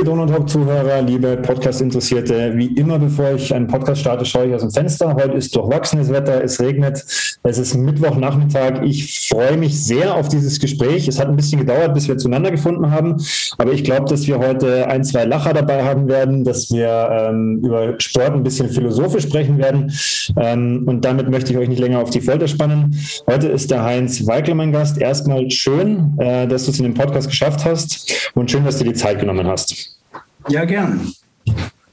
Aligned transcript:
Liebe 0.00 0.12
Donautalk-Zuhörer, 0.12 1.02
liebe 1.02 1.36
Podcast-Interessierte, 1.36 2.56
wie 2.56 2.68
immer, 2.68 2.98
bevor 2.98 3.32
ich 3.32 3.54
einen 3.54 3.66
Podcast 3.66 4.00
starte, 4.00 4.24
schaue 4.24 4.46
ich 4.46 4.54
aus 4.54 4.62
dem 4.62 4.70
Fenster. 4.70 5.14
Heute 5.14 5.34
ist 5.34 5.54
durchwachsenes 5.54 6.10
Wetter, 6.10 6.42
es 6.42 6.58
regnet, 6.58 7.04
es 7.42 7.58
ist 7.58 7.74
Mittwochnachmittag. 7.74 8.82
Ich 8.82 9.28
freue 9.28 9.58
mich 9.58 9.78
sehr 9.78 10.14
auf 10.14 10.28
dieses 10.28 10.58
Gespräch. 10.58 11.06
Es 11.06 11.20
hat 11.20 11.28
ein 11.28 11.36
bisschen 11.36 11.58
gedauert, 11.58 11.92
bis 11.92 12.08
wir 12.08 12.16
zueinander 12.16 12.50
gefunden 12.50 12.90
haben, 12.90 13.16
aber 13.58 13.74
ich 13.74 13.84
glaube, 13.84 14.08
dass 14.08 14.26
wir 14.26 14.38
heute 14.38 14.86
ein, 14.88 15.04
zwei 15.04 15.26
Lacher 15.26 15.52
dabei 15.52 15.84
haben 15.84 16.08
werden, 16.08 16.44
dass 16.44 16.70
wir 16.70 17.10
ähm, 17.10 17.60
über 17.62 18.00
Sport 18.00 18.32
ein 18.32 18.42
bisschen 18.42 18.70
philosophisch 18.70 19.24
sprechen 19.24 19.58
werden. 19.58 19.92
Ähm, 20.38 20.84
und 20.86 21.04
damit 21.04 21.28
möchte 21.28 21.52
ich 21.52 21.58
euch 21.58 21.68
nicht 21.68 21.80
länger 21.80 21.98
auf 21.98 22.08
die 22.08 22.22
Folter 22.22 22.48
spannen. 22.48 22.96
Heute 23.26 23.48
ist 23.48 23.70
der 23.70 23.84
Heinz 23.84 24.26
Weigler 24.26 24.54
mein 24.54 24.72
Gast. 24.72 24.96
Erstmal 24.96 25.50
schön, 25.50 26.14
äh, 26.18 26.46
dass 26.46 26.64
du 26.64 26.70
es 26.70 26.78
in 26.78 26.84
den 26.84 26.94
Podcast 26.94 27.28
geschafft 27.28 27.66
hast 27.66 28.32
und 28.34 28.50
schön, 28.50 28.64
dass 28.64 28.78
du 28.78 28.84
die 28.84 28.94
Zeit 28.94 29.20
genommen 29.20 29.46
hast. 29.46 29.99
Ja, 30.48 30.64
gern. 30.64 31.12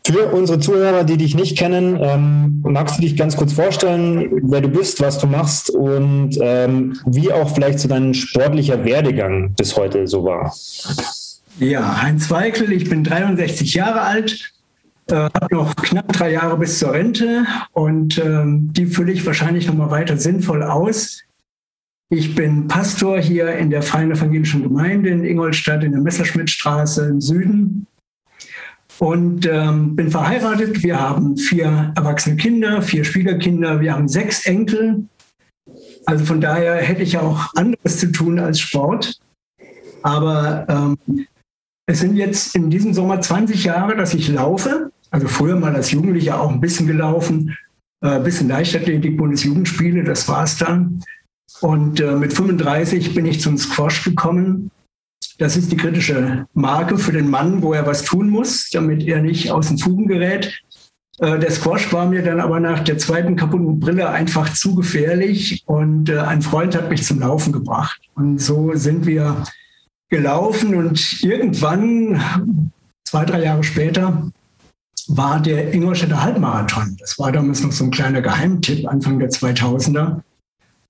Für 0.08 0.28
unsere 0.28 0.58
Zuhörer, 0.58 1.04
die 1.04 1.18
dich 1.18 1.36
nicht 1.36 1.58
kennen, 1.58 2.00
ähm, 2.00 2.64
magst 2.64 2.98
du 2.98 3.02
dich 3.02 3.18
ganz 3.18 3.36
kurz 3.36 3.52
vorstellen, 3.52 4.40
wer 4.44 4.62
du 4.62 4.70
bist, 4.70 5.02
was 5.02 5.20
du 5.20 5.28
machst 5.28 5.70
und 5.70 6.38
ähm, 6.40 6.98
wie 7.06 7.34
auch 7.34 7.54
vielleicht 7.54 7.80
so 7.80 7.90
dein 7.90 8.14
sportlicher 8.14 8.86
Werdegang 8.86 9.54
bis 9.58 9.76
heute 9.76 10.08
so 10.08 10.24
war? 10.24 10.56
Ja, 11.60 12.02
Heinz 12.02 12.30
Weigel, 12.32 12.72
ich 12.72 12.90
bin 12.90 13.04
63 13.04 13.74
Jahre 13.74 14.00
alt, 14.00 14.54
äh, 15.12 15.16
habe 15.16 15.48
noch 15.52 15.76
knapp 15.76 16.14
drei 16.14 16.32
Jahre 16.32 16.58
bis 16.58 16.80
zur 16.80 16.94
Rente 16.94 17.46
und 17.74 18.18
ähm, 18.18 18.72
die 18.72 18.86
fülle 18.86 19.12
ich 19.12 19.26
wahrscheinlich 19.26 19.68
noch 19.68 19.76
mal 19.76 19.92
weiter 19.92 20.16
sinnvoll 20.16 20.64
aus. 20.64 21.22
Ich 22.10 22.34
bin 22.34 22.70
Pastor 22.70 23.20
hier 23.20 23.58
in 23.58 23.72
der 23.72 23.82
Freien 23.82 24.12
Evangelischen 24.12 24.64
Gemeinde 24.64 25.10
in 25.10 25.26
Ingolstadt 25.26 25.84
in 25.84 25.92
der 25.92 26.00
Messerschmittstraße 26.00 27.10
im 27.10 27.20
Süden 27.20 27.88
und 29.00 29.46
ähm, 29.46 29.96
bin 29.96 30.10
verheiratet. 30.10 30.84
Wir 30.84 31.00
haben 31.00 31.38
vier 31.38 31.94
erwachsene 31.96 32.36
Kinder, 32.36 32.82
vier 32.82 33.04
Schwiegerkinder, 33.04 33.80
wir 33.80 33.94
haben 33.94 34.08
sechs 34.08 34.46
Enkel. 34.46 35.06
Also 36.06 36.26
von 36.26 36.42
daher 36.42 36.76
hätte 36.76 37.04
ich 37.04 37.18
auch 37.18 37.54
anderes 37.56 38.00
zu 38.00 38.12
tun 38.12 38.40
als 38.40 38.60
Sport. 38.60 39.20
Aber 40.04 40.66
ähm, 40.70 41.28
es 41.86 42.00
sind 42.00 42.16
jetzt 42.16 42.56
in 42.56 42.70
diesem 42.70 42.94
Sommer 42.94 43.22
20 43.22 43.64
Jahre, 43.64 43.96
dass 43.96 44.14
ich 44.14 44.30
laufe. 44.30 44.92
Also 45.10 45.28
früher 45.28 45.56
mal 45.56 45.76
als 45.76 45.92
Jugendlicher 45.92 46.40
auch 46.40 46.52
ein 46.52 46.62
bisschen 46.62 46.88
gelaufen, 46.88 47.56
ein 48.02 48.22
äh, 48.22 48.24
bisschen 48.24 48.50
Leichtathletik, 48.50 49.18
Bundesjugendspiele, 49.18 50.04
das 50.04 50.28
war 50.28 50.44
es 50.44 50.58
dann. 50.58 51.04
Und 51.62 52.00
äh, 52.00 52.16
mit 52.16 52.34
35 52.34 53.16
bin 53.16 53.26
ich 53.26 53.42
zum 53.42 53.58
Squash 53.58 54.04
gekommen. 54.04 54.70
Das 55.38 55.56
ist 55.56 55.72
die 55.72 55.78
kritische 55.78 56.48
Marke 56.54 56.98
für 56.98 57.12
den 57.12 57.30
Mann, 57.30 57.62
wo 57.62 57.74
er 57.74 57.86
was 57.86 58.04
tun 58.04 58.30
muss, 58.30 58.70
damit 58.72 59.04
er 59.04 59.22
nicht 59.22 59.52
aus 59.52 59.68
den 59.68 59.78
Fugen 59.78 60.08
gerät. 60.08 60.62
Äh, 61.20 61.40
der 61.40 61.52
Squash 61.52 61.92
war 61.94 62.08
mir 62.08 62.24
dann 62.24 62.40
aber 62.40 62.60
nach 62.60 62.84
der 62.84 62.98
zweiten 62.98 63.36
kaputten 63.36 63.80
Brille 63.80 64.10
einfach 64.10 64.54
zu 64.54 64.76
gefährlich 64.76 65.64
und 65.66 66.10
äh, 66.10 66.20
ein 66.20 66.42
Freund 66.42 66.76
hat 66.76 66.90
mich 66.90 67.04
zum 67.04 67.20
Laufen 67.20 67.54
gebracht. 67.54 68.00
Und 68.16 68.40
so 68.40 68.72
sind 68.74 69.06
wir 69.06 69.44
gelaufen 70.10 70.76
und 70.76 71.22
irgendwann, 71.22 72.72
zwei, 73.08 73.26
drei 73.26 73.44
Jahre 73.44 73.64
später, 73.64 74.32
war 75.08 75.40
der 75.40 75.74
Ingolstädter 75.74 76.22
Halbmarathon. 76.22 76.98
Das 77.00 77.18
war 77.18 77.32
damals 77.32 77.64
noch 77.64 77.72
so 77.72 77.86
ein 77.86 77.92
kleiner 77.92 78.22
Geheimtipp, 78.22 78.88
Anfang 78.88 79.20
der 79.20 79.30
2000er. 79.30 80.22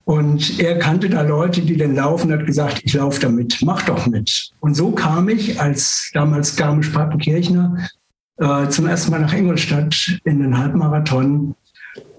Und 0.08 0.58
er 0.58 0.78
kannte 0.78 1.10
da 1.10 1.20
Leute, 1.20 1.60
die 1.60 1.76
den 1.76 1.94
laufen, 1.94 2.32
hat 2.32 2.46
gesagt, 2.46 2.80
ich 2.82 2.94
laufe 2.94 3.20
damit, 3.20 3.58
mach 3.60 3.82
doch 3.82 4.06
mit. 4.06 4.52
Und 4.60 4.72
so 4.72 4.92
kam 4.92 5.28
ich 5.28 5.60
als 5.60 6.10
damals 6.14 6.56
Garmisch-Partenkirchner 6.56 7.90
äh, 8.38 8.68
zum 8.68 8.86
ersten 8.86 9.10
Mal 9.10 9.20
nach 9.20 9.34
Ingolstadt 9.34 10.18
in 10.24 10.40
den 10.40 10.56
Halbmarathon 10.56 11.54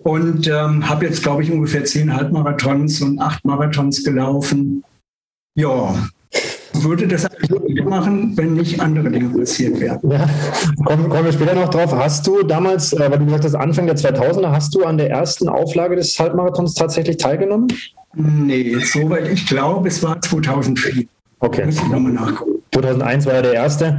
und 0.04 0.48
ähm, 0.48 0.88
habe 0.88 1.08
jetzt, 1.08 1.24
glaube 1.24 1.42
ich, 1.42 1.52
ungefähr 1.52 1.84
zehn 1.84 2.16
Halbmarathons 2.16 3.02
und 3.02 3.20
acht 3.20 3.44
Marathons 3.44 4.04
gelaufen. 4.04 4.84
Ja, 5.56 5.96
würde 6.84 7.08
das 7.08 7.26
eigentlich 7.26 7.84
machen, 7.84 8.38
wenn 8.38 8.54
nicht 8.54 8.80
andere 8.80 9.10
Dinge 9.10 9.30
passiert 9.30 9.80
wären. 9.80 10.00
Ja, 10.10 10.30
kommen, 10.86 11.10
kommen 11.10 11.26
wir 11.26 11.32
später 11.32 11.56
noch 11.56 11.70
drauf. 11.70 11.94
Hast 11.94 12.26
du 12.28 12.44
damals, 12.44 12.94
äh, 12.94 13.12
weil 13.12 13.20
du 13.20 13.26
gesagt 13.26 13.46
hast, 13.46 13.56
Anfang 13.56 13.86
der 13.88 13.98
2000er, 13.98 14.52
hast 14.52 14.76
du 14.76 14.84
an 14.84 14.98
der 14.98 15.10
ersten 15.10 15.50
Auflage 15.50 15.96
des 15.96 16.18
Halbmarathons 16.20 16.74
tatsächlich 16.74 17.18
teilgenommen? 17.18 17.68
Nee, 18.16 18.78
soweit 18.80 19.28
ich 19.28 19.46
glaube, 19.46 19.88
es 19.88 20.02
war 20.04 20.20
2004. 20.22 21.06
Okay. 21.40 21.66
Muss 21.66 21.76
ich 21.76 21.88
nochmal 21.88 22.12
nachgucken. 22.12 22.62
2001 22.74 23.26
war 23.26 23.34
ja 23.36 23.42
der 23.42 23.54
erste. 23.54 23.98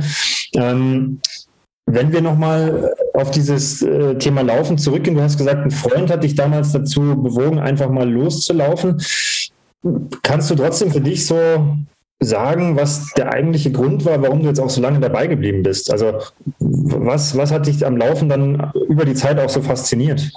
Ähm, 0.54 1.20
wenn 1.86 2.12
wir 2.12 2.20
nochmal 2.20 2.94
auf 3.14 3.30
dieses 3.30 3.82
äh, 3.82 4.16
Thema 4.16 4.42
Laufen 4.42 4.78
zurückgehen, 4.78 5.16
du 5.16 5.22
hast 5.22 5.38
gesagt, 5.38 5.64
ein 5.64 5.70
Freund 5.70 6.10
hat 6.10 6.22
dich 6.22 6.34
damals 6.34 6.72
dazu 6.72 7.00
bewogen, 7.00 7.58
einfach 7.58 7.90
mal 7.90 8.08
loszulaufen. 8.08 9.00
Kannst 10.22 10.50
du 10.50 10.54
trotzdem 10.54 10.90
für 10.90 11.00
dich 11.00 11.26
so 11.26 11.36
sagen, 12.22 12.76
was 12.76 13.12
der 13.14 13.32
eigentliche 13.32 13.72
Grund 13.72 14.04
war, 14.04 14.20
warum 14.22 14.42
du 14.42 14.48
jetzt 14.48 14.60
auch 14.60 14.70
so 14.70 14.80
lange 14.80 15.00
dabei 15.00 15.26
geblieben 15.26 15.62
bist? 15.62 15.90
Also 15.90 16.20
was, 16.58 17.36
was 17.36 17.50
hat 17.50 17.66
dich 17.66 17.84
am 17.86 17.96
Laufen 17.96 18.28
dann 18.28 18.72
über 18.88 19.04
die 19.04 19.14
Zeit 19.14 19.38
auch 19.38 19.48
so 19.48 19.62
fasziniert? 19.62 20.30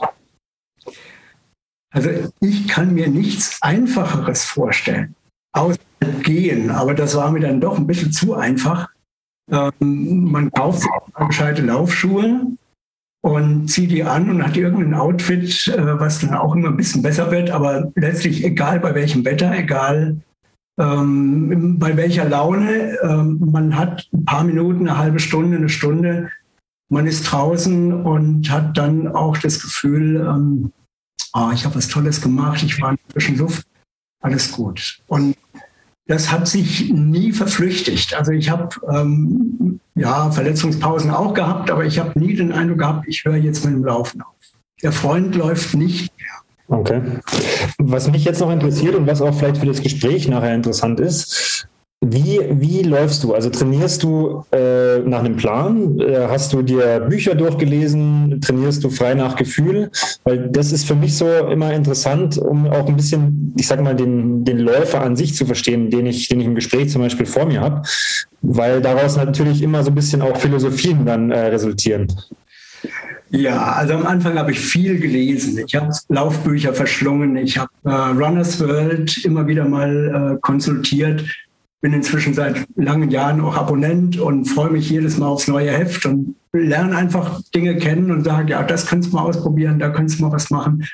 Also 1.94 2.10
ich 2.40 2.68
kann 2.68 2.94
mir 2.94 3.08
nichts 3.08 3.60
Einfacheres 3.62 4.46
vorstellen, 4.46 5.16
außer 5.52 5.80
gehen, 6.24 6.72
aber 6.72 6.94
das 6.94 7.16
war 7.16 7.32
mir 7.32 7.42
dann 7.42 7.62
doch 7.62 7.78
ein 7.78 7.86
bisschen 7.86 8.12
zu 8.12 8.34
einfach. 8.34 8.90
Ähm, 9.52 10.32
man 10.32 10.52
kauft 10.52 10.82
sich 10.82 10.90
gescheite 11.28 11.62
Laufschuhe 11.62 12.48
und 13.22 13.68
zieht 13.68 13.92
die 13.92 14.04
an 14.04 14.30
und 14.30 14.44
hat 14.44 14.58
irgendein 14.58 14.94
Outfit, 14.96 15.68
äh, 15.68 16.00
was 16.00 16.20
dann 16.20 16.34
auch 16.34 16.56
immer 16.56 16.70
ein 16.70 16.78
bisschen 16.78 17.04
besser 17.04 17.30
wird, 17.30 17.52
aber 17.52 17.92
letztlich 17.96 18.44
egal 18.44 18.80
bei 18.80 18.96
welchem 18.96 19.24
Wetter, 19.24 19.54
egal 19.56 20.18
ähm, 20.78 21.78
bei 21.80 21.96
welcher 21.98 22.28
Laune. 22.28 22.98
Ähm, 23.02 23.40
man 23.40 23.78
hat 23.78 24.08
ein 24.14 24.26
paar 24.26 24.44
Minuten, 24.44 24.88
eine 24.88 24.98
halbe 24.98 25.20
Stunde, 25.20 25.58
eine 25.58 25.70
Stunde. 25.70 26.30
Man 26.90 27.08
ist 27.08 27.24
draußen 27.24 27.94
und 28.04 28.50
hat 28.52 28.78
dann 28.78 29.08
auch 29.08 29.38
das 29.38 29.62
Gefühl, 29.62 30.18
ähm, 30.28 30.72
oh, 31.34 31.50
ich 31.54 31.66
habe 31.66 31.76
was 31.76 31.88
Tolles 31.88 32.22
gemacht, 32.22 32.62
ich 32.64 32.82
war 32.82 32.92
in 32.92 32.98
der 32.98 33.14
frischen 33.14 33.38
Luft, 33.38 33.66
alles 34.22 34.52
gut. 34.52 35.02
Und 35.08 35.36
das 36.08 36.32
hat 36.32 36.48
sich 36.48 36.92
nie 36.92 37.32
verflüchtigt. 37.32 38.14
Also 38.14 38.32
ich 38.32 38.50
habe 38.50 38.76
ähm, 38.92 39.80
ja 39.96 40.32
Verletzungspausen 40.32 41.12
auch 41.12 41.34
gehabt, 41.34 41.72
aber 41.72 41.86
ich 41.86 42.00
habe 42.00 42.20
nie 42.20 42.36
den 42.36 42.52
Eindruck 42.52 42.80
gehabt, 42.80 43.08
ich 43.08 43.24
höre 43.24 43.38
jetzt 43.38 43.64
mit 43.66 43.74
dem 43.74 43.86
Laufen 43.86 44.22
auf. 44.22 44.36
Der 44.82 44.92
Freund 44.92 45.34
läuft 45.36 45.76
nicht 45.76 46.12
mehr. 46.18 46.43
Okay. 46.68 47.02
Was 47.78 48.10
mich 48.10 48.26
jetzt 48.26 48.40
noch 48.40 48.52
interessiert 48.52 48.96
und 48.96 49.08
was 49.08 49.22
auch 49.22 49.34
vielleicht 49.34 49.58
für 49.58 49.66
das 49.66 49.82
Gespräch 49.82 50.28
nachher 50.28 50.56
interessant 50.56 51.00
ist, 51.00 51.68
wie, 52.06 52.42
wie 52.50 52.82
läufst 52.82 53.24
du? 53.24 53.34
Also 53.34 53.50
trainierst 53.50 54.04
du 54.04 54.44
äh, 54.52 55.00
nach 55.00 55.20
einem 55.20 55.38
Plan? 55.38 56.00
Äh, 56.00 56.28
hast 56.28 56.52
du 56.52 56.62
dir 56.62 57.00
Bücher 57.00 57.34
durchgelesen? 57.34 58.42
Trainierst 58.42 58.84
du 58.84 58.90
frei 58.90 59.14
nach 59.14 59.38
Gefühl? 59.38 59.90
Weil 60.26 60.50
das 60.50 60.74
ist 60.74 60.86
für 60.86 60.96
mich 60.96 61.16
so 61.16 61.26
immer 61.28 61.74
interessant, 61.74 62.38
um 62.38 62.68
auch 62.68 62.90
ein 62.90 62.98
bisschen, 62.98 63.54
ich 63.58 63.68
sag 63.68 63.82
mal, 63.82 63.96
den, 63.96 64.44
den 64.44 64.60
Läufer 64.60 65.02
an 65.02 65.16
sich 65.16 65.36
zu 65.36 65.46
verstehen, 65.46 65.90
den 65.90 66.06
ich, 66.06 66.28
den 66.28 66.42
ich 66.42 66.46
im 66.46 66.56
Gespräch 66.56 66.90
zum 66.90 67.02
Beispiel 67.02 67.26
vor 67.26 67.46
mir 67.46 67.62
habe. 67.62 67.84
Weil 68.42 68.82
daraus 68.82 69.16
natürlich 69.16 69.62
immer 69.62 69.82
so 69.84 69.92
ein 69.92 69.96
bisschen 69.96 70.22
auch 70.22 70.36
Philosophien 70.36 71.06
dann 71.06 71.32
äh, 71.32 71.40
resultieren. 71.48 72.08
Ja, 73.36 73.74
also 73.74 73.96
am 73.96 74.06
Anfang 74.06 74.38
habe 74.38 74.52
ich 74.52 74.60
viel 74.60 75.00
gelesen. 75.00 75.60
Ich 75.66 75.74
habe 75.74 75.92
Laufbücher 76.08 76.72
verschlungen. 76.72 77.36
Ich 77.36 77.58
habe 77.58 77.72
äh, 77.84 77.90
Runners 77.90 78.60
World 78.60 79.26
immer 79.26 79.48
wieder 79.48 79.66
mal 79.66 80.36
äh, 80.36 80.40
konsultiert. 80.40 81.26
Bin 81.82 81.94
inzwischen 81.94 82.36
seit 82.36 82.68
langen 82.76 83.10
Jahren 83.10 83.42
auch 83.42 83.58
Abonnent 83.58 84.20
und 84.20 84.46
freue 84.46 84.70
mich 84.70 84.88
jedes 84.92 85.18
Mal 85.18 85.30
aufs 85.30 85.48
neue 85.48 85.72
Heft 85.72 86.06
und 86.06 86.36
lerne 86.54 86.96
einfach 86.96 87.42
Dinge 87.56 87.76
kennen 87.78 88.12
und 88.12 88.24
sage, 88.24 88.52
ja, 88.52 88.62
das 88.62 88.86
könntest 88.86 89.12
du 89.12 89.18
mal 89.18 89.24
ausprobieren, 89.24 89.80
da 89.80 89.90
könntest 89.90 90.20
du 90.20 90.26
mal 90.26 90.32
was 90.32 90.52
machen. 90.52 90.86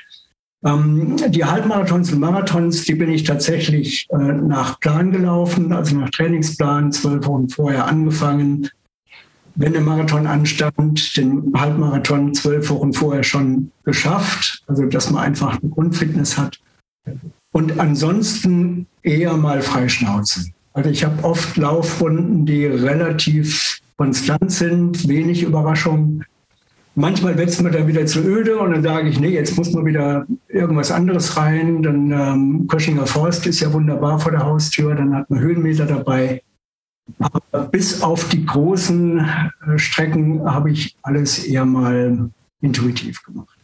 Ähm, 0.64 1.16
die 1.28 1.44
Halbmarathons 1.44 2.10
und 2.10 2.20
Marathons, 2.20 2.84
die 2.84 2.94
bin 2.94 3.10
ich 3.10 3.24
tatsächlich 3.24 4.06
äh, 4.12 4.16
nach 4.16 4.80
Plan 4.80 5.12
gelaufen, 5.12 5.74
also 5.74 5.94
nach 5.94 6.08
Trainingsplan, 6.08 6.90
zwölf 6.90 7.26
Wochen 7.26 7.50
vorher 7.50 7.84
angefangen, 7.86 8.70
wenn 9.54 9.72
der 9.72 9.82
Marathon 9.82 10.26
anstand, 10.26 11.16
den 11.16 11.52
Halbmarathon 11.54 12.34
zwölf 12.34 12.70
Wochen 12.70 12.92
vorher 12.92 13.22
schon 13.22 13.70
geschafft. 13.84 14.62
Also 14.66 14.86
dass 14.86 15.10
man 15.10 15.24
einfach 15.24 15.60
eine 15.60 15.70
Grundfitness 15.70 16.38
hat. 16.38 16.60
Und 17.52 17.80
ansonsten 17.80 18.86
eher 19.02 19.36
mal 19.36 19.62
freischnauzen. 19.62 20.54
Also 20.72 20.90
ich 20.90 21.04
habe 21.04 21.24
oft 21.24 21.56
Laufrunden, 21.56 22.46
die 22.46 22.66
relativ 22.66 23.80
konstant 23.96 24.52
sind, 24.52 25.08
wenig 25.08 25.42
Überraschung. 25.42 26.22
Manchmal 26.94 27.36
wird 27.36 27.48
es 27.48 27.60
mir 27.60 27.70
dann 27.70 27.86
wieder 27.86 28.06
zu 28.06 28.20
öde 28.20 28.58
und 28.58 28.72
dann 28.72 28.82
sage 28.82 29.08
ich, 29.08 29.20
nee, 29.20 29.30
jetzt 29.30 29.56
muss 29.56 29.72
man 29.72 29.84
wieder 29.84 30.26
irgendwas 30.48 30.90
anderes 30.90 31.36
rein. 31.36 31.82
Dann 31.82 32.10
ähm, 32.10 32.66
Köschinger 32.68 33.06
Forst 33.06 33.46
ist 33.46 33.60
ja 33.60 33.72
wunderbar 33.72 34.18
vor 34.18 34.32
der 34.32 34.44
Haustür, 34.44 34.94
dann 34.94 35.14
hat 35.14 35.28
man 35.30 35.40
Höhenmeter 35.40 35.86
dabei. 35.86 36.42
Aber 37.18 37.64
bis 37.66 38.02
auf 38.02 38.28
die 38.28 38.44
großen 38.44 39.18
äh, 39.18 39.78
Strecken 39.78 40.44
habe 40.44 40.70
ich 40.70 40.96
alles 41.02 41.44
eher 41.44 41.64
mal 41.64 42.30
intuitiv 42.60 43.22
gemacht. 43.22 43.56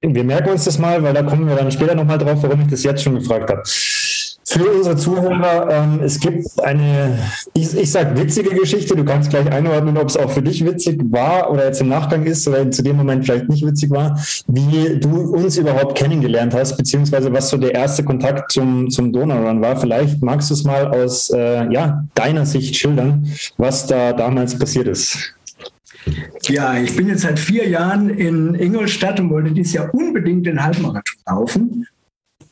Wir 0.00 0.24
merken 0.24 0.50
uns 0.50 0.64
das 0.64 0.78
mal, 0.78 1.02
weil 1.02 1.12
da 1.12 1.22
kommen 1.22 1.48
wir 1.48 1.56
dann 1.56 1.72
später 1.72 1.94
nochmal 1.94 2.18
drauf, 2.18 2.42
warum 2.42 2.60
ich 2.60 2.68
das 2.68 2.84
jetzt 2.84 3.02
schon 3.02 3.16
gefragt 3.16 3.50
habe. 3.50 3.62
Für 4.50 4.70
unsere 4.70 4.96
Zuhörer, 4.96 5.68
ähm, 5.70 6.00
es 6.02 6.18
gibt 6.18 6.46
eine, 6.64 7.18
ich, 7.52 7.76
ich 7.76 7.90
sage 7.90 8.18
witzige 8.18 8.48
Geschichte, 8.56 8.96
du 8.96 9.04
kannst 9.04 9.28
gleich 9.28 9.46
einordnen, 9.52 9.98
ob 9.98 10.08
es 10.08 10.16
auch 10.16 10.30
für 10.30 10.40
dich 10.40 10.64
witzig 10.64 10.98
war 11.10 11.50
oder 11.50 11.66
jetzt 11.66 11.82
im 11.82 11.88
Nachgang 11.88 12.24
ist 12.24 12.48
oder 12.48 12.70
zu 12.70 12.82
dem 12.82 12.96
Moment 12.96 13.26
vielleicht 13.26 13.50
nicht 13.50 13.66
witzig 13.66 13.90
war, 13.90 14.18
wie 14.46 14.98
du 15.00 15.34
uns 15.34 15.58
überhaupt 15.58 15.98
kennengelernt 15.98 16.54
hast, 16.54 16.78
beziehungsweise 16.78 17.30
was 17.30 17.50
so 17.50 17.58
der 17.58 17.74
erste 17.74 18.02
Kontakt 18.04 18.50
zum, 18.50 18.88
zum 18.88 19.12
Donaurun 19.12 19.60
war. 19.60 19.76
Vielleicht 19.76 20.22
magst 20.22 20.48
du 20.48 20.54
es 20.54 20.64
mal 20.64 20.86
aus 20.86 21.28
äh, 21.28 21.70
ja, 21.70 22.02
deiner 22.14 22.46
Sicht 22.46 22.74
schildern, 22.74 23.30
was 23.58 23.86
da 23.86 24.14
damals 24.14 24.58
passiert 24.58 24.88
ist. 24.88 25.34
Ja, 26.44 26.78
ich 26.78 26.96
bin 26.96 27.08
jetzt 27.08 27.20
seit 27.20 27.38
vier 27.38 27.68
Jahren 27.68 28.08
in 28.08 28.54
Ingolstadt 28.54 29.20
und 29.20 29.28
wollte 29.28 29.50
dieses 29.50 29.74
Jahr 29.74 29.92
unbedingt 29.92 30.46
den 30.46 30.64
Halbmarathon 30.64 31.18
laufen. 31.26 31.86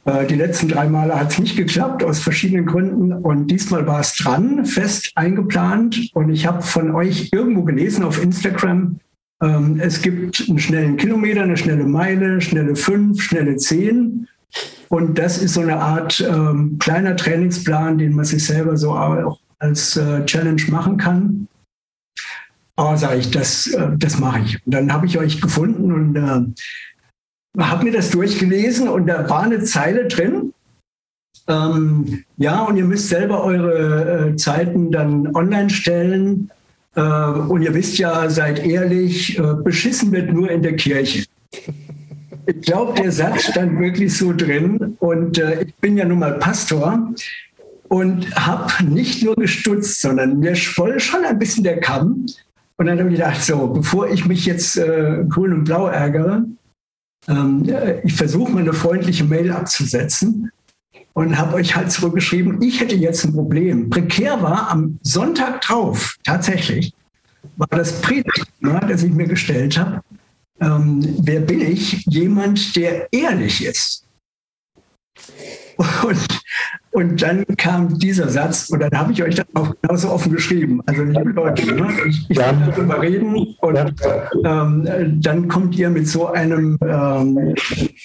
Äh, 0.07 0.27
die 0.27 0.37
letzten 0.37 0.69
drei 0.69 0.89
Male 0.89 1.19
hat 1.19 1.33
es 1.33 1.39
nicht 1.39 1.57
geklappt, 1.57 2.03
aus 2.03 2.21
verschiedenen 2.21 2.67
Gründen. 2.67 3.13
Und 3.13 3.49
diesmal 3.49 3.87
war 3.87 4.01
es 4.01 4.15
dran, 4.15 4.65
fest 4.65 5.13
eingeplant. 5.17 6.11
Und 6.15 6.31
ich 6.31 6.47
habe 6.47 6.63
von 6.63 6.93
euch 6.93 7.31
irgendwo 7.33 7.63
gelesen 7.65 8.05
auf 8.05 8.23
Instagram, 8.23 9.01
ähm, 9.43 9.79
es 9.81 10.01
gibt 10.01 10.49
einen 10.49 10.59
schnellen 10.59 10.97
Kilometer, 10.97 11.43
eine 11.43 11.57
schnelle 11.57 11.85
Meile, 11.85 12.41
schnelle 12.41 12.75
fünf, 12.75 13.23
schnelle 13.23 13.57
zehn. 13.57 14.29
Und 14.89 15.19
das 15.19 15.43
ist 15.43 15.55
so 15.55 15.61
eine 15.61 15.79
Art 15.79 16.25
ähm, 16.27 16.79
kleiner 16.79 17.17
Trainingsplan, 17.17 17.99
den 17.99 18.15
man 18.15 18.25
sich 18.25 18.47
selber 18.47 18.77
so 18.77 18.93
auch 18.93 19.41
als 19.59 19.97
äh, 19.97 20.25
Challenge 20.25 20.63
machen 20.69 20.97
kann. 20.97 21.49
Aber 22.77 22.97
sage 22.97 23.19
ich, 23.19 23.31
das, 23.31 23.67
äh, 23.67 23.89
das 23.99 24.19
mache 24.19 24.41
ich. 24.41 24.65
Und 24.65 24.73
dann 24.73 24.93
habe 24.93 25.07
ich 25.07 25.19
euch 25.19 25.41
gefunden 25.41 25.93
und 25.93 26.17
äh, 26.17 26.63
habe 27.59 27.85
mir 27.85 27.93
das 27.93 28.11
durchgelesen 28.11 28.89
und 28.89 29.07
da 29.07 29.29
war 29.29 29.43
eine 29.43 29.63
Zeile 29.65 30.07
drin. 30.07 30.53
Ähm, 31.49 32.25
ja, 32.37 32.63
und 32.63 32.77
ihr 32.77 32.85
müsst 32.85 33.09
selber 33.09 33.45
eure 33.45 34.31
äh, 34.31 34.37
Zeiten 34.37 34.91
dann 34.91 35.35
online 35.35 35.71
stellen. 35.71 36.51
Äh, 36.95 37.01
und 37.03 37.63
ihr 37.63 37.75
wisst 37.75 37.99
ja, 37.99 38.29
seid 38.29 38.65
ehrlich, 38.65 39.39
äh, 39.39 39.55
beschissen 39.63 40.13
wird 40.13 40.33
nur 40.33 40.51
in 40.51 40.63
der 40.63 40.77
Kirche. 40.77 41.27
Ich 42.47 42.61
glaube, 42.63 43.01
der 43.01 43.13
Satz 43.13 43.45
stand 43.45 43.79
wirklich 43.79 44.17
so 44.17 44.33
drin. 44.33 44.97
Und 44.99 45.39
äh, 45.39 45.63
ich 45.63 45.75
bin 45.77 45.97
ja 45.97 46.05
nun 46.05 46.19
mal 46.19 46.39
Pastor 46.39 47.15
und 47.89 48.35
habe 48.35 48.85
nicht 48.85 49.23
nur 49.23 49.37
gestutzt, 49.37 50.01
sondern 50.01 50.41
mir 50.41 50.57
schwoll 50.57 50.99
schon 50.99 51.25
ein 51.25 51.39
bisschen 51.39 51.63
der 51.63 51.81
Kamm, 51.81 52.27
und 52.79 52.87
dann 52.87 52.99
habe 52.99 53.09
ich 53.09 53.17
gedacht, 53.17 53.43
so, 53.43 53.69
bevor 53.69 54.09
ich 54.09 54.27
mich 54.27 54.45
jetzt 54.45 54.77
äh, 54.77 55.25
grün 55.29 55.53
und 55.53 55.65
blau 55.65 55.87
ärgere, 55.87 56.45
ähm, 57.29 57.69
äh, 57.69 58.01
ich 58.03 58.15
versuche 58.15 58.53
mal 58.53 58.61
eine 58.61 58.73
freundliche 58.73 59.25
Mail 59.25 59.51
abzusetzen 59.51 60.51
und 61.13 61.39
habe 61.39 61.57
euch 61.57 61.75
halt 61.75 61.91
zurückgeschrieben, 61.91 62.61
ich 62.61 62.81
hätte 62.81 62.95
jetzt 62.95 63.25
ein 63.25 63.33
Problem. 63.33 63.89
Prekär 63.91 64.43
war 64.43 64.71
am 64.71 64.99
Sonntag 65.03 65.63
drauf, 65.63 66.17
tatsächlich, 66.25 66.93
war 67.57 67.69
das 67.71 68.01
Predigtthema, 68.03 68.81
das 68.81 69.03
ich 69.03 69.13
mir 69.13 69.27
gestellt 69.27 69.79
habe. 69.79 70.01
Ähm, 70.61 71.17
wer 71.21 71.41
bin 71.41 71.61
ich? 71.61 72.05
Jemand, 72.07 72.77
der 72.77 73.09
ehrlich 73.13 73.65
ist. 73.65 74.05
Und 76.03 76.41
und 76.97 77.21
dann 77.21 77.45
kam 77.59 77.99
dieser 77.99 78.31
Satz 78.31 78.71
und 78.71 78.81
dann 78.81 78.91
habe 78.93 79.13
ich 79.13 79.23
euch 79.23 79.35
dann 79.35 79.45
auch 79.53 79.75
genauso 79.83 80.09
offen 80.09 80.33
geschrieben. 80.33 80.81
Also 80.87 81.03
liebe 81.03 81.29
Leute, 81.29 81.67
ne, 81.67 81.89
ich, 82.09 82.25
ich 82.31 82.39
ja. 82.39 82.53
will 82.53 82.73
darüber 82.75 83.03
reden 83.03 83.55
und 83.61 83.79
ähm, 84.47 85.21
dann 85.21 85.47
kommt 85.47 85.77
ihr 85.77 85.91
mit 85.91 86.09
so 86.09 86.29
einem 86.29 86.79
ähm, 86.81 87.55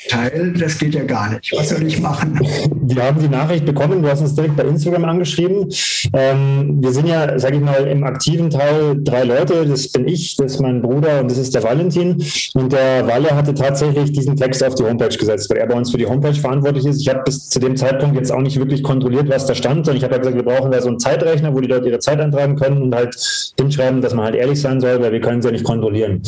Teil, 0.10 0.54
das 0.60 0.78
geht 0.78 0.94
ja 0.94 1.06
gar 1.06 1.30
nicht. 1.30 1.54
Was 1.56 1.70
soll 1.70 1.84
ich 1.84 2.02
machen? 2.02 2.38
Wir 2.82 3.04
haben 3.04 3.22
die 3.22 3.30
Nachricht 3.30 3.66
bekommen, 3.66 4.02
du 4.02 4.10
hast 4.10 4.20
uns 4.20 4.36
direkt 4.36 4.58
bei 4.58 4.64
Instagram 4.64 5.06
angeschrieben. 5.06 5.70
Ähm, 6.12 6.80
wir 6.82 6.92
sind 6.92 7.08
ja, 7.08 7.40
sage 7.40 7.56
ich 7.56 7.62
mal, 7.62 7.88
im 7.88 8.04
aktiven 8.04 8.50
Teil 8.50 9.02
drei 9.02 9.24
Leute. 9.24 9.66
Das 9.68 9.88
bin 9.88 10.06
ich, 10.06 10.36
das 10.36 10.56
ist 10.56 10.60
mein 10.60 10.82
Bruder 10.82 11.22
und 11.22 11.32
das 11.32 11.38
ist 11.38 11.56
der 11.56 11.64
Valentin. 11.64 12.22
Und 12.56 12.74
der 12.74 13.08
Walle 13.08 13.30
hatte 13.32 13.54
tatsächlich 13.54 14.12
diesen 14.12 14.36
Text 14.36 14.62
auf 14.66 14.76
die 14.76 14.84
Homepage 14.84 15.16
gesetzt, 15.16 15.50
weil 15.50 15.60
er 15.60 15.68
bei 15.68 15.76
uns 15.76 15.92
für 15.92 15.98
die 15.98 16.08
Homepage 16.08 16.34
verantwortlich 16.34 16.86
ist. 16.86 17.00
Ich 17.00 17.08
habe 17.08 17.22
bis 17.24 17.48
zu 17.48 17.58
dem 17.60 17.78
Zeitpunkt 17.78 18.18
jetzt 18.18 18.34
auch 18.34 18.42
nicht 18.42 18.60
wirklich 18.60 18.81
nicht 18.82 18.84
kontrolliert, 18.84 19.30
was 19.30 19.46
da 19.46 19.56
stand. 19.56 19.88
Und 19.88 19.96
ich 19.96 20.04
habe 20.04 20.14
ja 20.14 20.20
gesagt, 20.20 20.36
wir 20.36 20.44
brauchen 20.44 20.72
da 20.72 20.82
so 20.82 20.90
einen 20.90 21.00
Zeitrechner, 21.00 21.54
wo 21.54 21.60
die 21.60 21.68
Leute 21.68 21.88
ihre 21.88 22.00
Zeit 22.00 22.20
eintragen 22.20 22.56
können 22.56 22.82
und 22.82 22.96
halt 22.96 23.16
hinschreiben, 23.60 24.02
dass 24.02 24.14
man 24.14 24.26
halt 24.26 24.36
ehrlich 24.36 24.60
sein 24.60 24.82
soll, 24.82 25.02
weil 25.02 25.12
wir 25.12 25.22
können 25.22 25.40
es 25.40 25.46
ja 25.46 25.52
nicht 25.52 25.64
kontrollieren. 25.64 26.22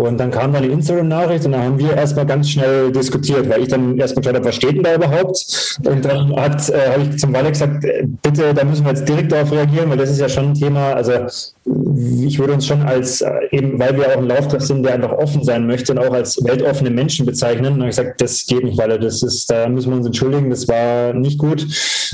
Und 0.00 0.16
dann 0.18 0.30
kam 0.30 0.52
dann 0.52 0.62
die 0.62 0.68
Instagram-Nachricht 0.68 1.44
und 1.44 1.52
dann 1.52 1.64
haben 1.64 1.78
wir 1.80 1.96
erstmal 1.96 2.24
ganz 2.24 2.48
schnell 2.48 2.92
diskutiert, 2.92 3.48
weil 3.48 3.62
ich 3.62 3.68
dann 3.68 3.98
erstmal 3.98 4.22
geschaut 4.22 4.36
habe, 4.36 4.44
was 4.44 4.54
steht 4.54 4.76
denn 4.76 4.84
da 4.84 4.94
überhaupt? 4.94 5.76
Und 5.84 6.04
dann 6.04 6.36
hat, 6.36 6.68
äh, 6.68 6.92
habe 6.92 7.02
ich 7.02 7.18
zum 7.18 7.34
Walle 7.34 7.48
gesagt, 7.48 7.84
äh, 7.84 8.06
bitte, 8.22 8.54
da 8.54 8.62
müssen 8.62 8.84
wir 8.84 8.92
jetzt 8.92 9.08
direkt 9.08 9.32
darauf 9.32 9.50
reagieren, 9.50 9.90
weil 9.90 9.96
das 9.96 10.10
ist 10.10 10.20
ja 10.20 10.28
schon 10.28 10.50
ein 10.50 10.54
Thema, 10.54 10.92
also 10.92 11.12
ich 12.24 12.38
würde 12.38 12.52
uns 12.52 12.64
schon 12.64 12.82
als, 12.82 13.22
äh, 13.22 13.28
eben 13.50 13.76
weil 13.80 13.96
wir 13.96 14.06
auch 14.06 14.18
ein 14.18 14.28
Lauftreff 14.28 14.62
sind, 14.62 14.84
der 14.84 14.94
einfach 14.94 15.12
offen 15.12 15.42
sein 15.42 15.66
möchte 15.66 15.92
und 15.92 15.98
auch 15.98 16.14
als 16.14 16.38
weltoffene 16.44 16.90
Menschen 16.90 17.26
bezeichnen. 17.26 17.72
Und 17.72 17.80
habe 17.80 17.90
ich 17.90 17.96
gesagt, 17.96 18.20
das 18.20 18.46
geht 18.46 18.62
nicht, 18.62 18.78
Walle, 18.78 19.00
das 19.00 19.24
ist, 19.24 19.50
da 19.50 19.68
müssen 19.68 19.90
wir 19.90 19.96
uns 19.96 20.06
entschuldigen, 20.06 20.48
das 20.48 20.68
war 20.68 21.12
nicht 21.12 21.38
gut. 21.38 21.66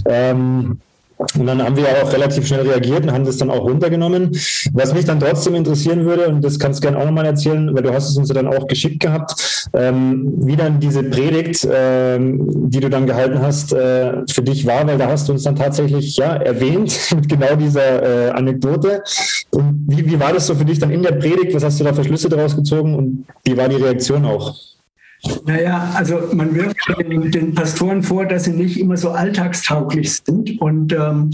Ähm, 0.09 0.79
und 1.17 1.47
dann 1.47 1.63
haben 1.63 1.77
wir 1.77 1.87
auch 2.03 2.13
relativ 2.13 2.47
schnell 2.47 2.63
reagiert 2.63 3.05
und 3.05 3.13
haben 3.13 3.25
das 3.25 3.37
dann 3.37 3.51
auch 3.51 3.63
runtergenommen. 3.63 4.31
Was 4.73 4.93
mich 4.93 5.05
dann 5.05 5.21
trotzdem 5.21 5.55
interessieren 5.55 6.05
würde, 6.05 6.29
und 6.29 6.45
das 6.45 6.59
kannst 6.59 6.83
du 6.83 6.89
gerne 6.89 6.99
auch 6.99 7.05
nochmal 7.05 7.27
erzählen, 7.27 7.75
weil 7.75 7.83
du 7.83 7.93
hast 7.93 8.11
es 8.11 8.17
uns 8.17 8.29
ja 8.29 8.35
dann 8.35 8.49
auch 8.49 8.67
geschickt 8.67 9.01
gehabt, 9.01 9.69
ähm, 9.75 10.35
wie 10.45 10.57
dann 10.57 10.81
diese 10.81 11.05
Predigt, 11.05 11.67
ähm, 11.71 12.69
die 12.69 12.81
du 12.81 12.91
dann 12.91 13.07
gehalten 13.07 13.41
hast, 13.41 13.73
äh, 13.73 14.23
für 14.29 14.43
dich 14.43 14.67
war, 14.67 14.87
weil 14.87 14.99
da 14.99 15.09
hast 15.09 15.29
du 15.29 15.33
uns 15.33 15.45
dann 15.45 15.57
tatsächlich 15.57 16.17
ja 16.17 16.35
erwähnt 16.35 16.99
mit 17.15 17.29
genau 17.29 17.55
dieser 17.55 18.29
äh, 18.29 18.31
Anekdote. 18.31 19.03
Und 19.51 19.85
wie, 19.87 20.05
wie 20.07 20.19
war 20.19 20.33
das 20.33 20.49
so 20.49 20.55
für 20.55 20.65
dich 20.65 20.81
dann 20.81 20.91
in 20.91 21.03
der 21.03 21.13
Predigt? 21.13 21.55
Was 21.55 21.65
hast 21.65 21.79
du 21.79 21.85
da 21.85 21.93
für 21.93 22.05
Schlüsse 22.05 22.29
daraus 22.29 22.57
gezogen 22.57 22.97
und 22.97 23.25
wie 23.45 23.57
war 23.57 23.69
die 23.69 23.77
Reaktion 23.77 24.25
auch? 24.25 24.74
Naja, 25.47 25.91
also 25.95 26.21
man 26.33 26.55
wirft 26.55 26.77
den, 26.99 27.31
den, 27.31 27.55
Pastoren 27.55 28.03
vor, 28.03 28.27
dass 28.27 28.45
sie 28.45 28.53
nicht 28.53 28.79
immer 28.79 28.97
so 28.97 29.11
alltagstauglich 29.11 30.13
sind. 30.13 30.61
Und 30.61 30.93
ähm, 30.93 31.31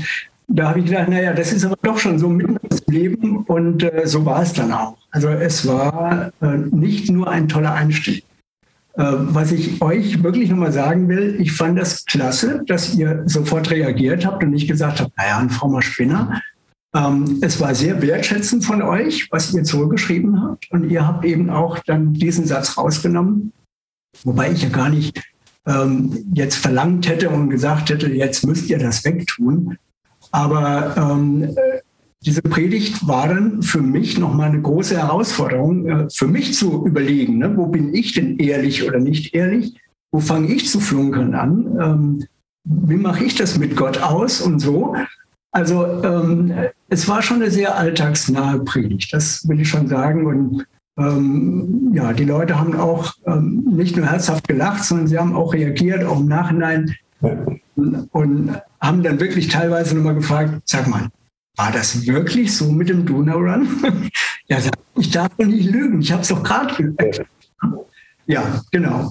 da 0.48 0.70
habe 0.70 0.80
ich 0.80 0.86
gedacht, 0.86 1.08
naja, 1.08 1.32
das 1.32 1.52
ist 1.52 1.64
aber 1.64 1.76
doch 1.82 1.98
schon 1.98 2.18
so 2.18 2.28
mitten 2.28 2.56
ins 2.56 2.84
Leben 2.86 3.38
und 3.44 3.82
äh, 3.82 4.02
so 4.06 4.24
war 4.24 4.42
es 4.42 4.52
dann 4.52 4.72
auch. 4.72 4.96
Also 5.10 5.28
es 5.28 5.66
war 5.66 6.32
äh, 6.40 6.56
nicht 6.56 7.10
nur 7.10 7.30
ein 7.30 7.48
toller 7.48 7.72
Einstieg. 7.72 8.24
Äh, 8.94 9.04
was 9.04 9.52
ich 9.52 9.80
euch 9.80 10.22
wirklich 10.22 10.50
nochmal 10.50 10.72
sagen 10.72 11.08
will, 11.08 11.36
ich 11.40 11.52
fand 11.52 11.78
das 11.78 12.04
klasse, 12.04 12.62
dass 12.66 12.94
ihr 12.94 13.22
sofort 13.26 13.70
reagiert 13.70 14.26
habt 14.26 14.42
und 14.42 14.50
nicht 14.50 14.68
gesagt 14.68 15.00
habt, 15.00 15.16
naja, 15.16 15.38
ein 15.38 15.50
frommer 15.50 15.82
Spinner. 15.82 16.42
Ähm, 16.94 17.38
es 17.40 17.60
war 17.60 17.74
sehr 17.76 18.02
wertschätzend 18.02 18.64
von 18.64 18.82
euch, 18.82 19.28
was 19.30 19.54
ihr 19.54 19.62
zurückgeschrieben 19.62 20.42
habt. 20.42 20.68
Und 20.72 20.90
ihr 20.90 21.06
habt 21.06 21.24
eben 21.24 21.48
auch 21.50 21.78
dann 21.78 22.14
diesen 22.14 22.46
Satz 22.46 22.76
rausgenommen 22.76 23.52
Wobei 24.24 24.52
ich 24.52 24.62
ja 24.62 24.68
gar 24.68 24.88
nicht 24.88 25.22
ähm, 25.66 26.24
jetzt 26.34 26.56
verlangt 26.56 27.08
hätte 27.08 27.30
und 27.30 27.50
gesagt 27.50 27.90
hätte, 27.90 28.08
jetzt 28.08 28.46
müsst 28.46 28.68
ihr 28.70 28.78
das 28.78 29.04
wegtun. 29.04 29.78
Aber 30.32 30.96
ähm, 30.96 31.54
diese 32.24 32.42
Predigt 32.42 33.06
war 33.06 33.28
dann 33.28 33.62
für 33.62 33.80
mich 33.80 34.18
nochmal 34.18 34.50
eine 34.50 34.60
große 34.60 34.96
Herausforderung, 34.96 35.86
äh, 35.86 36.06
für 36.12 36.26
mich 36.26 36.54
zu 36.54 36.86
überlegen, 36.86 37.38
ne, 37.38 37.56
wo 37.56 37.66
bin 37.66 37.94
ich 37.94 38.12
denn 38.12 38.38
ehrlich 38.38 38.86
oder 38.86 38.98
nicht 38.98 39.34
ehrlich? 39.34 39.76
Wo 40.12 40.20
fange 40.20 40.52
ich 40.52 40.68
zu 40.68 40.80
flunkern 40.80 41.34
an? 41.34 41.78
Ähm, 41.80 42.26
wie 42.64 42.96
mache 42.96 43.24
ich 43.24 43.36
das 43.36 43.58
mit 43.58 43.76
Gott 43.76 44.02
aus 44.02 44.40
und 44.40 44.60
so? 44.60 44.94
Also 45.52 45.84
ähm, 46.04 46.52
es 46.88 47.08
war 47.08 47.22
schon 47.22 47.42
eine 47.42 47.50
sehr 47.50 47.76
alltagsnahe 47.76 48.60
Predigt, 48.60 49.12
das 49.12 49.48
will 49.48 49.60
ich 49.60 49.68
schon 49.68 49.88
sagen. 49.88 50.26
Und 50.26 50.66
ähm, 51.00 51.92
ja, 51.94 52.12
die 52.12 52.24
Leute 52.24 52.58
haben 52.58 52.78
auch 52.78 53.14
ähm, 53.26 53.64
nicht 53.72 53.96
nur 53.96 54.06
herzhaft 54.06 54.46
gelacht, 54.46 54.84
sondern 54.84 55.06
sie 55.08 55.18
haben 55.18 55.34
auch 55.34 55.54
reagiert, 55.54 56.04
auch 56.04 56.20
im 56.20 56.28
Nachhinein 56.28 56.94
und 58.12 58.62
haben 58.80 59.02
dann 59.02 59.20
wirklich 59.20 59.48
teilweise 59.48 59.96
nochmal 59.96 60.14
gefragt, 60.14 60.62
sag 60.64 60.86
mal, 60.88 61.08
war 61.56 61.72
das 61.72 62.06
wirklich 62.06 62.56
so 62.56 62.70
mit 62.70 62.88
dem 62.88 63.04
Donau-Run? 63.04 63.68
ja, 64.46 64.58
ich 64.96 65.10
darf 65.10 65.28
doch 65.36 65.46
nicht 65.46 65.70
lügen, 65.70 66.00
ich 66.00 66.12
habe 66.12 66.22
es 66.22 66.28
doch 66.28 66.42
gerade 66.42 66.74
gesagt. 66.74 67.26
Ja, 68.26 68.60
genau. 68.70 69.10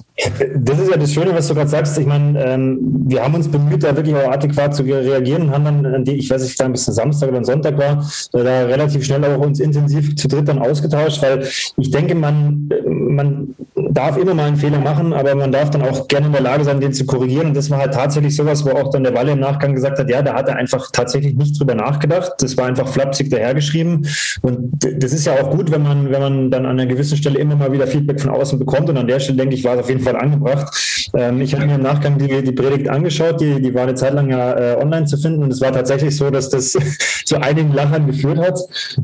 Das 0.56 0.78
ist 0.78 0.90
ja 0.90 0.96
das 0.96 1.12
Schöne, 1.12 1.34
was 1.34 1.48
du 1.48 1.54
gerade 1.54 1.68
sagst. 1.68 1.98
Ich 1.98 2.06
meine, 2.06 2.42
ähm, 2.42 2.78
wir 3.06 3.22
haben 3.22 3.34
uns 3.34 3.48
bemüht, 3.48 3.82
da 3.82 3.94
wirklich 3.94 4.14
auch 4.14 4.30
adäquat 4.30 4.74
zu 4.74 4.82
reagieren 4.82 5.42
und 5.42 5.50
haben 5.50 5.64
dann, 5.64 6.04
die, 6.04 6.12
ich 6.12 6.30
weiß 6.30 6.42
nicht, 6.42 6.62
ob 6.62 6.74
es 6.74 6.86
Samstag 6.86 7.28
oder 7.28 7.44
Sonntag 7.44 7.76
war, 7.76 8.02
äh, 8.32 8.44
da 8.44 8.64
relativ 8.64 9.04
schnell 9.04 9.22
auch 9.24 9.38
uns 9.38 9.60
intensiv 9.60 10.16
zu 10.16 10.28
dritt 10.28 10.48
dann 10.48 10.58
ausgetauscht, 10.58 11.22
weil 11.22 11.46
ich 11.76 11.90
denke, 11.90 12.14
man, 12.14 12.70
man 12.86 13.54
darf 13.74 14.16
immer 14.16 14.34
mal 14.34 14.46
einen 14.46 14.56
Fehler 14.56 14.78
machen, 14.78 15.12
aber 15.12 15.34
man 15.34 15.52
darf 15.52 15.70
dann 15.70 15.82
auch 15.82 16.08
gerne 16.08 16.26
in 16.26 16.32
der 16.32 16.42
Lage 16.42 16.64
sein, 16.64 16.80
den 16.80 16.92
zu 16.92 17.06
korrigieren. 17.06 17.48
Und 17.48 17.56
das 17.56 17.70
war 17.70 17.78
halt 17.78 17.94
tatsächlich 17.94 18.34
sowas, 18.36 18.64
wo 18.64 18.70
auch 18.70 18.90
dann 18.90 19.04
der 19.04 19.14
Walle 19.14 19.32
im 19.32 19.40
Nachgang 19.40 19.74
gesagt 19.74 19.98
hat, 19.98 20.08
ja, 20.08 20.22
da 20.22 20.34
hat 20.34 20.48
er 20.48 20.56
einfach 20.56 20.90
tatsächlich 20.92 21.34
nicht 21.34 21.58
drüber 21.58 21.74
nachgedacht. 21.74 22.32
Das 22.40 22.56
war 22.56 22.66
einfach 22.66 22.88
flapsig 22.88 23.30
dahergeschrieben. 23.30 24.06
Und 24.42 24.70
das 24.80 25.12
ist 25.12 25.26
ja 25.26 25.34
auch 25.40 25.50
gut, 25.50 25.70
wenn 25.70 25.82
man, 25.82 26.10
wenn 26.10 26.20
man 26.20 26.50
dann 26.50 26.66
an 26.66 26.72
einer 26.72 26.86
gewissen 26.86 27.16
Stelle 27.16 27.38
immer 27.38 27.56
mal 27.56 27.72
wieder 27.72 27.86
Feedback 27.86 28.20
von 28.20 28.30
außen 28.30 28.58
bekommt. 28.58 28.88
Und 28.88 28.94
an 29.00 29.06
der 29.06 29.20
Stelle, 29.20 29.38
denke 29.38 29.54
ich, 29.54 29.64
war 29.64 29.74
es 29.74 29.80
auf 29.80 29.88
jeden 29.88 30.00
Fall 30.00 30.16
angebracht. 30.16 31.10
Ähm, 31.14 31.40
ich 31.40 31.54
habe 31.54 31.66
mir 31.66 31.74
im 31.74 31.82
Nachgang 31.82 32.18
die, 32.18 32.42
die 32.42 32.52
Predigt 32.52 32.88
angeschaut, 32.88 33.40
die, 33.40 33.60
die 33.60 33.74
war 33.74 33.82
eine 33.82 33.94
Zeit 33.94 34.14
lang 34.14 34.30
ja 34.30 34.74
äh, 34.74 34.76
online 34.82 35.06
zu 35.06 35.16
finden. 35.16 35.42
Und 35.42 35.52
es 35.52 35.60
war 35.60 35.72
tatsächlich 35.72 36.16
so, 36.16 36.30
dass 36.30 36.50
das 36.50 36.72
zu 37.24 37.40
einigen 37.40 37.72
Lachern 37.72 38.06
geführt 38.06 38.38
hat. 38.38 38.58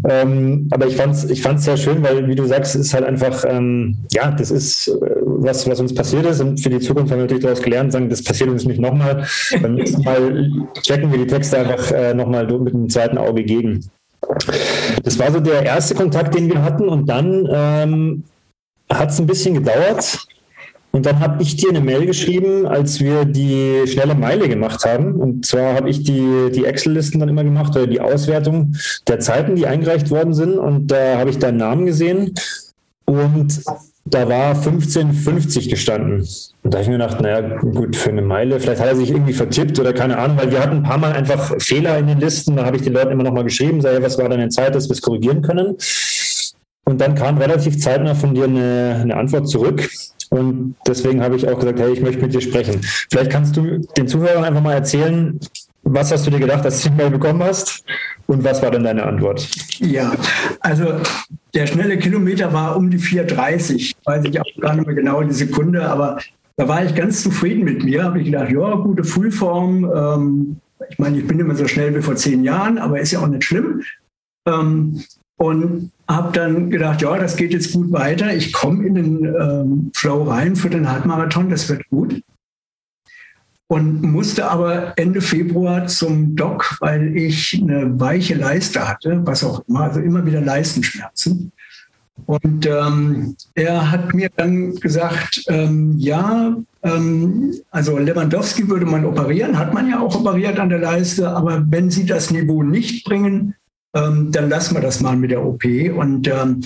Ähm, 0.09 0.69
aber 0.71 0.87
ich 0.87 0.97
fand 0.97 1.15
es 1.15 1.25
ich 1.31 1.43
fand's 1.43 1.65
sehr 1.65 1.77
schön, 1.77 2.03
weil, 2.03 2.29
wie 2.29 2.35
du 2.35 2.47
sagst, 2.47 2.77
ist 2.77 2.95
halt 2.95 3.05
einfach, 3.05 3.45
ähm, 3.49 3.99
ja, 4.13 4.31
das 4.31 4.51
ist 4.51 4.89
äh, 4.89 4.93
was, 5.25 5.69
was 5.69 5.81
uns 5.81 5.95
passiert 5.95 6.27
ist. 6.27 6.41
Und 6.41 6.61
für 6.61 6.71
die 6.71 6.81
Zukunft 6.81 7.11
haben 7.11 7.19
wir 7.19 7.25
natürlich 7.25 7.45
daraus 7.45 7.63
gelernt, 7.63 7.93
sagen, 7.93 8.09
das 8.09 8.23
passiert 8.23 8.51
uns 8.51 8.65
nicht 8.65 8.81
nochmal. 8.81 9.27
Beim 9.61 9.75
nächsten 9.75 10.03
Mal 10.03 10.51
checken 10.83 11.11
wir 11.11 11.19
die 11.19 11.27
Texte 11.27 11.59
einfach 11.59 11.91
äh, 11.93 12.15
nochmal 12.15 12.47
mit 12.47 12.75
einem 12.75 12.89
zweiten 12.89 13.19
Auge 13.19 13.45
gegen. 13.45 13.81
Das 15.05 15.19
war 15.19 15.31
so 15.31 15.41
der 15.41 15.63
erste 15.65 15.95
Kontakt, 15.95 16.35
den 16.35 16.49
wir 16.49 16.63
hatten. 16.63 16.89
Und 16.89 17.07
dann 17.09 17.49
ähm, 17.51 18.25
hat 18.93 19.11
es 19.11 19.19
ein 19.19 19.27
bisschen 19.27 19.55
gedauert. 19.55 20.27
Und 20.93 21.05
dann 21.05 21.21
habe 21.21 21.43
ich 21.43 21.57
dir 21.57 21.69
eine 21.69 21.83
Mail 21.83 22.07
geschrieben, 22.07 22.67
als 22.67 23.01
wir 23.01 23.27
die 23.27 23.83
schnelle 23.87 24.15
Meile 24.15 24.49
gemacht 24.49 24.85
haben. 24.87 25.15
Und 25.17 25.45
zwar 25.45 25.75
habe 25.75 25.91
ich 25.91 26.05
die, 26.05 26.51
die 26.55 26.65
Excel-Listen 26.65 27.21
dann 27.21 27.29
immer 27.29 27.45
gemacht 27.45 27.77
oder 27.77 27.87
die 27.87 28.01
Auswertung 28.01 28.75
der 29.07 29.21
Zeiten, 29.21 29.57
die 29.57 29.67
eingereicht 29.67 30.11
worden 30.11 30.33
sind. 30.33 30.57
Und 30.57 30.87
da 30.87 31.19
habe 31.19 31.29
ich 31.29 31.39
deinen 31.39 31.59
Namen 31.59 31.85
gesehen. 31.85 32.33
Und 33.05 33.63
da 34.07 34.29
war 34.29 34.55
15,50 34.55 35.69
gestanden. 35.69 36.27
Und 36.63 36.73
da 36.73 36.79
habe 36.79 36.83
ich 36.85 36.89
mir 36.89 36.99
gedacht, 36.99 37.21
naja, 37.21 37.59
gut, 37.59 37.97
für 37.97 38.11
eine 38.11 38.23
Meile, 38.23 38.59
vielleicht 38.61 38.81
hat 38.81 38.89
er 38.89 38.97
sich 38.97 39.11
irgendwie 39.11 39.33
vertippt 39.33 39.79
oder 39.81 39.93
keine 39.93 40.17
Ahnung, 40.17 40.39
weil 40.39 40.51
wir 40.51 40.61
hatten 40.61 40.77
ein 40.77 40.83
paar 40.83 40.99
Mal 40.99 41.13
einfach 41.13 41.55
Fehler 41.59 41.99
in 41.99 42.07
den 42.07 42.21
Listen. 42.21 42.57
Da 42.57 42.65
habe 42.65 42.77
ich 42.77 42.83
den 42.83 42.93
Leuten 42.93 43.11
immer 43.11 43.25
noch 43.25 43.33
mal 43.33 43.45
geschrieben, 43.45 43.81
sei, 43.81 44.01
was 44.01 44.17
war 44.17 44.29
deine 44.29 44.49
Zeit, 44.49 44.75
dass 44.75 44.89
wir 44.89 44.95
es 44.95 45.03
korrigieren 45.03 45.43
können. 45.43 45.77
Und 46.89 47.01
dann 47.01 47.17
kam 47.17 47.39
relativ 47.39 47.79
zeitnah 47.81 48.15
von 48.15 48.35
dir 48.35 48.45
eine, 48.45 48.99
eine 49.03 49.17
Antwort 49.17 49.49
zurück. 49.49 49.89
Und 50.31 50.77
deswegen 50.87 51.23
habe 51.23 51.37
ich 51.37 51.49
auch 51.49 51.59
gesagt, 51.59 51.81
hey, 51.81 51.93
ich 51.93 52.01
möchte 52.01 52.23
mit 52.23 52.33
dir 52.33 52.41
sprechen. 52.41 52.81
Vielleicht 53.11 53.31
kannst 53.31 53.57
du 53.57 53.79
den 53.97 54.09
Zuhörern 54.09 54.45
einfach 54.45 54.63
mal 54.63 54.75
erzählen, 54.75 55.39
was 55.83 56.11
hast 56.13 56.27
du 56.27 56.31
dir 56.31 56.41
gedacht, 56.41 56.65
als 56.65 56.83
du 56.83 56.91
die 56.91 56.97
Mail 56.97 57.11
bekommen 57.11 57.43
hast? 57.43 57.85
Und 58.27 58.43
was 58.43 58.61
war 58.63 58.71
denn 58.71 58.85
deine 58.85 59.05
Antwort? 59.05 59.49
Ja, 59.79 60.13
also 60.61 61.01
der 61.55 61.67
schnelle 61.67 61.99
Kilometer 61.99 62.53
war 62.53 62.77
um 62.77 62.91
die 62.91 62.99
4,30. 62.99 63.95
Weiß 64.05 64.25
ich 64.25 64.41
auch 64.41 64.45
gar 64.61 64.75
nicht 64.75 64.87
mehr 64.87 64.97
genau 64.97 65.23
die 65.23 65.33
Sekunde, 65.33 65.89
aber 65.89 66.19
da 66.57 66.69
war 66.69 66.85
ich 66.85 66.95
ganz 66.95 67.23
zufrieden 67.23 67.65
mit 67.65 67.85
mir. 67.85 68.05
Habe 68.05 68.21
ich 68.21 68.27
gedacht, 68.27 68.51
ja, 68.51 68.75
gute 68.77 69.05
Frühform. 69.05 69.91
Ähm, 69.95 70.57
ich 70.89 70.99
meine, 70.99 71.19
ich 71.19 71.27
bin 71.27 71.39
immer 71.39 71.55
so 71.55 71.67
schnell 71.67 71.95
wie 71.95 72.03
vor 72.03 72.17
zehn 72.17 72.43
Jahren, 72.43 72.79
aber 72.79 73.01
ist 73.01 73.13
ja 73.13 73.21
auch 73.21 73.29
nicht 73.29 73.45
schlimm. 73.45 73.83
Ähm, 74.47 75.03
und 75.37 75.93
habe 76.09 76.33
dann 76.33 76.71
gedacht, 76.71 77.03
ja, 77.03 77.17
das 77.19 77.37
geht 77.37 77.53
jetzt 77.53 77.73
gut 77.73 77.93
weiter. 77.93 78.35
Ich 78.35 78.53
komme 78.53 78.87
in 78.87 78.95
den 78.95 79.25
ähm, 79.25 79.91
Flow 79.95 80.25
rein 80.25 80.57
für 80.57 80.71
den 80.71 80.91
Halbmarathon, 80.91 81.51
das 81.51 81.69
wird 81.69 81.89
gut. 81.89 82.23
Und 83.69 84.03
musste 84.03 84.49
aber 84.49 84.97
Ende 84.97 85.21
Februar 85.21 85.89
zum 85.89 86.37
Doc, 86.37 86.77
weil 86.81 87.17
ich 87.17 87.61
eine 87.61 87.99
weiche 87.99 88.35
Leiste 88.35 88.89
hatte, 88.89 89.23
was 89.25 89.43
auch 89.43 89.65
immer, 89.67 89.81
also 89.81 89.99
immer 89.99 90.25
wieder 90.25 90.41
Leistenschmerzen. 90.41 91.51
Und 92.27 92.65
ähm, 92.67 93.37
er 93.55 93.91
hat 93.91 94.15
mir 94.15 94.31
dann 94.37 94.77
gesagt, 94.77 95.45
ähm, 95.49 95.97
ja, 95.99 96.57
ähm, 96.83 97.55
also 97.71 97.99
Lewandowski 97.99 98.69
würde 98.69 98.87
man 98.87 99.05
operieren, 99.05 99.59
hat 99.59 99.75
man 99.75 99.89
ja 99.89 100.01
auch 100.01 100.19
operiert 100.19 100.59
an 100.59 100.71
der 100.71 100.79
Leiste, 100.79 101.29
aber 101.29 101.65
wenn 101.69 101.91
Sie 101.91 102.07
das 102.07 102.31
Niveau 102.31 102.63
nicht 102.63 103.05
bringen, 103.05 103.55
ähm, 103.97 104.31
dann 104.31 104.49
lassen 104.51 104.75
wir 104.75 104.83
das 104.83 105.01
mal 105.01 105.17
mit 105.17 105.31
der 105.31 105.45
OP 105.45 105.65
und 105.65 106.29
ähm, 106.29 106.63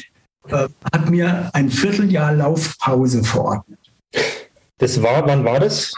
äh, 0.48 0.68
hat 0.92 1.10
mir 1.10 1.50
ein 1.52 1.70
Vierteljahr 1.70 2.34
Laufpause 2.34 3.22
verordnet. 3.22 3.78
Das 4.78 5.02
war, 5.02 5.26
wann 5.26 5.44
war 5.44 5.60
das? 5.60 5.92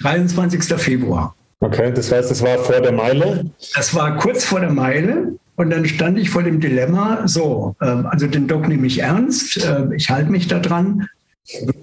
23. 0.00 0.64
Februar. 0.80 1.34
Okay, 1.60 1.92
das 1.92 2.10
heißt, 2.10 2.30
das 2.30 2.42
war 2.42 2.58
vor 2.58 2.80
der 2.80 2.92
Meile? 2.92 3.50
Das 3.74 3.94
war 3.94 4.16
kurz 4.16 4.44
vor 4.44 4.60
der 4.60 4.72
Meile. 4.72 5.36
Und 5.56 5.70
dann 5.70 5.86
stand 5.86 6.18
ich 6.18 6.30
vor 6.30 6.42
dem 6.42 6.60
Dilemma, 6.60 7.22
so, 7.26 7.76
ähm, 7.82 8.06
also 8.06 8.26
den 8.26 8.48
Doc 8.48 8.66
nehme 8.66 8.86
ich 8.86 9.00
ernst, 9.00 9.62
äh, 9.62 9.94
ich 9.94 10.08
halte 10.08 10.30
mich 10.30 10.48
da 10.48 10.58
dran, 10.58 11.06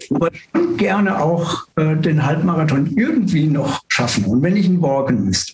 aber 0.09 0.31
gerne 0.77 1.21
auch 1.21 1.67
äh, 1.75 1.95
den 1.95 2.25
Halbmarathon 2.25 2.97
irgendwie 2.97 3.45
noch 3.45 3.83
schaffen. 3.87 4.25
Und 4.25 4.41
wenn 4.41 4.57
ich 4.57 4.65
ihn 4.65 4.81
walken 4.81 5.23
müsste. 5.23 5.53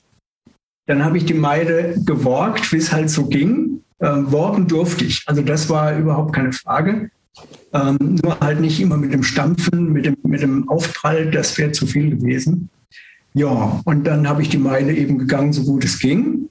Dann 0.87 1.03
habe 1.03 1.17
ich 1.17 1.25
die 1.25 1.33
Meile 1.33 1.95
geworkt, 2.05 2.71
wie 2.71 2.77
es 2.77 2.91
halt 2.91 3.09
so 3.09 3.25
ging. 3.25 3.81
Ähm, 3.99 4.31
walken 4.31 4.67
durfte 4.67 5.05
ich. 5.05 5.23
Also 5.25 5.41
das 5.41 5.69
war 5.69 5.97
überhaupt 5.97 6.33
keine 6.33 6.51
Frage. 6.51 7.09
Ähm, 7.73 8.19
nur 8.23 8.39
halt 8.39 8.61
nicht 8.61 8.79
immer 8.79 8.97
mit 8.97 9.13
dem 9.13 9.23
Stampfen, 9.23 9.91
mit 9.91 10.05
dem, 10.05 10.15
mit 10.23 10.41
dem 10.41 10.69
Aufprall, 10.69 11.31
das 11.31 11.57
wäre 11.57 11.71
zu 11.71 11.85
viel 11.85 12.11
gewesen. 12.11 12.69
Ja, 13.33 13.81
und 13.83 14.05
dann 14.05 14.29
habe 14.29 14.41
ich 14.41 14.49
die 14.49 14.57
Meile 14.57 14.93
eben 14.93 15.17
gegangen, 15.17 15.51
so 15.51 15.63
gut 15.63 15.83
es 15.83 15.99
ging. 15.99 16.49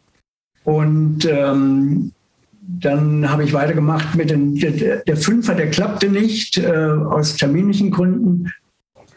Und 0.65 1.25
ähm, 1.25 2.13
dann 2.61 3.31
habe 3.31 3.45
ich 3.45 3.53
weitergemacht 3.53 4.15
mit 4.15 4.31
den, 4.31 4.55
der, 4.57 4.97
der 4.97 5.17
Fünfer, 5.17 5.55
der 5.55 5.71
klappte 5.71 6.09
nicht 6.09 6.59
äh, 6.59 6.67
aus 6.67 7.37
terminlichen 7.37 7.91
Gründen 7.91 8.51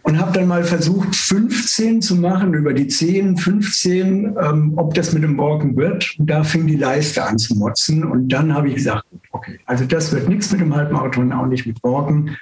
und 0.08 0.22
habe 0.22 0.32
dann 0.32 0.48
mal 0.48 0.64
versucht, 0.64 1.14
15 1.18 2.02
zu 2.02 2.16
machen, 2.16 2.54
über 2.54 2.74
die 2.74 2.88
10, 2.88 3.36
15, 3.36 4.38
ähm, 4.42 4.74
ob 4.78 4.94
das 4.94 5.12
mit 5.12 5.22
dem 5.22 5.36
Morgen 5.36 5.76
wird. 5.76 6.16
Und 6.18 6.30
da 6.30 6.46
fing 6.46 6.66
die 6.66 6.78
Leiste 6.78 7.26
an 7.26 7.38
zu 7.38 7.56
motzen. 7.56 8.06
Und 8.06 8.30
dann 8.30 8.54
habe 8.54 8.70
ich 8.70 8.76
gesagt, 8.76 9.04
okay, 9.32 9.60
also 9.66 9.84
das 9.84 10.14
wird 10.14 10.30
nichts 10.30 10.50
mit 10.54 10.62
dem 10.62 10.74
Halbmarathon, 10.74 11.34
auch 11.34 11.46
nicht 11.46 11.66
mit 11.66 11.84
Morgen. 11.84 12.38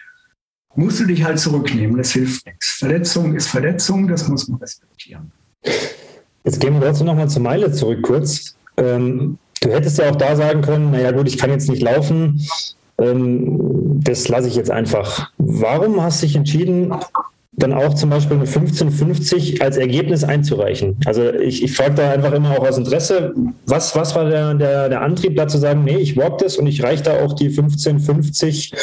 Musst 0.75 0.99
du 0.99 1.05
dich 1.05 1.23
halt 1.23 1.39
zurücknehmen, 1.39 1.97
das 1.97 2.11
hilft 2.11 2.45
nichts. 2.45 2.69
Verletzung 2.77 3.33
ist 3.33 3.47
Verletzung, 3.47 4.07
das 4.07 4.27
muss 4.27 4.47
man 4.47 4.59
respektieren. 4.59 5.31
Jetzt 6.43 6.59
gehen 6.59 6.75
wir 6.75 6.81
trotzdem 6.81 7.07
nochmal 7.07 7.29
zur 7.29 7.41
Meile 7.41 7.71
zurück 7.71 8.03
kurz. 8.03 8.55
Ähm, 8.77 9.39
du 9.61 9.71
hättest 9.71 9.97
ja 9.97 10.11
auch 10.11 10.17
da 10.17 10.35
sagen 10.35 10.61
können, 10.61 10.91
naja 10.91 11.11
gut, 11.13 11.27
ich 11.27 11.39
kann 11.39 11.49
jetzt 11.49 11.67
nicht 11.67 11.81
laufen, 11.81 12.45
ähm, 12.99 14.01
das 14.03 14.27
lasse 14.27 14.49
ich 14.49 14.55
jetzt 14.55 14.69
einfach. 14.69 15.31
Warum 15.39 15.99
hast 16.03 16.21
du 16.21 16.27
dich 16.27 16.35
entschieden, 16.35 16.93
dann 17.57 17.73
auch 17.73 17.93
zum 17.93 18.09
Beispiel 18.09 18.37
eine 18.37 18.47
1550 18.47 19.61
als 19.61 19.77
Ergebnis 19.77 20.23
einzureichen. 20.23 20.97
Also 21.05 21.33
ich, 21.33 21.63
ich 21.63 21.75
frage 21.75 21.95
da 21.95 22.11
einfach 22.11 22.33
immer 22.33 22.51
auch 22.51 22.67
aus 22.67 22.77
Interesse, 22.77 23.33
was, 23.65 23.95
was 23.95 24.15
war 24.15 24.29
der, 24.29 24.53
der, 24.55 24.89
der 24.89 25.01
Antrieb 25.01 25.35
da 25.35 25.47
zu 25.47 25.57
sagen, 25.57 25.83
nee, 25.83 25.97
ich 25.97 26.17
walk 26.17 26.39
das 26.39 26.57
und 26.57 26.67
ich 26.67 26.83
reiche 26.83 27.03
da 27.03 27.23
auch 27.23 27.33
die 27.33 27.47
1550 27.47 28.73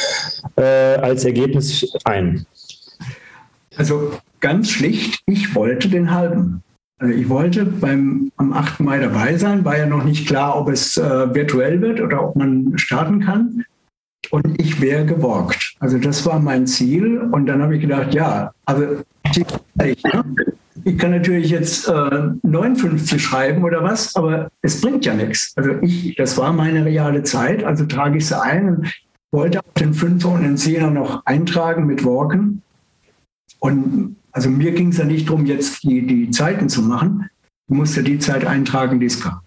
äh, 0.56 0.62
als 0.62 1.24
Ergebnis 1.24 1.92
ein? 2.04 2.46
Also 3.76 4.12
ganz 4.40 4.70
schlicht, 4.70 5.20
ich 5.26 5.54
wollte 5.54 5.88
den 5.88 6.10
halben. 6.10 6.62
Also 6.98 7.14
ich 7.14 7.28
wollte 7.28 7.64
beim, 7.64 8.30
am 8.36 8.52
8. 8.52 8.80
Mai 8.80 9.00
dabei 9.00 9.36
sein, 9.36 9.64
war 9.64 9.76
ja 9.76 9.86
noch 9.86 10.04
nicht 10.04 10.26
klar, 10.26 10.56
ob 10.56 10.68
es 10.68 10.96
äh, 10.96 11.34
virtuell 11.34 11.80
wird 11.80 12.00
oder 12.00 12.22
ob 12.28 12.36
man 12.36 12.78
starten 12.78 13.20
kann 13.20 13.64
und 14.30 14.60
ich 14.60 14.80
wäre 14.80 15.04
gewalkt. 15.04 15.74
Also 15.80 15.98
das 15.98 16.24
war 16.24 16.38
mein 16.38 16.66
Ziel. 16.66 17.18
Und 17.18 17.46
dann 17.46 17.62
habe 17.62 17.76
ich 17.76 17.82
gedacht, 17.82 18.14
ja, 18.14 18.52
also 18.64 19.02
ich 20.84 20.98
kann 20.98 21.10
natürlich 21.10 21.50
jetzt 21.50 21.88
äh, 21.88 22.30
59 22.42 23.22
schreiben 23.22 23.62
oder 23.64 23.82
was, 23.82 24.14
aber 24.16 24.50
es 24.62 24.80
bringt 24.80 25.04
ja 25.04 25.14
nichts. 25.14 25.52
Also 25.56 25.72
ich, 25.82 26.16
das 26.16 26.36
war 26.38 26.52
meine 26.52 26.84
reale 26.84 27.22
Zeit, 27.22 27.64
also 27.64 27.84
trage 27.84 28.18
ich 28.18 28.26
sie 28.26 28.40
ein 28.40 28.68
und 28.68 28.92
wollte 29.32 29.60
auch 29.60 29.74
den 29.74 29.94
Fünfer 29.94 30.30
und 30.30 30.42
den 30.42 30.56
Zehner 30.56 30.90
noch 30.90 31.24
eintragen 31.26 31.86
mit 31.86 32.04
Walken. 32.04 32.62
Und 33.58 34.16
also 34.32 34.48
mir 34.48 34.72
ging 34.72 34.88
es 34.88 34.98
ja 34.98 35.04
nicht 35.04 35.28
darum, 35.28 35.46
jetzt 35.46 35.82
die, 35.84 36.06
die 36.06 36.30
Zeiten 36.30 36.68
zu 36.68 36.82
machen. 36.82 37.28
Ich 37.68 37.76
musste 37.76 38.02
die 38.02 38.18
Zeit 38.18 38.44
eintragen, 38.44 38.98
die 38.98 39.06
es 39.06 39.22
gab. 39.22 39.42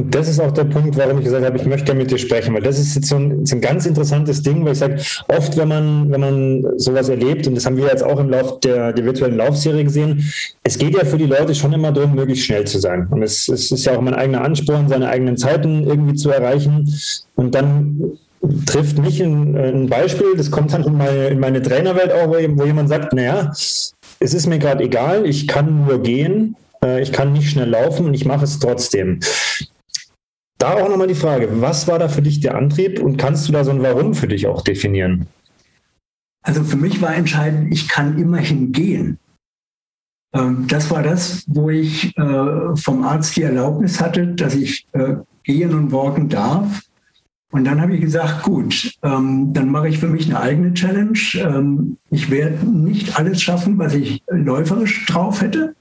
Und 0.00 0.14
das 0.14 0.28
ist 0.28 0.40
auch 0.40 0.50
der 0.52 0.64
Punkt, 0.64 0.96
warum 0.96 1.18
ich 1.18 1.24
gesagt 1.24 1.44
habe, 1.44 1.58
ich 1.58 1.66
möchte 1.66 1.92
mit 1.92 2.10
dir 2.10 2.16
sprechen, 2.16 2.54
weil 2.54 2.62
das 2.62 2.78
ist 2.78 2.94
jetzt 2.94 3.08
so 3.08 3.16
ein, 3.16 3.44
ein 3.52 3.60
ganz 3.60 3.84
interessantes 3.84 4.42
Ding, 4.42 4.64
weil 4.64 4.72
ich 4.72 4.78
sage, 4.78 4.96
oft, 5.28 5.58
wenn 5.58 5.68
man, 5.68 6.10
wenn 6.10 6.20
man 6.20 6.78
sowas 6.78 7.10
erlebt, 7.10 7.46
und 7.46 7.54
das 7.54 7.66
haben 7.66 7.76
wir 7.76 7.84
jetzt 7.84 8.02
auch 8.02 8.18
im 8.18 8.30
Lauf 8.30 8.60
der, 8.60 8.94
der 8.94 9.04
virtuellen 9.04 9.36
Laufserie 9.36 9.84
gesehen, 9.84 10.32
es 10.62 10.78
geht 10.78 10.94
ja 10.94 11.04
für 11.04 11.18
die 11.18 11.26
Leute 11.26 11.54
schon 11.54 11.74
immer 11.74 11.92
darum, 11.92 12.14
möglichst 12.14 12.46
schnell 12.46 12.66
zu 12.66 12.78
sein. 12.78 13.08
Und 13.10 13.22
es, 13.22 13.46
es 13.48 13.70
ist 13.70 13.84
ja 13.84 13.94
auch 13.94 14.00
mein 14.00 14.14
eigener 14.14 14.40
Ansporn, 14.40 14.88
seine 14.88 15.06
eigenen 15.06 15.36
Zeiten 15.36 15.84
irgendwie 15.84 16.14
zu 16.14 16.30
erreichen. 16.30 16.90
Und 17.36 17.54
dann 17.54 18.18
trifft 18.64 18.98
mich 18.98 19.20
ein, 19.20 19.54
ein 19.54 19.86
Beispiel, 19.90 20.34
das 20.34 20.50
kommt 20.50 20.72
dann 20.72 20.84
in 20.84 20.96
meine, 20.96 21.26
in 21.26 21.40
meine 21.40 21.60
Trainerwelt 21.60 22.10
auch, 22.10 22.28
wo 22.28 22.64
jemand 22.64 22.88
sagt, 22.88 23.12
naja, 23.12 23.50
es 23.52 23.94
ist 24.18 24.46
mir 24.46 24.58
gerade 24.58 24.82
egal, 24.82 25.26
ich 25.26 25.46
kann 25.46 25.84
nur 25.84 26.02
gehen, 26.02 26.56
äh, 26.82 27.02
ich 27.02 27.12
kann 27.12 27.34
nicht 27.34 27.50
schnell 27.50 27.68
laufen 27.68 28.06
und 28.06 28.14
ich 28.14 28.24
mache 28.24 28.44
es 28.44 28.58
trotzdem. 28.58 29.20
Da 30.60 30.74
auch 30.74 30.88
nochmal 30.88 31.08
die 31.08 31.14
Frage, 31.14 31.48
was 31.60 31.88
war 31.88 31.98
da 31.98 32.08
für 32.08 32.22
dich 32.22 32.38
der 32.38 32.54
Antrieb 32.54 33.00
und 33.00 33.16
kannst 33.16 33.48
du 33.48 33.52
da 33.52 33.64
so 33.64 33.72
ein 33.72 33.82
Warum 33.82 34.14
für 34.14 34.28
dich 34.28 34.46
auch 34.46 34.62
definieren? 34.62 35.26
also 36.42 36.64
für 36.64 36.76
mich 36.76 37.00
war 37.02 37.14
entscheidend, 37.14 37.72
ich 37.72 37.88
kann 37.88 38.18
immerhin 38.18 38.72
gehen. 38.72 39.18
Ähm, 40.34 40.66
das 40.68 40.90
war 40.90 41.02
das, 41.02 41.44
wo 41.48 41.70
ich 41.70 42.16
äh, 42.16 42.76
vom 42.76 43.02
Arzt 43.04 43.36
die 43.36 43.42
Erlaubnis 43.42 44.00
hatte, 44.00 44.28
dass 44.28 44.54
ich 44.54 44.86
äh, 44.92 45.16
gehen 45.44 45.74
und 45.74 45.92
walken 45.92 46.28
darf. 46.28 46.82
Und 47.52 47.64
dann 47.64 47.80
habe 47.80 47.94
ich 47.94 48.00
gesagt, 48.00 48.44
gut, 48.44 48.94
ähm, 49.02 49.52
dann 49.52 49.70
mache 49.70 49.88
ich 49.88 49.98
für 49.98 50.06
mich 50.06 50.26
eine 50.26 50.40
eigene 50.40 50.72
Challenge. 50.72 51.18
Ähm, 51.34 51.96
ich 52.10 52.30
werde 52.30 52.64
nicht 52.64 53.18
alles 53.18 53.42
schaffen, 53.42 53.76
was 53.78 53.94
ich 53.94 54.22
läuferisch 54.28 55.04
drauf 55.06 55.42
hätte. 55.42 55.74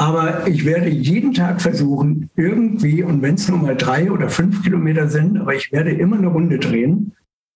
Aber 0.00 0.46
ich 0.46 0.64
werde 0.64 0.88
jeden 0.88 1.34
Tag 1.34 1.60
versuchen, 1.60 2.30
irgendwie, 2.34 3.02
und 3.02 3.20
wenn 3.20 3.34
es 3.34 3.50
nur 3.50 3.58
mal 3.58 3.76
drei 3.76 4.10
oder 4.10 4.30
fünf 4.30 4.62
Kilometer 4.62 5.10
sind, 5.10 5.36
aber 5.36 5.54
ich 5.54 5.72
werde 5.72 5.90
immer 5.90 6.16
eine 6.16 6.28
Runde 6.28 6.58
drehen 6.58 7.12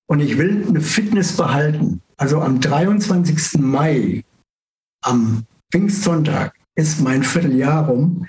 und 0.09 0.21
ich 0.21 0.37
will 0.37 0.63
eine 0.69 0.83
Fitness 0.83 1.39
behalten. 1.39 2.03
Also 2.19 2.43
am 2.43 2.61
23. 2.61 3.61
Mai, 3.61 4.25
am 5.03 5.45
Pfingstsonntag, 5.73 6.53
ist 6.75 7.01
mein 7.01 7.23
Vierteljahr 7.23 7.89
rum. 7.89 8.27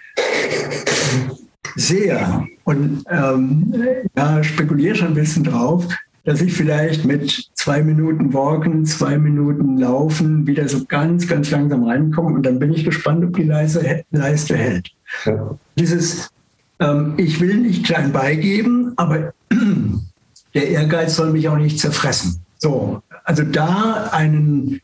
Sehr. 1.75 2.47
Und 2.63 3.03
ähm, 3.09 3.73
ja, 4.15 4.41
spekuliere 4.45 4.95
schon 4.95 5.09
ein 5.09 5.13
bisschen 5.13 5.43
drauf, 5.43 5.89
dass 6.25 6.41
ich 6.41 6.53
vielleicht 6.53 7.05
mit 7.05 7.49
zwei 7.53 7.83
Minuten 7.83 8.33
Walken, 8.33 8.85
zwei 8.85 9.17
Minuten 9.17 9.77
Laufen 9.77 10.47
wieder 10.47 10.67
so 10.67 10.83
ganz, 10.85 11.27
ganz 11.27 11.51
langsam 11.51 11.83
reinkomme. 11.83 12.35
Und 12.35 12.45
dann 12.45 12.59
bin 12.59 12.73
ich 12.73 12.83
gespannt, 12.83 13.23
ob 13.23 13.35
die 13.35 13.43
Leiste, 13.43 14.03
Leiste 14.11 14.57
hält. 14.57 14.91
Ja. 15.25 15.57
Dieses, 15.77 16.31
ähm, 16.79 17.13
ich 17.17 17.39
will 17.39 17.57
nicht 17.57 17.85
klein 17.85 18.11
beigeben, 18.11 18.93
aber 18.95 19.33
der 20.55 20.67
Ehrgeiz 20.67 21.15
soll 21.15 21.31
mich 21.31 21.47
auch 21.47 21.57
nicht 21.57 21.79
zerfressen. 21.79 22.41
So, 22.57 23.03
also 23.23 23.43
da 23.43 24.09
einen, 24.11 24.81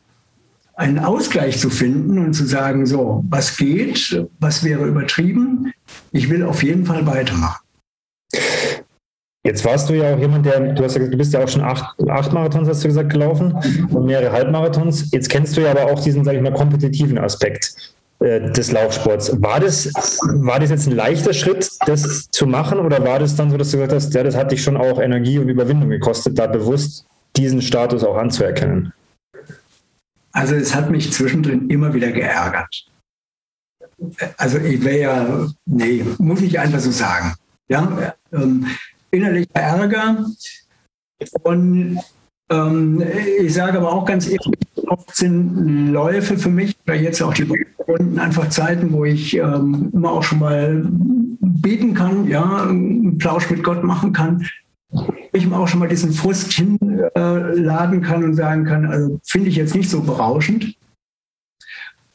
einen 0.76 1.00
Ausgleich 1.00 1.58
zu 1.58 1.70
finden 1.70 2.18
und 2.18 2.34
zu 2.34 2.46
sagen, 2.46 2.86
so, 2.86 3.24
was 3.28 3.56
geht, 3.56 4.26
was 4.38 4.62
wäre 4.62 4.86
übertrieben, 4.86 5.72
ich 6.12 6.30
will 6.30 6.44
auf 6.44 6.62
jeden 6.62 6.86
Fall 6.86 7.04
weitermachen. 7.04 7.61
Jetzt 9.44 9.64
warst 9.64 9.90
du 9.90 9.94
ja 9.94 10.14
auch 10.14 10.18
jemand, 10.18 10.46
der, 10.46 10.60
du 10.72 10.84
hast 10.84 10.96
ja, 10.96 11.04
du 11.04 11.16
bist 11.16 11.32
ja 11.32 11.42
auch 11.42 11.48
schon 11.48 11.62
acht, 11.62 11.96
acht 12.08 12.32
Marathons, 12.32 12.68
hast 12.68 12.84
du 12.84 12.88
gesagt, 12.88 13.10
gelaufen 13.10 13.58
und 13.90 14.06
mehrere 14.06 14.30
Halbmarathons. 14.30 15.10
Jetzt 15.10 15.28
kennst 15.28 15.56
du 15.56 15.62
ja 15.62 15.72
aber 15.72 15.86
auch 15.86 16.00
diesen, 16.00 16.24
sage 16.24 16.36
ich 16.36 16.42
mal, 16.42 16.52
kompetitiven 16.52 17.18
Aspekt 17.18 17.74
äh, 18.20 18.52
des 18.52 18.70
Laufsports. 18.70 19.42
War 19.42 19.58
das, 19.58 19.86
war 20.22 20.60
das 20.60 20.70
jetzt 20.70 20.86
ein 20.86 20.94
leichter 20.94 21.32
Schritt, 21.32 21.68
das 21.86 22.30
zu 22.30 22.46
machen, 22.46 22.78
oder 22.78 23.04
war 23.04 23.18
das 23.18 23.34
dann 23.34 23.50
so, 23.50 23.56
dass 23.56 23.72
du 23.72 23.78
gesagt 23.78 23.92
hast, 23.92 24.14
ja, 24.14 24.22
das 24.22 24.36
hat 24.36 24.52
dich 24.52 24.62
schon 24.62 24.76
auch 24.76 25.00
Energie 25.00 25.40
und 25.40 25.48
Überwindung 25.48 25.90
gekostet, 25.90 26.38
da 26.38 26.46
bewusst 26.46 27.04
diesen 27.36 27.62
Status 27.62 28.04
auch 28.04 28.16
anzuerkennen? 28.16 28.92
Also 30.30 30.54
es 30.54 30.72
hat 30.72 30.88
mich 30.88 31.12
zwischendrin 31.12 31.68
immer 31.68 31.92
wieder 31.92 32.12
geärgert. 32.12 32.86
Also 34.36 34.58
ich 34.58 34.84
wäre 34.84 34.98
ja, 34.98 35.46
nee, 35.66 36.04
muss 36.18 36.40
ich 36.40 36.58
einfach 36.60 36.80
so 36.80 36.92
sagen. 36.92 37.34
Ja, 37.68 38.14
ähm, 38.32 38.66
innerlicher 39.12 39.54
Ärger. 39.54 40.26
Und 41.42 41.98
ähm, 42.50 43.02
ich 43.40 43.54
sage 43.54 43.78
aber 43.78 43.92
auch 43.92 44.04
ganz 44.04 44.26
ehrlich, 44.26 44.40
oft 44.88 45.14
sind 45.14 45.92
Läufe 45.92 46.36
für 46.36 46.48
mich, 46.48 46.76
oder 46.84 46.96
jetzt 46.96 47.22
auch 47.22 47.32
die 47.32 47.46
Runden, 47.86 48.18
einfach 48.18 48.48
Zeiten, 48.48 48.92
wo 48.92 49.04
ich 49.04 49.36
ähm, 49.36 49.90
immer 49.92 50.12
auch 50.12 50.22
schon 50.22 50.40
mal 50.40 50.84
beten 51.40 51.94
kann, 51.94 52.26
ja, 52.26 52.64
einen 52.64 53.18
Plausch 53.18 53.48
mit 53.50 53.62
Gott 53.62 53.84
machen 53.84 54.12
kann. 54.12 54.46
Ich 55.32 55.46
mir 55.46 55.56
auch 55.56 55.68
schon 55.68 55.80
mal 55.80 55.88
diesen 55.88 56.12
Frust 56.12 56.52
hinladen 56.52 58.02
kann 58.02 58.24
und 58.24 58.34
sagen 58.34 58.64
kann, 58.64 58.84
also 58.84 59.18
finde 59.24 59.48
ich 59.48 59.56
jetzt 59.56 59.74
nicht 59.74 59.88
so 59.88 60.02
berauschend. 60.02 60.76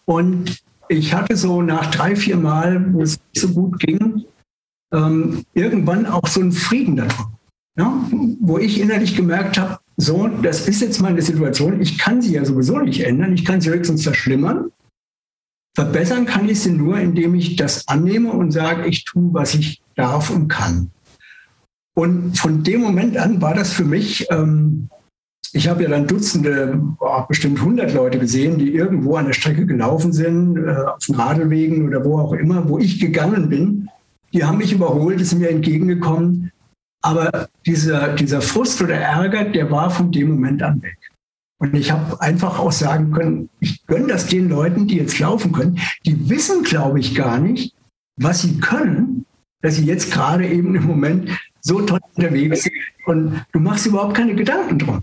Und 0.05 0.61
ich 0.87 1.13
hatte 1.13 1.35
so 1.35 1.61
nach 1.61 1.89
drei, 1.89 2.15
vier 2.15 2.37
Mal, 2.37 2.93
wo 2.93 3.01
es 3.01 3.19
nicht 3.33 3.41
so 3.41 3.49
gut 3.49 3.79
ging, 3.79 4.25
ähm, 4.93 5.43
irgendwann 5.53 6.05
auch 6.05 6.27
so 6.27 6.41
einen 6.41 6.51
Frieden 6.51 6.97
darin. 6.97 7.25
Ja? 7.77 8.03
Wo 8.39 8.57
ich 8.57 8.79
innerlich 8.79 9.15
gemerkt 9.15 9.57
habe, 9.57 9.79
so, 9.97 10.27
das 10.27 10.67
ist 10.67 10.81
jetzt 10.81 11.01
meine 11.01 11.21
Situation, 11.21 11.81
ich 11.81 11.97
kann 11.97 12.21
sie 12.21 12.33
ja 12.33 12.45
sowieso 12.45 12.79
nicht 12.79 13.03
ändern, 13.03 13.33
ich 13.33 13.45
kann 13.45 13.61
sie 13.61 13.69
höchstens 13.69 14.03
verschlimmern. 14.03 14.71
Verbessern 15.75 16.25
kann 16.25 16.47
ich 16.47 16.61
sie 16.61 16.71
nur, 16.71 16.99
indem 16.99 17.35
ich 17.35 17.55
das 17.55 17.87
annehme 17.87 18.31
und 18.31 18.51
sage, 18.51 18.87
ich 18.87 19.05
tue, 19.05 19.33
was 19.33 19.53
ich 19.53 19.81
darf 19.95 20.29
und 20.29 20.47
kann. 20.47 20.91
Und 21.95 22.37
von 22.37 22.63
dem 22.63 22.81
Moment 22.81 23.17
an 23.17 23.41
war 23.41 23.55
das 23.55 23.73
für 23.73 23.85
mich, 23.85 24.27
ähm, 24.31 24.89
ich 25.53 25.67
habe 25.67 25.83
ja 25.83 25.89
dann 25.89 26.05
Dutzende, 26.05 26.79
oh, 26.99 27.23
bestimmt 27.27 27.59
100 27.59 27.93
Leute 27.93 28.19
gesehen, 28.19 28.59
die 28.59 28.73
irgendwo 28.73 29.15
an 29.15 29.25
der 29.25 29.33
Strecke 29.33 29.65
gelaufen 29.65 30.13
sind, 30.13 30.57
äh, 30.57 30.75
auf 30.75 31.05
den 31.05 31.15
Radwegen 31.15 31.87
oder 31.87 32.05
wo 32.05 32.19
auch 32.19 32.33
immer, 32.33 32.67
wo 32.69 32.77
ich 32.77 32.99
gegangen 32.99 33.49
bin 33.49 33.89
die 34.33 34.43
haben 34.43 34.57
mich 34.57 34.73
überholt, 34.73 35.25
sind 35.25 35.39
mir 35.39 35.49
entgegengekommen. 35.49 36.51
Aber 37.01 37.47
dieser, 37.65 38.13
dieser 38.15 38.41
Frust 38.41 38.81
oder 38.81 38.95
Ärger, 38.95 39.45
der 39.45 39.71
war 39.71 39.89
von 39.89 40.11
dem 40.11 40.29
Moment 40.31 40.61
an 40.63 40.81
weg. 40.81 40.97
Und 41.59 41.73
ich 41.73 41.91
habe 41.91 42.21
einfach 42.21 42.59
auch 42.59 42.71
sagen 42.71 43.11
können, 43.11 43.49
ich 43.59 43.85
gönne 43.87 44.07
das 44.07 44.27
den 44.27 44.49
Leuten, 44.49 44.87
die 44.87 44.97
jetzt 44.97 45.17
laufen 45.19 45.51
können. 45.51 45.79
Die 46.05 46.29
wissen, 46.29 46.63
glaube 46.63 46.99
ich, 46.99 47.15
gar 47.15 47.39
nicht, 47.39 47.73
was 48.17 48.41
sie 48.41 48.59
können, 48.59 49.25
dass 49.61 49.75
sie 49.75 49.85
jetzt 49.85 50.11
gerade 50.11 50.47
eben 50.47 50.75
im 50.75 50.85
Moment 50.85 51.29
so 51.61 51.81
toll 51.81 51.99
unterwegs 52.15 52.63
sind. 52.63 52.73
Und 53.05 53.45
du 53.51 53.59
machst 53.59 53.85
überhaupt 53.85 54.15
keine 54.15 54.35
Gedanken 54.35 54.79
drum. 54.79 55.01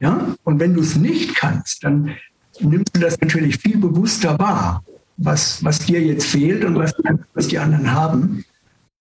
Ja? 0.00 0.34
Und 0.44 0.60
wenn 0.60 0.74
du 0.74 0.80
es 0.80 0.96
nicht 0.96 1.34
kannst, 1.34 1.84
dann 1.84 2.14
nimmst 2.60 2.94
du 2.94 3.00
das 3.00 3.18
natürlich 3.20 3.56
viel 3.58 3.78
bewusster 3.78 4.38
wahr, 4.38 4.84
was, 5.16 5.64
was 5.64 5.78
dir 5.78 6.02
jetzt 6.02 6.26
fehlt 6.26 6.64
und 6.64 6.76
was, 6.76 6.92
was 7.34 7.48
die 7.48 7.58
anderen 7.58 7.92
haben. 7.92 8.44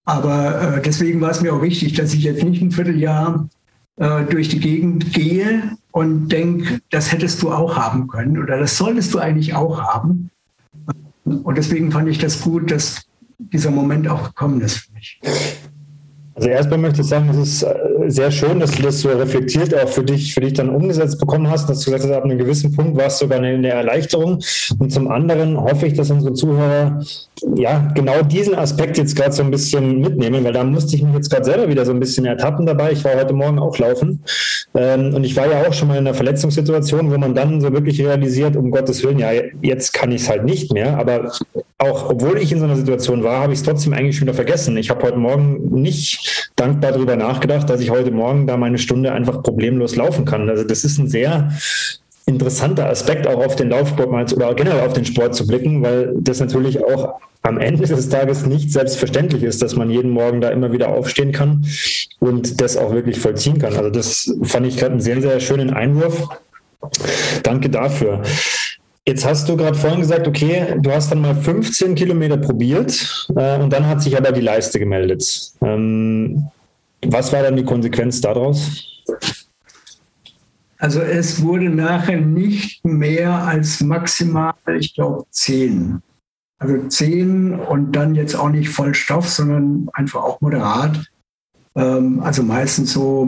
Aber 0.05 0.77
äh, 0.77 0.81
deswegen 0.81 1.19
war 1.19 1.31
es 1.31 1.41
mir 1.41 1.53
auch 1.53 1.61
wichtig, 1.61 1.93
dass 1.93 2.13
ich 2.13 2.23
jetzt 2.23 2.43
nicht 2.43 2.61
ein 2.61 2.71
Vierteljahr 2.71 3.49
äh, 3.97 4.23
durch 4.23 4.49
die 4.49 4.59
Gegend 4.59 5.13
gehe 5.13 5.77
und 5.91 6.29
denke, 6.29 6.79
das 6.91 7.11
hättest 7.11 7.41
du 7.41 7.51
auch 7.51 7.75
haben 7.75 8.07
können 8.07 8.37
oder 8.41 8.59
das 8.59 8.77
solltest 8.77 9.13
du 9.13 9.19
eigentlich 9.19 9.55
auch 9.55 9.81
haben. 9.81 10.29
Und 11.23 11.57
deswegen 11.57 11.91
fand 11.91 12.07
ich 12.07 12.19
das 12.19 12.41
gut, 12.41 12.69
dass 12.69 13.07
dieser 13.39 13.71
Moment 13.71 14.07
auch 14.07 14.23
gekommen 14.27 14.61
ist 14.61 14.77
für 14.77 14.93
mich. 14.93 15.19
Also 16.36 16.50
erstmal 16.50 16.80
möchte 16.80 17.00
ich 17.00 17.08
sagen, 17.08 17.30
es 17.30 17.38
ist 17.38 17.63
äh, 17.63 17.76
sehr 18.08 18.30
schön, 18.30 18.60
dass 18.60 18.71
du 18.71 18.84
das 18.84 19.00
so 19.00 19.10
reflektiert 19.10 19.74
auch 19.74 19.88
für 19.88 20.04
dich, 20.04 20.34
für 20.34 20.41
dich 20.41 20.52
dann 20.52 20.69
umgesetzt 20.69 21.17
bekommen 21.17 21.50
hast, 21.50 21.69
dass 21.69 21.80
du 21.80 21.91
gesagt 21.91 22.04
hast, 22.04 22.12
ab 22.12 22.26
einem 22.26 22.38
gewissen 22.38 22.76
Punkt 22.76 22.98
war 22.98 23.06
es 23.06 23.19
sogar 23.19 23.38
eine, 23.38 23.48
eine 23.48 23.69
Erleichterung. 23.69 24.43
Und 24.78 24.91
zum 24.91 25.10
anderen 25.10 25.58
hoffe 25.58 25.88
ich, 25.88 25.93
dass 25.93 26.12
unsere 26.12 26.34
Zuhörer 26.34 27.02
ja 27.56 27.89
genau 27.95 28.21
diesen 28.21 28.54
Aspekt 28.54 28.98
jetzt 28.98 29.15
gerade 29.15 29.32
so 29.32 29.43
ein 29.43 29.52
bisschen 29.52 30.02
mitnehmen, 30.02 30.43
weil 30.43 30.52
da 30.52 30.65
musste 30.65 30.98
ich 30.98 31.04
mich 31.04 31.13
jetzt 31.15 31.30
gerade 31.30 31.45
selber 31.45 31.69
wieder 31.69 31.86
so 31.86 31.93
ein 31.93 32.02
bisschen 32.02 32.26
ertappen 32.26 32.65
dabei. 32.65 32.91
Ich 32.91 33.06
war 33.06 33.15
heute 33.15 33.34
Morgen 33.34 33.58
auch 33.58 33.78
laufen 33.78 34.21
ähm, 34.74 35.13
und 35.13 35.24
ich 35.24 35.38
war 35.38 35.50
ja 35.50 35.65
auch 35.65 35.74
schon 35.74 35.88
mal 35.88 35.95
in 35.98 36.06
einer 36.06 36.15
Verletzungssituation, 36.15 37.13
wo 37.13 37.17
man 37.17 37.34
dann 37.34 37.62
so 37.62 37.71
wirklich 37.71 38.02
realisiert, 38.02 38.58
um 38.58 38.71
Gottes 38.71 39.02
Willen, 39.06 39.19
ja, 39.19 39.30
jetzt 39.62 39.93
kann 39.93 40.12
ich 40.12 40.24
es 40.24 40.30
halt 40.30 40.43
nicht 40.43 40.74
mehr. 40.74 40.98
Aber 40.98 41.32
auch 41.77 42.09
obwohl 42.09 42.38
ich 42.38 42.51
in 42.51 42.59
so 42.59 42.65
einer 42.65 42.75
Situation 42.75 43.23
war, 43.23 43.41
habe 43.41 43.53
ich 43.53 43.59
es 43.59 43.65
trotzdem 43.65 43.93
eigentlich 43.93 44.17
schon 44.17 44.27
wieder 44.27 44.35
vergessen. 44.35 44.77
Ich 44.77 44.89
habe 44.89 45.03
heute 45.03 45.17
Morgen 45.17 45.81
nicht 45.81 46.51
dankbar 46.55 46.93
darüber 46.93 47.15
nachgedacht, 47.15 47.69
dass 47.69 47.81
ich 47.81 47.89
heute 47.89 48.11
Morgen 48.11 48.47
da 48.47 48.55
meine 48.55 48.77
Stunde 48.77 49.11
einfach 49.11 49.43
problemlos 49.43 49.95
laufen 49.95 50.23
kann. 50.23 50.49
Also 50.49 50.63
das 50.63 50.85
ist 50.85 50.97
ein 50.97 51.09
sehr 51.09 51.51
interessanter 52.25 52.89
Aspekt 52.89 53.27
auch 53.27 53.45
auf 53.45 53.55
den 53.55 53.69
Laufsport 53.69 54.09
mal 54.09 54.25
oder 54.33 54.55
generell 54.55 54.88
auf 54.88 54.93
den 54.93 55.05
Sport 55.05 55.35
zu 55.35 55.45
blicken, 55.45 55.83
weil 55.83 56.15
das 56.19 56.39
natürlich 56.39 56.83
auch 56.83 57.19
am 57.43 57.59
Ende 57.59 57.85
des 57.85 58.09
Tages 58.09 58.45
nicht 58.45 58.71
selbstverständlich 58.71 59.43
ist, 59.43 59.61
dass 59.61 59.75
man 59.75 59.91
jeden 59.91 60.09
Morgen 60.09 60.41
da 60.41 60.49
immer 60.49 60.71
wieder 60.71 60.89
aufstehen 60.89 61.31
kann 61.31 61.65
und 62.19 62.61
das 62.61 62.77
auch 62.77 62.91
wirklich 62.93 63.19
vollziehen 63.19 63.59
kann. 63.59 63.75
Also 63.75 63.91
das 63.91 64.33
fand 64.43 64.65
ich 64.65 64.77
gerade 64.77 64.93
einen 64.93 65.01
sehr, 65.01 65.21
sehr 65.21 65.39
schönen 65.39 65.69
Einwurf. 65.71 66.27
Danke 67.43 67.69
dafür. 67.69 68.23
Jetzt 69.07 69.23
hast 69.23 69.47
du 69.47 69.55
gerade 69.55 69.77
vorhin 69.77 69.99
gesagt, 69.99 70.27
okay, 70.27 70.77
du 70.79 70.91
hast 70.91 71.11
dann 71.11 71.21
mal 71.21 71.35
15 71.35 71.93
Kilometer 71.93 72.37
probiert 72.37 73.27
äh, 73.35 73.59
und 73.59 73.71
dann 73.71 73.87
hat 73.87 74.01
sich 74.01 74.17
aber 74.17 74.31
die 74.31 74.41
Leiste 74.41 74.79
gemeldet. 74.79 75.51
Ähm, 75.61 76.47
was 77.05 77.31
war 77.31 77.43
dann 77.43 77.55
die 77.55 77.63
Konsequenz 77.63 78.19
daraus? 78.19 78.83
Also 80.79 81.01
es 81.01 81.41
wurde 81.41 81.69
nachher 81.69 82.19
nicht 82.19 82.83
mehr 82.83 83.31
als 83.31 83.81
maximal, 83.81 84.55
ich 84.79 84.95
glaube, 84.95 85.25
zehn. 85.29 86.01
Also 86.57 86.87
zehn 86.87 87.53
und 87.53 87.91
dann 87.91 88.15
jetzt 88.15 88.35
auch 88.35 88.49
nicht 88.49 88.69
Vollstoff, 88.69 89.29
sondern 89.29 89.87
einfach 89.93 90.23
auch 90.23 90.41
moderat. 90.41 91.05
Ähm, 91.75 92.21
also 92.21 92.41
meistens 92.41 92.93
so 92.93 93.27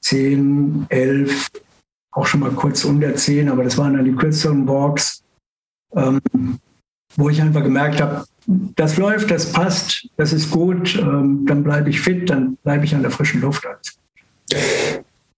zehn, 0.00 0.86
elf, 0.88 1.50
auch 2.18 2.26
schon 2.26 2.40
mal 2.40 2.50
kurz 2.50 2.84
unter 2.84 3.14
zehn, 3.14 3.48
aber 3.48 3.64
das 3.64 3.78
waren 3.78 3.94
dann 3.94 4.04
die 4.04 4.14
kürzeren 4.14 4.66
Walks, 4.66 5.22
ähm, 5.94 6.20
wo 7.16 7.28
ich 7.28 7.40
einfach 7.40 7.62
gemerkt 7.62 8.00
habe, 8.00 8.24
das 8.76 8.96
läuft, 8.96 9.30
das 9.30 9.52
passt, 9.52 10.08
das 10.16 10.32
ist 10.32 10.50
gut, 10.50 10.96
ähm, 10.96 11.44
dann 11.46 11.62
bleibe 11.62 11.90
ich 11.90 12.00
fit, 12.00 12.28
dann 12.30 12.56
bleibe 12.62 12.84
ich 12.84 12.94
an 12.94 13.02
der 13.02 13.10
frischen 13.10 13.40
Luft. 13.40 13.66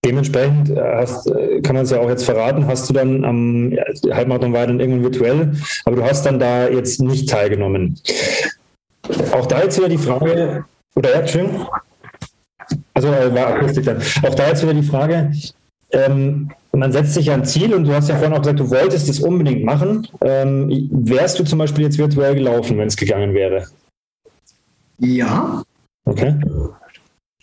dementsprechend 0.05 0.71
hast, 0.77 1.31
kann 1.63 1.75
man 1.75 1.85
es 1.85 1.91
ja 1.91 1.99
auch 1.99 2.09
jetzt 2.09 2.25
verraten, 2.25 2.67
hast 2.67 2.89
du 2.89 2.95
dann 2.95 3.25
am 3.25 3.73
ja, 3.73 3.83
Halbmarathon 4.15 4.53
war 4.53 4.67
dann 4.67 4.81
irgendwann 4.81 5.03
virtuell, 5.03 5.53
aber 5.85 5.97
du 5.97 6.05
hast 6.05 6.25
dann 6.25 6.39
da 6.39 6.69
jetzt 6.69 7.01
nicht 7.01 7.29
teilgenommen. 7.29 7.99
Auch 9.33 9.47
da 9.47 9.63
jetzt 9.63 9.77
wieder 9.77 9.89
die 9.89 9.99
Frage, 9.99 10.65
oder 10.95 11.21
ja, 11.21 11.27
schön. 11.27 11.67
Also 12.95 13.09
äh, 13.09 13.35
war 13.35 13.55
Akustik 13.55 13.85
dann. 13.85 14.01
Auch 14.23 14.35
da 14.35 14.49
jetzt 14.49 14.63
wieder 14.63 14.75
die 14.75 14.83
Frage, 14.83 15.33
ähm, 15.93 16.51
man 16.73 16.93
setzt 16.93 17.15
sich 17.15 17.31
ein 17.31 17.45
Ziel 17.45 17.75
und 17.75 17.85
du 17.85 17.93
hast 17.93 18.09
ja 18.09 18.17
vorhin 18.17 18.35
auch 18.35 18.41
gesagt, 18.41 18.61
du 18.61 18.71
wolltest 18.71 19.09
es 19.09 19.21
unbedingt 19.21 19.65
machen. 19.65 20.07
Ähm, 20.21 20.89
wärst 20.93 21.39
du 21.39 21.45
zum 21.45 21.59
Beispiel 21.59 21.85
jetzt 21.85 21.99
virtuell 21.99 22.35
gelaufen, 22.35 22.79
wenn 22.79 22.89
es 22.89 22.97
gegangen 22.97 23.35
wäre? 23.35 23.67
Ja. 24.99 25.63
Okay. 26.05 26.35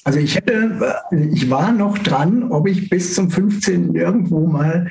Also 0.03 0.19
ich 0.19 0.35
hätte, 0.35 0.95
ich 1.33 1.49
war 1.49 1.73
noch 1.73 1.97
dran, 1.97 2.51
ob 2.51 2.67
ich 2.67 2.89
bis 2.89 3.13
zum 3.15 3.29
15. 3.29 3.93
irgendwo 3.93 4.47
mal 4.47 4.89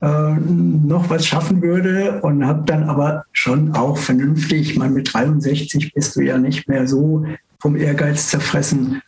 äh, 0.00 0.34
noch 0.40 1.10
was 1.10 1.26
schaffen 1.26 1.60
würde 1.60 2.20
und 2.22 2.46
habe 2.46 2.64
dann 2.64 2.84
aber 2.84 3.24
schon 3.32 3.74
auch 3.74 3.98
vernünftig, 3.98 4.76
meine, 4.76 4.94
mit 4.94 5.12
63 5.12 5.92
bist 5.92 6.16
du 6.16 6.20
ja 6.22 6.38
nicht 6.38 6.68
mehr 6.68 6.86
so 6.86 7.26
vom 7.60 7.76
Ehrgeiz 7.76 8.28
zerfressen, 8.28 9.02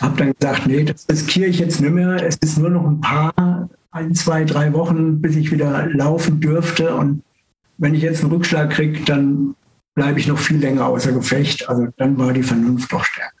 habe 0.00 0.16
dann 0.16 0.32
gesagt, 0.38 0.66
nee, 0.66 0.84
das 0.84 1.06
riskiere 1.10 1.48
ich 1.48 1.58
jetzt 1.58 1.80
nicht 1.80 1.92
mehr. 1.92 2.22
Es 2.24 2.36
ist 2.36 2.58
nur 2.58 2.70
noch 2.70 2.86
ein 2.86 3.00
paar, 3.00 3.68
ein, 3.90 4.14
zwei, 4.14 4.44
drei 4.44 4.72
Wochen, 4.72 5.20
bis 5.20 5.36
ich 5.36 5.50
wieder 5.50 5.86
laufen 5.88 6.40
dürfte. 6.40 6.94
Und 6.94 7.22
wenn 7.78 7.94
ich 7.94 8.02
jetzt 8.02 8.22
einen 8.22 8.32
Rückschlag 8.32 8.70
kriege, 8.70 9.00
dann 9.04 9.54
bleibe 9.94 10.20
ich 10.20 10.26
noch 10.26 10.38
viel 10.38 10.58
länger 10.58 10.86
außer 10.86 11.12
Gefecht. 11.12 11.68
Also 11.68 11.88
dann 11.96 12.18
war 12.18 12.32
die 12.32 12.42
Vernunft 12.42 12.92
doch 12.92 13.04
stärker. 13.04 13.32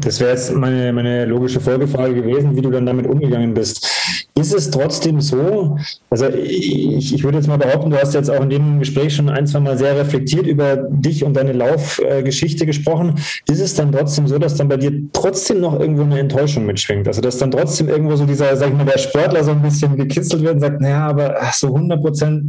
Das 0.00 0.18
wäre 0.18 0.30
jetzt 0.30 0.52
meine, 0.52 0.92
meine 0.92 1.24
logische 1.24 1.60
Folgefrage 1.60 2.14
gewesen, 2.14 2.56
wie 2.56 2.62
du 2.62 2.70
dann 2.70 2.84
damit 2.84 3.06
umgegangen 3.06 3.54
bist. 3.54 4.01
Ist 4.34 4.54
es 4.54 4.70
trotzdem 4.70 5.20
so, 5.20 5.76
also 6.08 6.26
ich, 6.28 7.14
ich 7.14 7.22
würde 7.22 7.36
jetzt 7.36 7.48
mal 7.48 7.58
behaupten, 7.58 7.90
du 7.90 7.98
hast 7.98 8.14
jetzt 8.14 8.30
auch 8.30 8.42
in 8.42 8.48
dem 8.48 8.78
Gespräch 8.78 9.14
schon 9.14 9.28
ein, 9.28 9.46
zwei 9.46 9.60
Mal 9.60 9.76
sehr 9.76 9.94
reflektiert 9.94 10.46
über 10.46 10.76
dich 10.76 11.22
und 11.22 11.34
deine 11.34 11.52
Laufgeschichte 11.52 12.64
gesprochen. 12.64 13.16
Ist 13.46 13.60
es 13.60 13.74
dann 13.74 13.92
trotzdem 13.92 14.26
so, 14.26 14.38
dass 14.38 14.54
dann 14.54 14.68
bei 14.68 14.78
dir 14.78 14.92
trotzdem 15.12 15.60
noch 15.60 15.78
irgendwo 15.78 16.04
eine 16.04 16.18
Enttäuschung 16.18 16.64
mitschwingt? 16.64 17.06
Also 17.08 17.20
dass 17.20 17.36
dann 17.36 17.50
trotzdem 17.50 17.90
irgendwo 17.90 18.16
so 18.16 18.24
dieser, 18.24 18.56
sag 18.56 18.70
ich 18.70 18.74
mal, 18.74 18.86
der 18.86 18.98
Sportler 18.98 19.44
so 19.44 19.50
ein 19.50 19.60
bisschen 19.60 19.96
gekitzelt 19.96 20.42
wird 20.42 20.54
und 20.54 20.60
sagt, 20.60 20.80
naja, 20.80 21.08
aber 21.08 21.36
so 21.52 21.66
100 21.66 22.00
Prozent, 22.00 22.44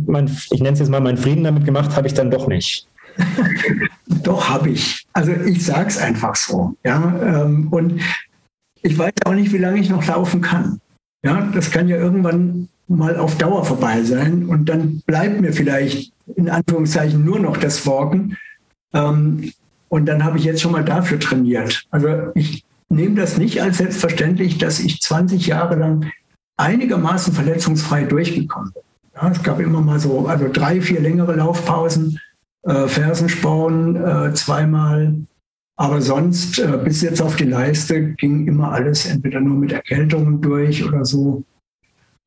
ich 0.51 0.61
nenne 0.61 0.73
es 0.73 0.79
jetzt 0.79 0.89
mal, 0.89 1.01
meinen 1.01 1.17
Frieden 1.17 1.43
damit 1.43 1.65
gemacht, 1.65 1.97
habe 1.97 2.07
ich 2.07 2.13
dann 2.13 2.31
doch 2.31 2.47
nicht. 2.47 2.87
Doch, 4.23 4.49
habe 4.49 4.69
ich. 4.69 5.05
Also 5.13 5.31
ich 5.31 5.65
sage 5.65 5.87
es 5.87 5.97
einfach 5.97 6.35
so. 6.35 6.75
Ja? 6.83 7.13
Ähm, 7.23 7.67
und 7.71 8.01
ich 8.81 8.97
weiß 8.97 9.13
auch 9.25 9.33
nicht, 9.33 9.51
wie 9.51 9.57
lange 9.57 9.79
ich 9.79 9.89
noch 9.89 10.05
laufen 10.05 10.41
kann. 10.41 10.79
Ja, 11.23 11.49
das 11.53 11.71
kann 11.71 11.87
ja 11.87 11.97
irgendwann 11.97 12.67
mal 12.87 13.17
auf 13.17 13.37
Dauer 13.37 13.65
vorbei 13.65 14.03
sein 14.03 14.45
und 14.45 14.67
dann 14.67 15.01
bleibt 15.05 15.41
mir 15.41 15.53
vielleicht 15.53 16.11
in 16.35 16.49
Anführungszeichen 16.49 17.23
nur 17.23 17.39
noch 17.39 17.57
das 17.57 17.87
Walken. 17.87 18.37
Ähm, 18.93 19.51
und 19.89 20.05
dann 20.05 20.23
habe 20.23 20.37
ich 20.37 20.43
jetzt 20.43 20.61
schon 20.61 20.71
mal 20.71 20.83
dafür 20.83 21.19
trainiert. 21.19 21.85
Also 21.91 22.31
ich 22.35 22.65
nehme 22.89 23.15
das 23.15 23.37
nicht 23.37 23.61
als 23.61 23.77
selbstverständlich, 23.77 24.57
dass 24.57 24.79
ich 24.79 25.01
20 25.01 25.47
Jahre 25.47 25.75
lang 25.75 26.11
einigermaßen 26.57 27.33
verletzungsfrei 27.33 28.03
durchgekommen 28.03 28.71
bin. 28.73 28.83
Ja, 29.15 29.29
es 29.29 29.43
gab 29.43 29.59
immer 29.59 29.81
mal 29.81 29.99
so, 29.99 30.27
also 30.27 30.49
drei, 30.51 30.81
vier 30.81 30.99
längere 30.99 31.35
Laufpausen 31.35 32.19
äh, 32.63 32.87
Fersensporn 32.87 33.95
äh, 33.95 34.33
zweimal. 34.33 35.15
Aber 35.75 36.01
sonst, 36.01 36.59
äh, 36.59 36.79
bis 36.83 37.01
jetzt 37.01 37.21
auf 37.21 37.35
die 37.35 37.45
Leiste, 37.45 38.13
ging 38.13 38.47
immer 38.47 38.71
alles 38.71 39.07
entweder 39.07 39.39
nur 39.39 39.57
mit 39.57 39.71
Erkältungen 39.71 40.39
durch 40.41 40.85
oder 40.85 41.03
so. 41.03 41.43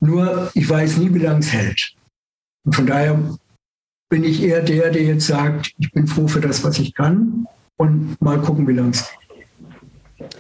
Nur, 0.01 0.51
ich 0.55 0.69
weiß 0.69 0.99
nie, 0.99 1.15
wie 1.15 1.21
lange 1.21 1.41
es 1.41 1.53
hält. 1.53 1.95
Und 2.65 2.75
von 2.75 2.87
daher 2.87 3.19
bin 4.09 4.25
ich 4.25 4.43
eher 4.43 4.63
der, 4.63 4.91
der 4.91 5.03
jetzt 5.03 5.27
sagt, 5.27 5.73
ich 5.79 5.93
bin 5.93 6.07
froh 6.07 6.29
für 6.29 6.41
das, 6.41 6.65
was 6.65 6.79
ich 6.79 6.95
kann 6.95 7.47
und 7.77 8.21
mal 8.21 8.39
gucken, 8.41 8.67
wie 8.67 8.73
lange 8.73 8.91
es 8.91 9.09
geht. 9.09 10.37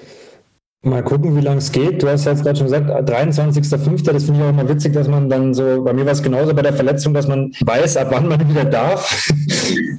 Mal 0.83 1.03
gucken, 1.03 1.37
wie 1.37 1.40
lange 1.40 1.59
es 1.59 1.73
geht. 1.73 2.01
Du 2.01 2.09
hast 2.09 2.27
jetzt 2.27 2.45
gerade 2.45 2.57
schon 2.57 2.66
gesagt, 2.66 2.88
23.05. 2.88 4.05
Das 4.05 4.25
finde 4.25 4.40
ich 4.40 4.47
auch 4.47 4.51
immer 4.51 4.69
witzig, 4.69 4.92
dass 4.92 5.09
man 5.09 5.29
dann 5.29 5.53
so, 5.53 5.83
bei 5.83 5.92
mir 5.92 6.05
war 6.05 6.12
es 6.12 6.23
genauso 6.23 6.55
bei 6.55 6.62
der 6.62 6.75
Verletzung, 6.75 7.12
dass 7.12 7.27
man 7.27 7.53
weiß, 7.61 7.97
ab 7.97 8.09
wann 8.11 8.29
man 8.29 8.49
wieder 8.49 8.64
darf. 8.64 9.29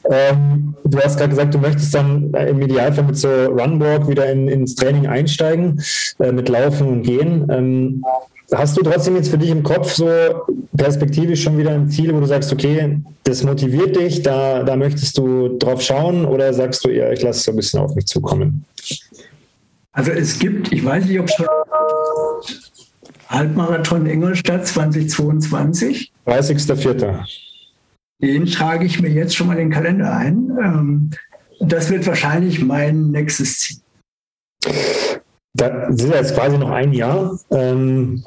Ähm, 0.10 0.76
du 0.84 1.00
hast 1.00 1.18
gerade 1.18 1.30
gesagt, 1.30 1.54
du 1.54 1.60
möchtest 1.60 1.94
dann 1.94 2.34
im 2.34 2.62
Idealfall 2.62 3.06
mit 3.06 3.18
so 3.18 3.28
Runwalk 3.28 4.08
wieder 4.08 4.32
in, 4.32 4.48
ins 4.48 4.76
Training 4.76 5.08
einsteigen, 5.08 5.82
äh, 6.20 6.32
mit 6.32 6.50
Laufen 6.50 6.88
und 6.88 7.04
Gehen. 7.04 7.48
Ähm, 7.50 8.04
hast 8.54 8.78
du 8.78 8.82
trotzdem 8.82 9.16
jetzt 9.16 9.30
für 9.30 9.38
dich 9.38 9.50
im 9.50 9.64
Kopf 9.64 9.94
so 9.94 10.10
perspektivisch 10.76 11.44
schon 11.44 11.58
wieder 11.58 11.72
ein 11.72 11.90
Ziel, 11.90 12.14
wo 12.14 12.20
du 12.20 12.26
sagst, 12.26 12.52
okay, 12.54 13.00
das 13.24 13.44
motiviert 13.44 13.96
dich, 13.96 14.22
da, 14.22 14.64
da 14.64 14.76
möchtest 14.76 15.18
du 15.18 15.58
drauf 15.58 15.82
schauen 15.82 16.26
oder 16.26 16.54
sagst 16.54 16.86
du 16.86 16.90
eher, 16.90 17.12
ich 17.12 17.22
lasse 17.22 17.40
es 17.40 17.44
so 17.44 17.52
ein 17.52 17.58
bisschen 17.58 17.80
auf 17.82 17.96
mich 17.96 18.06
zukommen? 18.06 18.66
Also 19.92 20.12
es 20.12 20.38
gibt, 20.40 20.72
ich 20.72 20.86
weiß 20.86 21.06
nicht, 21.06 21.20
ob 21.20 21.30
schon 21.30 21.48
Halbmarathon 23.30 24.06
Ingolstadt 24.06 24.68
2022. 24.68 26.12
30.04. 26.26 27.47
Den 28.22 28.46
trage 28.48 28.86
ich 28.86 29.02
mir 29.02 29.10
jetzt 29.10 29.36
schon 29.36 29.48
mal 29.48 29.54
in 29.54 29.70
den 29.70 29.72
Kalender 29.72 30.12
ein. 30.12 30.58
Ähm, 30.62 31.10
das 31.60 31.90
wird 31.90 32.06
wahrscheinlich 32.08 32.64
mein 32.64 33.12
nächstes 33.12 33.60
Ziel. 33.60 33.78
Das 35.54 35.90
ist 35.90 36.10
jetzt 36.10 36.36
quasi 36.36 36.58
noch 36.58 36.72
ein 36.72 36.94
Jahr. 36.94 37.40
Ähm, 37.52 38.24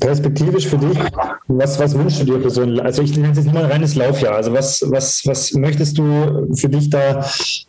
perspektivisch 0.00 0.66
für 0.66 0.78
dich, 0.78 0.98
was, 1.48 1.78
was 1.78 1.96
wünschst 1.96 2.20
du 2.20 2.24
dir 2.24 2.38
persönlich? 2.38 2.82
Also 2.82 3.02
ich 3.02 3.16
nenne 3.16 3.30
es 3.32 3.38
jetzt 3.38 3.44
nicht 3.46 3.54
mal 3.54 3.64
ein 3.64 3.70
reines 3.70 3.94
Laufjahr. 3.94 4.34
Also 4.34 4.52
was, 4.52 4.84
was, 4.88 5.22
was 5.24 5.52
möchtest 5.54 5.98
du 5.98 6.48
für 6.54 6.68
dich 6.68 6.90
da 6.90 7.24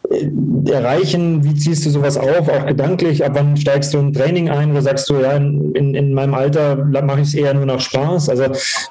äh, 0.10 0.30
erreichen? 0.70 1.44
Wie 1.44 1.56
ziehst 1.56 1.86
du 1.86 1.90
sowas 1.90 2.18
auf, 2.18 2.50
auch 2.50 2.66
gedanklich? 2.66 3.26
Ab 3.26 3.34
wann 3.36 3.58
steigst 3.58 3.94
du 3.94 4.00
in 4.00 4.14
Training 4.14 4.50
ein? 4.50 4.72
Oder 4.72 4.82
sagst 4.82 5.10
du, 5.10 5.16
ja, 5.16 5.34
in, 5.34 5.96
in 5.96 6.14
meinem 6.14 6.34
Alter 6.34 6.76
mache 6.76 7.22
ich 7.22 7.30
es 7.30 7.34
eher 7.34 7.54
nur 7.54 7.66
nach 7.66 7.80
Spaß? 7.80 8.30
Also 8.30 8.46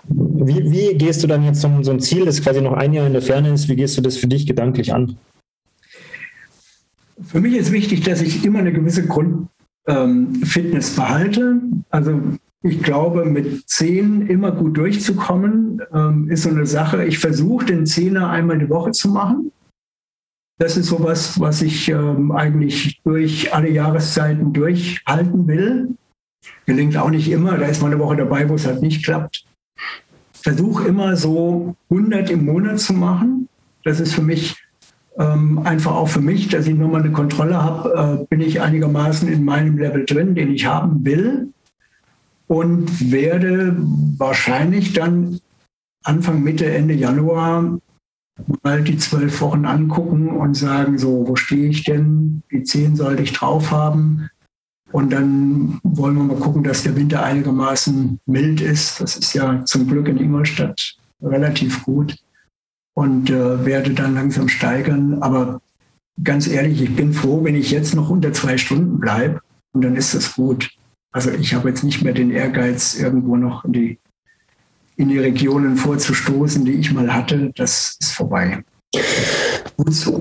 wie, 0.08 0.70
wie 0.70 0.94
gehst 0.94 1.22
du 1.22 1.26
dann 1.26 1.44
jetzt 1.44 1.60
so, 1.60 1.70
so 1.82 1.92
ein 1.92 2.00
Ziel, 2.00 2.24
das 2.24 2.42
quasi 2.42 2.60
noch 2.60 2.74
ein 2.74 2.92
Jahr 2.92 3.06
in 3.06 3.12
der 3.12 3.22
Ferne 3.22 3.52
ist, 3.52 3.68
wie 3.68 3.76
gehst 3.76 3.96
du 3.96 4.02
das 4.02 4.16
für 4.16 4.26
dich 4.26 4.46
gedanklich 4.46 4.92
an? 4.92 5.16
Für 7.24 7.40
mich 7.40 7.54
ist 7.54 7.72
wichtig, 7.72 8.02
dass 8.02 8.20
ich 8.20 8.44
immer 8.44 8.58
eine 8.58 8.72
gewisse 8.72 9.06
Grundfitness 9.06 10.90
ähm, 10.90 10.96
behalte. 10.96 11.60
Also 11.90 12.20
ich 12.62 12.82
glaube, 12.82 13.24
mit 13.24 13.68
zehn 13.68 14.26
immer 14.28 14.52
gut 14.52 14.76
durchzukommen, 14.76 15.82
ähm, 15.92 16.30
ist 16.30 16.44
so 16.44 16.50
eine 16.50 16.66
Sache. 16.66 17.04
Ich 17.04 17.18
versuche, 17.18 17.66
den 17.66 17.86
Zehner 17.86 18.30
einmal 18.30 18.58
die 18.58 18.70
Woche 18.70 18.92
zu 18.92 19.08
machen. 19.08 19.50
Das 20.58 20.76
ist 20.76 20.86
sowas, 20.86 21.40
was 21.40 21.60
ich 21.60 21.88
ähm, 21.88 22.30
eigentlich 22.30 23.00
durch 23.02 23.52
alle 23.52 23.70
Jahreszeiten 23.70 24.52
durchhalten 24.52 25.48
will. 25.48 25.88
Gelingt 26.66 26.96
auch 26.96 27.10
nicht 27.10 27.28
immer. 27.30 27.58
Da 27.58 27.66
ist 27.66 27.82
mal 27.82 27.88
eine 27.90 27.98
Woche 27.98 28.16
dabei, 28.16 28.48
wo 28.48 28.54
es 28.54 28.66
halt 28.66 28.80
nicht 28.80 29.04
klappt. 29.04 29.44
Versuche 30.32 30.86
immer 30.86 31.16
so 31.16 31.74
100 31.90 32.30
im 32.30 32.44
Monat 32.44 32.78
zu 32.78 32.92
machen. 32.92 33.48
Das 33.82 33.98
ist 33.98 34.14
für 34.14 34.22
mich 34.22 34.56
ähm, 35.18 35.58
einfach 35.64 35.92
auch 35.92 36.08
für 36.08 36.20
mich, 36.20 36.48
dass 36.48 36.68
ich 36.68 36.74
nur 36.76 36.88
mal 36.88 37.02
eine 37.02 37.12
Kontrolle 37.12 37.60
habe, 37.60 38.22
äh, 38.22 38.26
bin 38.28 38.40
ich 38.40 38.60
einigermaßen 38.60 39.28
in 39.28 39.44
meinem 39.44 39.78
Level 39.78 40.04
drin, 40.04 40.36
den 40.36 40.52
ich 40.52 40.66
haben 40.66 41.04
will 41.04 41.52
und 42.52 43.10
werde 43.10 43.74
wahrscheinlich 44.18 44.92
dann 44.92 45.40
Anfang, 46.04 46.42
Mitte, 46.42 46.70
Ende 46.70 46.92
Januar 46.92 47.78
mal 48.62 48.82
die 48.82 48.98
zwölf 48.98 49.40
Wochen 49.40 49.64
angucken 49.64 50.28
und 50.28 50.54
sagen, 50.54 50.98
so, 50.98 51.26
wo 51.26 51.34
stehe 51.34 51.70
ich 51.70 51.84
denn? 51.84 52.42
Die 52.52 52.62
zehn 52.62 52.94
sollte 52.94 53.22
ich 53.22 53.32
drauf 53.32 53.70
haben. 53.70 54.28
Und 54.90 55.14
dann 55.14 55.80
wollen 55.82 56.14
wir 56.14 56.24
mal 56.24 56.36
gucken, 56.36 56.62
dass 56.62 56.82
der 56.82 56.94
Winter 56.94 57.22
einigermaßen 57.22 58.20
mild 58.26 58.60
ist. 58.60 59.00
Das 59.00 59.16
ist 59.16 59.32
ja 59.32 59.64
zum 59.64 59.86
Glück 59.86 60.08
in 60.08 60.18
Ingolstadt 60.18 60.98
relativ 61.22 61.82
gut. 61.84 62.18
Und 62.94 63.30
äh, 63.30 63.64
werde 63.64 63.94
dann 63.94 64.14
langsam 64.14 64.48
steigern. 64.48 65.22
Aber 65.22 65.62
ganz 66.22 66.46
ehrlich, 66.46 66.82
ich 66.82 66.94
bin 66.94 67.14
froh, 67.14 67.42
wenn 67.44 67.54
ich 67.54 67.70
jetzt 67.70 67.94
noch 67.94 68.10
unter 68.10 68.34
zwei 68.34 68.58
Stunden 68.58 69.00
bleibe. 69.00 69.40
Und 69.72 69.80
dann 69.82 69.96
ist 69.96 70.12
das 70.12 70.34
gut. 70.34 70.68
Also 71.12 71.30
ich 71.30 71.54
habe 71.54 71.68
jetzt 71.68 71.84
nicht 71.84 72.02
mehr 72.02 72.14
den 72.14 72.30
Ehrgeiz, 72.30 72.98
irgendwo 72.98 73.36
noch 73.36 73.64
in 73.64 73.72
die, 73.72 73.98
in 74.96 75.08
die 75.08 75.18
Regionen 75.18 75.76
vorzustoßen, 75.76 76.64
die 76.64 76.72
ich 76.72 76.92
mal 76.92 77.12
hatte. 77.12 77.52
Das 77.54 77.96
ist 78.00 78.12
vorbei. 78.12 78.64
So. 79.88 80.20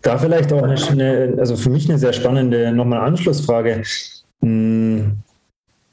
Da 0.00 0.18
vielleicht 0.18 0.52
auch 0.52 0.62
eine, 0.62 1.34
also 1.38 1.56
für 1.56 1.70
mich 1.70 1.88
eine 1.88 1.98
sehr 1.98 2.12
spannende 2.12 2.72
nochmal 2.72 3.00
Anschlussfrage. 3.00 3.82
Hm, 4.40 5.12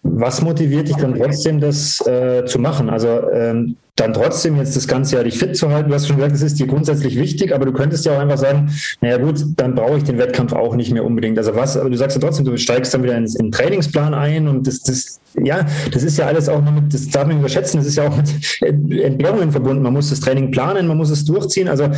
was 0.02 0.42
motiviert 0.42 0.88
dich 0.88 0.96
dann 0.96 1.16
trotzdem, 1.16 1.60
das 1.60 2.06
äh, 2.08 2.46
zu 2.46 2.58
machen? 2.58 2.90
Also 2.90 3.30
ähm, 3.32 3.76
dann 4.00 4.14
trotzdem 4.14 4.56
jetzt 4.58 4.76
das 4.76 4.88
ganze 4.88 5.16
Jahr 5.16 5.24
dich 5.24 5.38
fit 5.38 5.56
zu 5.56 5.70
halten? 5.70 5.90
Du 5.90 5.96
hast 5.96 6.08
schon 6.08 6.16
gesagt, 6.16 6.34
das 6.34 6.42
ist 6.42 6.60
dir 6.60 6.68
grundsätzlich 6.68 7.18
wichtig, 7.18 7.54
aber 7.54 7.66
du 7.66 7.74
könntest 7.74 8.06
ja 8.06 8.16
auch 8.16 8.20
einfach 8.20 8.38
sagen, 8.38 8.72
naja 9.02 9.18
gut, 9.18 9.44
dann 9.58 9.76
brauche 9.76 9.98
ich 9.98 10.04
den 10.04 10.18
Wettkampf 10.18 10.54
auch 10.54 10.76
nicht 10.76 10.92
mehr 10.92 11.04
unbedingt. 11.04 11.38
Also 11.38 11.56
was, 11.56 11.78
aber 11.78 11.90
du 11.90 11.98
sagst 11.98 12.16
ja 12.16 12.22
trotzdem, 12.22 12.46
du 12.46 12.58
steigst 12.58 12.94
dann 12.94 13.04
wieder 13.04 13.18
in 13.18 13.26
den 13.26 13.52
Trainingsplan 13.52 14.14
ein 14.14 14.48
und 14.48 14.68
das, 14.68 14.82
das, 14.82 15.20
ja, 15.44 15.66
das 15.92 16.04
ist 16.04 16.18
ja 16.18 16.28
alles 16.28 16.50
auch 16.50 16.64
noch 16.64 16.72
mit, 16.72 16.94
das 16.94 17.10
darf 17.10 17.28
man 17.28 17.40
überschätzen, 17.40 17.80
das 17.80 17.88
ist 17.88 17.98
ja 17.98 18.08
auch 18.08 18.16
mit 18.16 18.30
Entbehrungen 18.62 19.52
verbunden. 19.52 19.84
Man 19.84 19.94
muss 19.94 20.10
das 20.10 20.20
Training 20.20 20.52
planen, 20.52 20.88
man 20.88 20.98
muss 20.98 21.10
es 21.10 21.26
durchziehen. 21.26 21.68
Also 21.68 21.90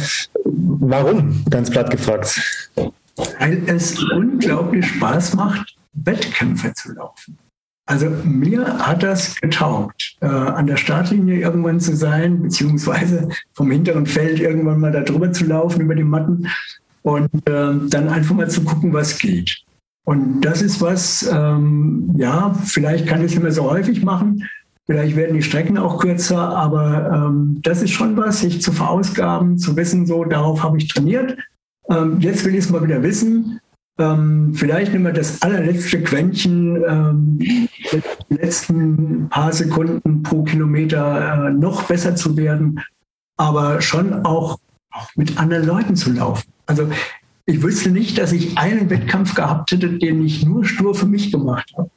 warum, 0.44 1.44
ganz 1.50 1.70
platt 1.70 1.90
gefragt? 1.90 2.42
Weil 3.40 3.62
es 3.68 4.02
unglaublich 4.16 4.86
Spaß 4.86 5.36
macht, 5.36 5.76
Wettkämpfe 5.94 6.74
zu 6.74 6.94
laufen. 6.94 7.38
Also 7.92 8.10
mir 8.24 8.66
hat 8.88 9.04
das 9.04 9.36
getaugt, 9.42 10.16
äh, 10.22 10.26
an 10.26 10.66
der 10.66 10.78
Startlinie 10.78 11.42
irgendwann 11.42 11.82
zu 11.82 11.94
sein, 11.94 12.42
beziehungsweise 12.42 13.28
vom 13.52 13.70
hinteren 13.70 14.06
Feld 14.06 14.40
irgendwann 14.40 14.80
mal 14.80 14.94
da 14.94 15.02
drüber 15.02 15.34
zu 15.34 15.44
laufen 15.44 15.82
über 15.82 15.94
die 15.94 16.06
Matten 16.06 16.48
und 17.02 17.30
äh, 17.50 17.74
dann 17.90 18.08
einfach 18.08 18.34
mal 18.34 18.50
zu 18.50 18.64
gucken, 18.64 18.94
was 18.94 19.18
geht. 19.18 19.58
Und 20.06 20.40
das 20.40 20.62
ist 20.62 20.80
was, 20.80 21.30
ähm, 21.34 22.16
ja, 22.16 22.56
vielleicht 22.64 23.08
kann 23.08 23.20
ich 23.20 23.26
es 23.26 23.32
nicht 23.32 23.44
mehr 23.44 23.52
so 23.52 23.70
häufig 23.70 24.02
machen, 24.04 24.48
vielleicht 24.86 25.18
werden 25.18 25.36
die 25.36 25.44
Strecken 25.44 25.78
auch 25.78 26.00
kürzer, 26.00 26.40
aber 26.40 27.12
ähm, 27.14 27.60
das 27.62 27.82
ist 27.82 27.92
schon 27.92 28.16
was, 28.16 28.40
sich 28.40 28.62
zu 28.62 28.72
verausgaben, 28.72 29.58
zu 29.58 29.76
wissen, 29.76 30.06
so, 30.06 30.24
darauf 30.24 30.64
habe 30.64 30.78
ich 30.78 30.88
trainiert. 30.88 31.38
Ähm, 31.90 32.22
jetzt 32.22 32.46
will 32.46 32.56
ich 32.56 32.64
es 32.64 32.70
mal 32.70 32.86
wieder 32.86 33.04
wissen 33.04 33.60
ähm, 33.98 34.54
vielleicht 34.56 34.94
nehmen 34.94 35.06
wir 35.06 35.14
das 35.14 35.42
allerletzte 35.42 36.02
Quäntchen, 36.02 36.84
ähm, 36.88 37.38
die 37.40 37.70
letzten 38.30 39.30
paar 39.30 39.52
Sekunden 39.52 40.24
pro 40.24 40.44
Kilometer 40.44 41.48
äh, 41.48 41.54
noch 41.54 41.84
besser 41.84 42.16
zu 42.16 42.38
werden, 42.38 42.80
aber 43.38 43.82
schon 43.82 44.26
auch, 44.26 44.60
mit 45.16 45.38
anderen 45.38 45.66
Leuten 45.66 45.96
zu 45.96 46.12
laufen. 46.12 46.52
Also 46.66 46.90
ich 47.46 47.64
wüsste 47.64 47.92
nicht, 47.92 48.18
dass 48.18 48.34
ich 48.34 48.58
einen 48.58 48.90
Wettkampf 48.90 49.36
gehabt 49.36 49.72
hätte, 49.72 49.98
den 49.98 50.26
ich 50.26 50.46
nur 50.46 50.66
stur 50.66 50.94
für 50.96 51.06
mich 51.06 51.32
gemacht 51.32 51.72
habe. 51.78 51.90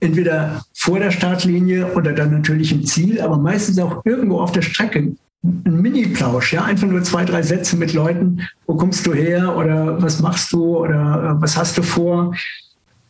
Entweder 0.00 0.64
vor 0.74 0.98
der 0.98 1.12
Startlinie 1.12 1.94
oder 1.94 2.12
dann 2.12 2.32
natürlich 2.32 2.72
im 2.72 2.84
Ziel, 2.84 3.20
aber 3.20 3.38
meistens 3.38 3.78
auch 3.78 4.04
irgendwo 4.04 4.40
auf 4.40 4.50
der 4.50 4.62
Strecke 4.62 5.14
ein 5.44 5.82
Mini-Plausch, 5.82 6.54
ja, 6.54 6.64
einfach 6.64 6.86
nur 6.86 7.02
zwei, 7.02 7.24
drei 7.24 7.42
Sätze 7.42 7.76
mit 7.76 7.92
Leuten, 7.92 8.40
wo 8.66 8.76
kommst 8.76 9.06
du 9.06 9.12
her 9.12 9.56
oder 9.56 10.00
was 10.02 10.20
machst 10.20 10.52
du 10.52 10.78
oder 10.78 11.36
äh, 11.36 11.42
was 11.42 11.56
hast 11.56 11.76
du 11.76 11.82
vor. 11.82 12.34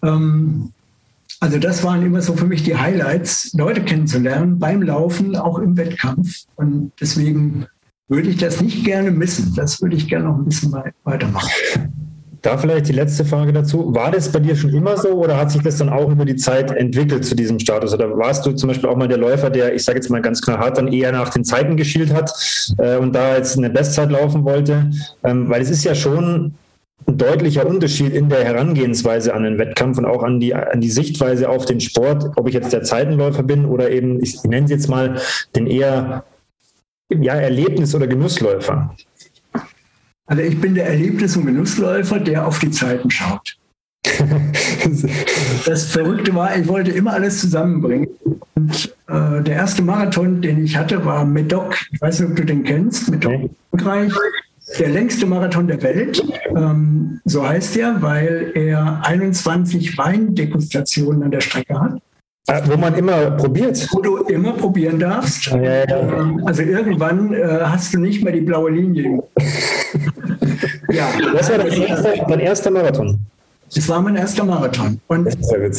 Ähm, 0.03 0.73
also 1.39 1.59
das 1.59 1.85
waren 1.85 2.03
immer 2.03 2.23
so 2.23 2.35
für 2.35 2.47
mich 2.47 2.65
die 2.65 2.77
Highlights, 2.77 3.53
Leute 3.55 3.83
kennenzulernen 3.85 4.59
beim 4.59 4.83
Laufen, 4.83 5.37
auch 5.37 5.59
im 5.59 5.77
Wettkampf. 5.77 6.45
Und 6.57 6.93
deswegen 7.01 7.67
würde 8.09 8.31
ich 8.31 8.39
das 8.39 8.61
nicht 8.61 8.85
gerne 8.85 9.11
missen. 9.11 9.55
Das 9.55 9.81
würde 9.81 9.97
ich 9.97 10.09
gerne 10.09 10.27
noch 10.27 10.39
ein 10.39 10.45
bisschen 10.45 10.75
weitermachen. 11.05 11.51
Da 12.45 12.59
vielleicht 12.59 12.89
die 12.89 12.93
letzte 12.93 13.25
Frage 13.25 13.55
dazu. 13.55 13.95
War 13.95 14.11
das 14.11 14.31
bei 14.31 14.39
dir 14.39 14.55
schon 14.55 14.69
immer 14.69 14.99
so 14.99 15.13
oder 15.13 15.39
hat 15.39 15.51
sich 15.51 15.63
das 15.63 15.79
dann 15.79 15.89
auch 15.89 16.11
über 16.11 16.27
die 16.27 16.37
Zeit 16.37 16.71
entwickelt 16.73 17.25
zu 17.25 17.35
diesem 17.35 17.59
Status? 17.59 17.95
Oder 17.95 18.19
warst 18.19 18.45
du 18.45 18.53
zum 18.53 18.69
Beispiel 18.69 18.91
auch 18.91 18.97
mal 18.97 19.09
der 19.09 19.17
Läufer, 19.17 19.49
der, 19.49 19.75
ich 19.75 19.83
sage 19.83 19.97
jetzt 19.97 20.11
mal 20.11 20.21
ganz 20.21 20.43
klar 20.43 20.59
hart, 20.59 20.77
dann 20.77 20.89
eher 20.89 21.11
nach 21.11 21.31
den 21.31 21.43
Zeiten 21.43 21.79
geschielt 21.79 22.13
hat 22.13 22.31
äh, 22.77 22.99
und 22.99 23.15
da 23.15 23.35
jetzt 23.35 23.57
eine 23.57 23.71
Bestzeit 23.71 24.11
laufen 24.11 24.45
wollte? 24.45 24.91
Ähm, 25.23 25.49
weil 25.49 25.63
es 25.63 25.71
ist 25.71 25.85
ja 25.85 25.95
schon 25.95 26.53
ein 27.07 27.17
deutlicher 27.17 27.67
Unterschied 27.67 28.13
in 28.13 28.29
der 28.29 28.45
Herangehensweise 28.45 29.33
an 29.33 29.45
den 29.45 29.59
Wettkampf 29.59 29.97
und 29.97 30.05
auch 30.05 30.23
an 30.23 30.39
die, 30.39 30.55
an 30.55 30.83
die 30.83 30.91
Sichtweise 30.91 31.49
auf 31.49 31.65
den 31.65 31.81
Sport, 31.81 32.33
ob 32.37 32.47
ich 32.47 32.53
jetzt 32.53 32.75
der 32.75 32.83
Zeitenläufer 32.83 33.43
bin 33.43 33.65
oder 33.65 33.91
eben, 33.91 34.23
ich 34.23 34.45
nenne 34.45 34.67
es 34.67 34.71
jetzt 34.71 34.89
mal, 34.91 35.17
den 35.57 35.67
eher 35.67 36.25
ja, 37.09 37.35
Erlebnis- 37.37 37.95
oder 37.95 38.07
Genussläufer. 38.07 38.95
Also 40.27 40.43
ich 40.43 40.61
bin 40.61 40.75
der 40.75 40.87
Erlebnis- 40.87 41.37
und 41.37 41.47
Genussläufer, 41.47 42.19
der 42.19 42.47
auf 42.47 42.59
die 42.59 42.71
Zeiten 42.71 43.11
schaut. 43.11 43.57
das 45.67 45.87
Verrückte 45.87 46.35
war, 46.35 46.57
ich 46.57 46.69
wollte 46.69 46.91
immer 46.91 47.13
alles 47.13 47.41
zusammenbringen. 47.41 48.09
Und 48.55 48.95
äh, 49.09 49.43
der 49.43 49.55
erste 49.55 49.83
Marathon, 49.83 50.41
den 50.43 50.65
ich 50.65 50.77
hatte, 50.77 51.05
war 51.05 51.25
Medoc. 51.25 51.77
Ich 51.93 52.01
weiß 52.01 52.21
nicht, 52.21 52.31
ob 52.31 52.37
du 52.37 52.45
den 52.45 52.65
kennst. 52.65 53.11
Medoc, 53.11 53.51
Frankreich. 53.71 54.13
Der 54.79 54.89
längste 54.89 55.27
Marathon 55.27 55.69
der 55.69 55.83
Welt. 55.83 56.25
Ähm, 56.57 57.21
so 57.25 57.47
heißt 57.47 57.77
er, 57.77 58.01
weil 58.01 58.53
er 58.55 59.05
21 59.05 59.99
Weindegustationen 59.99 61.23
an 61.23 61.31
der 61.31 61.41
Strecke 61.41 61.79
hat. 61.79 62.01
Äh, 62.47 62.61
wo 62.67 62.77
man 62.77 62.95
immer 62.95 63.31
probiert. 63.33 63.89
Wo 63.91 64.03
du 64.03 64.19
immer 64.25 64.53
probieren 64.53 64.99
darfst. 64.99 65.47
Ja, 65.47 65.63
ja, 65.63 65.89
ja. 65.89 66.21
Ähm, 66.21 66.43
also 66.45 66.63
irgendwann 66.63 67.33
äh, 67.33 67.61
hast 67.63 67.95
du 67.95 67.99
nicht 67.99 68.23
mehr 68.23 68.35
die 68.35 68.43
blaue 68.43 68.71
Linie. 68.71 69.23
ja. 70.91 71.09
Das 71.33 71.51
war 71.51 71.59
dein 71.59 71.73
erster, 71.73 72.13
dein 72.29 72.41
erster 72.41 72.71
Marathon. 72.71 73.19
Das 73.75 73.89
war 73.89 74.03
mein 74.03 74.17
erster 74.17 74.45
Marathon. 74.45 75.01
Und 75.07 75.27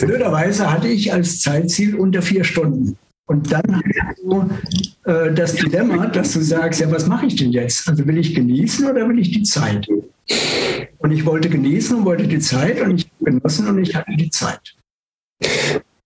blöderweise 0.01 0.71
hatte 0.71 0.87
ich 0.87 1.13
als 1.13 1.39
Zeitziel 1.39 1.95
unter 1.95 2.23
vier 2.23 2.43
Stunden. 2.43 2.97
Und 3.27 3.51
dann 3.51 3.81
hast 4.01 4.19
du 4.23 4.49
äh, 5.03 5.33
das 5.33 5.53
Dilemma, 5.53 6.07
dass 6.07 6.33
du 6.33 6.41
sagst, 6.41 6.81
ja, 6.81 6.91
was 6.91 7.05
mache 7.05 7.27
ich 7.27 7.35
denn 7.35 7.51
jetzt? 7.51 7.87
Also 7.87 8.07
will 8.07 8.17
ich 8.17 8.33
genießen 8.33 8.89
oder 8.89 9.07
will 9.07 9.19
ich 9.19 9.31
die 9.31 9.43
Zeit? 9.43 9.87
Und 10.97 11.11
ich 11.11 11.25
wollte 11.25 11.49
genießen 11.49 11.97
und 11.97 12.05
wollte 12.05 12.27
die 12.27 12.39
Zeit 12.39 12.81
und 12.81 12.95
ich 12.95 13.05
habe 13.05 13.31
genossen 13.31 13.67
und 13.67 13.79
ich 13.79 13.95
hatte 13.95 14.15
die 14.15 14.29
Zeit. 14.29 14.75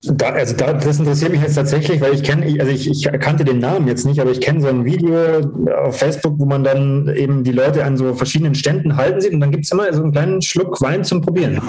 Da, 0.04 0.30
also 0.30 0.56
da, 0.56 0.72
das 0.72 0.98
interessiert 0.98 1.32
mich 1.32 1.42
jetzt 1.42 1.56
tatsächlich, 1.56 2.00
weil 2.00 2.14
ich 2.14 2.24
kenne, 2.24 2.46
also 2.60 2.72
ich, 2.72 2.90
ich 2.90 3.12
kannte 3.20 3.44
den 3.44 3.60
Namen 3.60 3.86
jetzt 3.88 4.06
nicht, 4.06 4.22
aber 4.22 4.32
ich 4.32 4.40
kenne 4.40 4.62
so 4.62 4.70
ein 4.70 4.86
Video 4.86 5.42
auf 5.76 5.98
Facebook, 5.98 6.40
wo 6.40 6.46
man 6.46 6.64
dann 6.64 7.14
eben 7.14 7.44
die 7.44 7.52
Leute 7.52 7.84
an 7.84 7.98
so 7.98 8.14
verschiedenen 8.14 8.56
Ständen 8.56 8.96
halten 8.96 9.20
sieht 9.20 9.34
und 9.34 9.42
dann 9.42 9.52
gibt 9.52 9.66
es 9.66 9.72
immer 9.72 9.92
so 9.94 10.02
einen 10.02 10.14
kleinen 10.14 10.42
Schluck 10.42 10.82
Wein 10.82 11.04
zum 11.04 11.22
Probieren. 11.22 11.62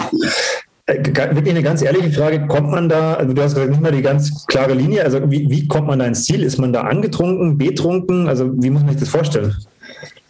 Äh, 0.87 1.05
wirklich 1.35 1.51
eine 1.51 1.63
ganz 1.63 1.83
ehrliche 1.83 2.13
Frage, 2.13 2.47
kommt 2.47 2.71
man 2.71 2.89
da, 2.89 3.15
also 3.15 3.33
du 3.33 3.43
hast 3.43 3.55
gesagt, 3.55 3.71
nicht 3.71 3.83
mal 3.83 3.91
die 3.91 4.03
ganz 4.03 4.47
klare 4.47 4.75
Linie, 4.75 5.05
also 5.05 5.29
wie, 5.29 5.51
wie 5.51 5.67
kommt 5.67 5.89
man 5.89 5.99
da 5.99 6.07
ins 6.07 6.25
Ziel? 6.25 6.45
Ist 6.45 6.59
man 6.59 6.73
da 6.73 6.83
angetrunken, 6.83 7.59
betrunken? 7.59 8.29
Also 8.29 8.51
wie 8.63 8.71
muss 8.71 8.83
man 8.83 8.93
sich 8.93 9.01
das 9.01 9.09
vorstellen? 9.09 9.55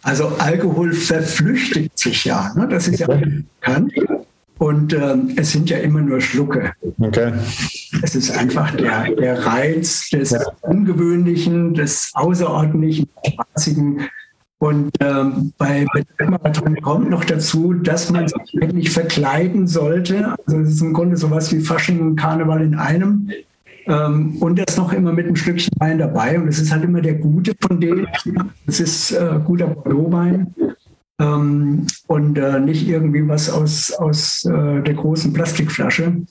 Also 0.01 0.31
Alkohol 0.39 0.93
verflüchtigt 0.93 1.97
sich 1.97 2.25
ja, 2.25 2.51
ne? 2.55 2.67
das 2.67 2.87
ist 2.87 2.99
ja 2.99 3.07
bekannt. 3.07 3.93
Und 4.57 4.93
ähm, 4.93 5.33
es 5.37 5.51
sind 5.51 5.69
ja 5.69 5.77
immer 5.77 6.01
nur 6.01 6.21
Schlucke. 6.21 6.73
Okay. 6.99 7.33
Es 8.13 8.27
ist 8.27 8.37
einfach 8.37 8.75
der, 8.75 9.15
der 9.15 9.45
Reiz 9.45 10.09
des. 10.09 10.35
Ungewöhnlichen, 10.61 11.73
des 11.73 12.11
Außerordentlichen, 12.13 13.07
Spaßigen. 13.25 14.01
Und 14.57 14.91
ähm, 14.99 15.53
bei, 15.57 15.85
bei 16.17 16.25
Marathon 16.25 16.75
kommt 16.81 17.09
noch 17.09 17.23
dazu, 17.23 17.73
dass 17.73 18.11
man 18.11 18.27
sich 18.27 18.61
eigentlich 18.61 18.91
verkleiden 18.91 19.65
sollte. 19.65 20.35
Also 20.45 20.59
es 20.59 20.71
ist 20.71 20.81
im 20.81 20.91
Grunde 20.91 21.15
sowas 21.15 21.53
wie 21.53 21.61
Fasching 21.61 22.01
und 22.01 22.15
Karneval 22.17 22.61
in 22.61 22.75
einem. 22.75 23.29
Ähm, 23.87 24.35
und 24.41 24.59
das 24.59 24.75
noch 24.75 24.91
immer 24.91 25.13
mit 25.13 25.27
einem 25.27 25.37
Stückchen 25.37 25.73
Wein 25.79 25.97
dabei. 25.97 26.37
Und 26.37 26.49
es 26.49 26.59
ist 26.59 26.71
halt 26.73 26.83
immer 26.83 26.99
der 26.99 27.15
Gute 27.15 27.53
von 27.61 27.79
denen. 27.79 28.07
Es 28.67 28.81
ist 28.81 29.11
äh, 29.13 29.39
guter 29.45 29.67
Bordeaux-Wein 29.67 30.53
ähm, 31.21 31.87
und 32.07 32.37
äh, 32.37 32.59
nicht 32.59 32.85
irgendwie 32.85 33.25
was 33.25 33.49
aus, 33.49 33.93
aus 33.93 34.43
äh, 34.43 34.81
der 34.81 34.95
großen 34.95 35.31
Plastikflasche. 35.31 36.23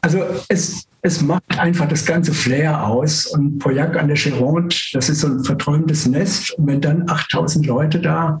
Also 0.00 0.24
es, 0.48 0.88
es 1.02 1.20
macht 1.20 1.58
einfach 1.58 1.88
das 1.88 2.06
ganze 2.06 2.32
Flair 2.32 2.86
aus. 2.86 3.26
Und 3.26 3.58
Pauillac 3.58 3.96
an 3.96 4.06
der 4.06 4.16
Gironde, 4.16 4.74
das 4.92 5.08
ist 5.08 5.20
so 5.20 5.26
ein 5.26 5.44
verträumtes 5.44 6.06
Nest. 6.06 6.52
Und 6.52 6.68
wenn 6.68 6.80
dann 6.80 7.08
8000 7.08 7.66
Leute 7.66 8.00
da 8.00 8.40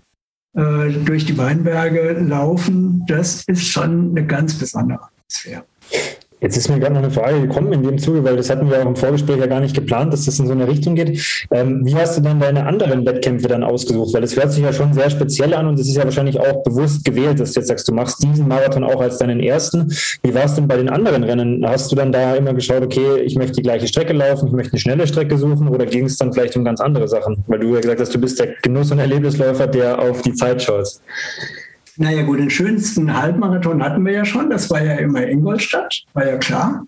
äh, 0.54 0.90
durch 0.90 1.26
die 1.26 1.36
Weinberge 1.36 2.12
laufen, 2.12 3.04
das 3.08 3.42
ist 3.44 3.66
schon 3.66 4.10
eine 4.10 4.24
ganz 4.24 4.54
besondere 4.54 5.00
Atmosphäre. 5.02 5.64
Jetzt 6.42 6.56
ist 6.56 6.68
mir 6.68 6.80
gerade 6.80 6.94
noch 6.94 7.02
eine 7.02 7.10
Frage 7.10 7.40
gekommen 7.40 7.72
in 7.72 7.84
dem 7.84 7.98
Zuge, 7.98 8.24
weil 8.24 8.36
das 8.36 8.50
hatten 8.50 8.68
wir 8.68 8.82
auch 8.82 8.86
im 8.86 8.96
Vorgespräch 8.96 9.38
ja 9.38 9.46
gar 9.46 9.60
nicht 9.60 9.74
geplant, 9.74 10.12
dass 10.12 10.24
das 10.24 10.40
in 10.40 10.48
so 10.48 10.52
eine 10.52 10.66
Richtung 10.66 10.96
geht. 10.96 11.46
Ähm, 11.52 11.82
wie 11.84 11.94
hast 11.94 12.18
du 12.18 12.20
dann 12.20 12.40
deine 12.40 12.66
anderen 12.66 13.06
Wettkämpfe 13.06 13.46
dann 13.46 13.62
ausgesucht? 13.62 14.12
Weil 14.12 14.22
das 14.22 14.34
hört 14.34 14.50
sich 14.50 14.64
ja 14.64 14.72
schon 14.72 14.92
sehr 14.92 15.08
speziell 15.08 15.54
an 15.54 15.68
und 15.68 15.78
das 15.78 15.86
ist 15.86 15.96
ja 15.96 16.02
wahrscheinlich 16.02 16.40
auch 16.40 16.64
bewusst 16.64 17.04
gewählt, 17.04 17.38
dass 17.38 17.52
du 17.52 17.60
jetzt 17.60 17.68
sagst, 17.68 17.86
du 17.86 17.94
machst 17.94 18.22
diesen 18.24 18.48
Marathon 18.48 18.82
auch 18.82 19.00
als 19.00 19.18
deinen 19.18 19.38
ersten. 19.38 19.92
Wie 20.24 20.34
war 20.34 20.44
es 20.44 20.56
denn 20.56 20.66
bei 20.66 20.76
den 20.76 20.88
anderen 20.88 21.22
Rennen? 21.22 21.64
Hast 21.64 21.92
du 21.92 21.96
dann 21.96 22.10
da 22.10 22.34
immer 22.34 22.54
geschaut, 22.54 22.82
okay, 22.82 23.20
ich 23.24 23.36
möchte 23.36 23.54
die 23.54 23.62
gleiche 23.62 23.86
Strecke 23.86 24.12
laufen, 24.12 24.48
ich 24.48 24.52
möchte 24.52 24.72
eine 24.72 24.80
schnelle 24.80 25.06
Strecke 25.06 25.38
suchen 25.38 25.68
oder 25.68 25.86
ging 25.86 26.06
es 26.06 26.18
dann 26.18 26.32
vielleicht 26.32 26.56
um 26.56 26.64
ganz 26.64 26.80
andere 26.80 27.06
Sachen? 27.06 27.44
Weil 27.46 27.60
du 27.60 27.74
ja 27.74 27.80
gesagt 27.80 28.00
hast, 28.00 28.12
du 28.14 28.20
bist 28.20 28.40
der 28.40 28.48
Genuss- 28.62 28.90
und 28.90 28.98
Erlebnisläufer, 28.98 29.68
der 29.68 29.96
auf 29.98 30.22
die 30.22 30.34
Zeit 30.34 30.60
schaut. 30.60 30.88
Naja 31.96 32.22
gut, 32.22 32.38
den 32.38 32.50
schönsten 32.50 33.12
Halbmarathon 33.14 33.82
hatten 33.82 34.04
wir 34.04 34.12
ja 34.12 34.24
schon. 34.24 34.50
Das 34.50 34.70
war 34.70 34.82
ja 34.82 34.94
immer 34.94 35.26
Ingolstadt, 35.26 36.04
war 36.14 36.26
ja 36.26 36.36
klar. 36.38 36.86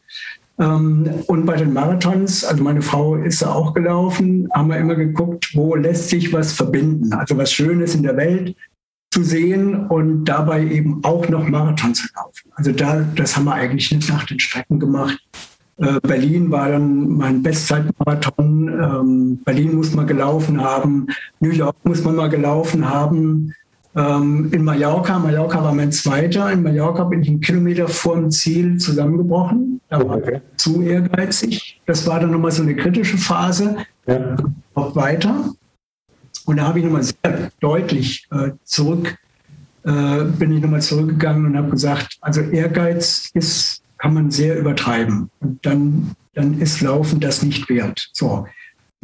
Ähm, 0.58 1.08
und 1.26 1.46
bei 1.46 1.56
den 1.56 1.72
Marathons, 1.72 2.44
also 2.44 2.62
meine 2.62 2.82
Frau 2.82 3.16
ist 3.16 3.42
da 3.42 3.52
auch 3.52 3.74
gelaufen, 3.74 4.48
haben 4.54 4.68
wir 4.68 4.78
immer 4.78 4.94
geguckt, 4.94 5.50
wo 5.54 5.74
lässt 5.74 6.08
sich 6.08 6.32
was 6.32 6.52
verbinden. 6.52 7.12
Also 7.12 7.36
was 7.36 7.52
Schönes 7.52 7.94
in 7.94 8.04
der 8.04 8.16
Welt 8.16 8.54
zu 9.10 9.22
sehen 9.22 9.86
und 9.86 10.24
dabei 10.24 10.64
eben 10.64 11.02
auch 11.04 11.28
noch 11.28 11.46
Marathon 11.46 11.94
zu 11.94 12.06
laufen. 12.16 12.50
Also 12.54 12.72
da, 12.72 13.04
das 13.14 13.36
haben 13.36 13.44
wir 13.44 13.54
eigentlich 13.54 13.92
nicht 13.92 14.08
nach 14.08 14.24
den 14.26 14.40
Strecken 14.40 14.78
gemacht. 14.78 15.18
Äh, 15.76 16.00
Berlin 16.02 16.50
war 16.50 16.68
dann 16.68 17.08
mein 17.08 17.42
Bestzeitmarathon. 17.42 18.68
Ähm, 18.68 19.36
Berlin 19.44 19.76
muss 19.76 19.92
man 19.94 20.06
gelaufen 20.06 20.62
haben. 20.62 21.08
New 21.40 21.50
York 21.50 21.76
muss 21.84 22.04
man 22.04 22.16
mal 22.16 22.28
gelaufen 22.28 22.88
haben. 22.88 23.52
Ähm, 23.96 24.50
in 24.52 24.64
Mallorca, 24.64 25.18
Mallorca 25.18 25.62
war 25.62 25.72
mein 25.72 25.92
zweiter. 25.92 26.50
In 26.50 26.62
Mallorca 26.62 27.04
bin 27.04 27.22
ich 27.22 27.28
einen 27.28 27.40
Kilometer 27.40 27.86
vor 27.86 28.16
dem 28.16 28.30
Ziel 28.30 28.78
zusammengebrochen. 28.78 29.80
Da 29.88 29.98
war 30.00 30.16
okay. 30.16 30.40
zu 30.56 30.82
ehrgeizig. 30.82 31.80
Das 31.86 32.06
war 32.06 32.18
dann 32.18 32.32
nochmal 32.32 32.50
so 32.50 32.62
eine 32.62 32.74
kritische 32.74 33.18
Phase. 33.18 33.76
Ja. 34.06 34.36
Auch 34.74 34.96
weiter. 34.96 35.54
Und 36.46 36.56
da 36.56 36.66
habe 36.66 36.80
ich 36.80 36.84
nochmal 36.84 37.04
sehr 37.04 37.50
deutlich 37.60 38.26
äh, 38.30 38.50
zurück, 38.64 39.16
äh, 39.84 40.24
bin 40.24 40.52
ich 40.52 40.62
nochmal 40.62 40.82
zurückgegangen 40.82 41.46
und 41.46 41.56
habe 41.56 41.70
gesagt, 41.70 42.18
also 42.20 42.40
Ehrgeiz 42.40 43.30
ist, 43.32 43.82
kann 43.98 44.12
man 44.12 44.30
sehr 44.30 44.58
übertreiben. 44.58 45.30
Und 45.40 45.64
dann, 45.64 46.12
dann 46.34 46.60
ist 46.60 46.80
Laufen 46.80 47.20
das 47.20 47.42
nicht 47.42 47.68
wert. 47.68 48.10
So. 48.12 48.46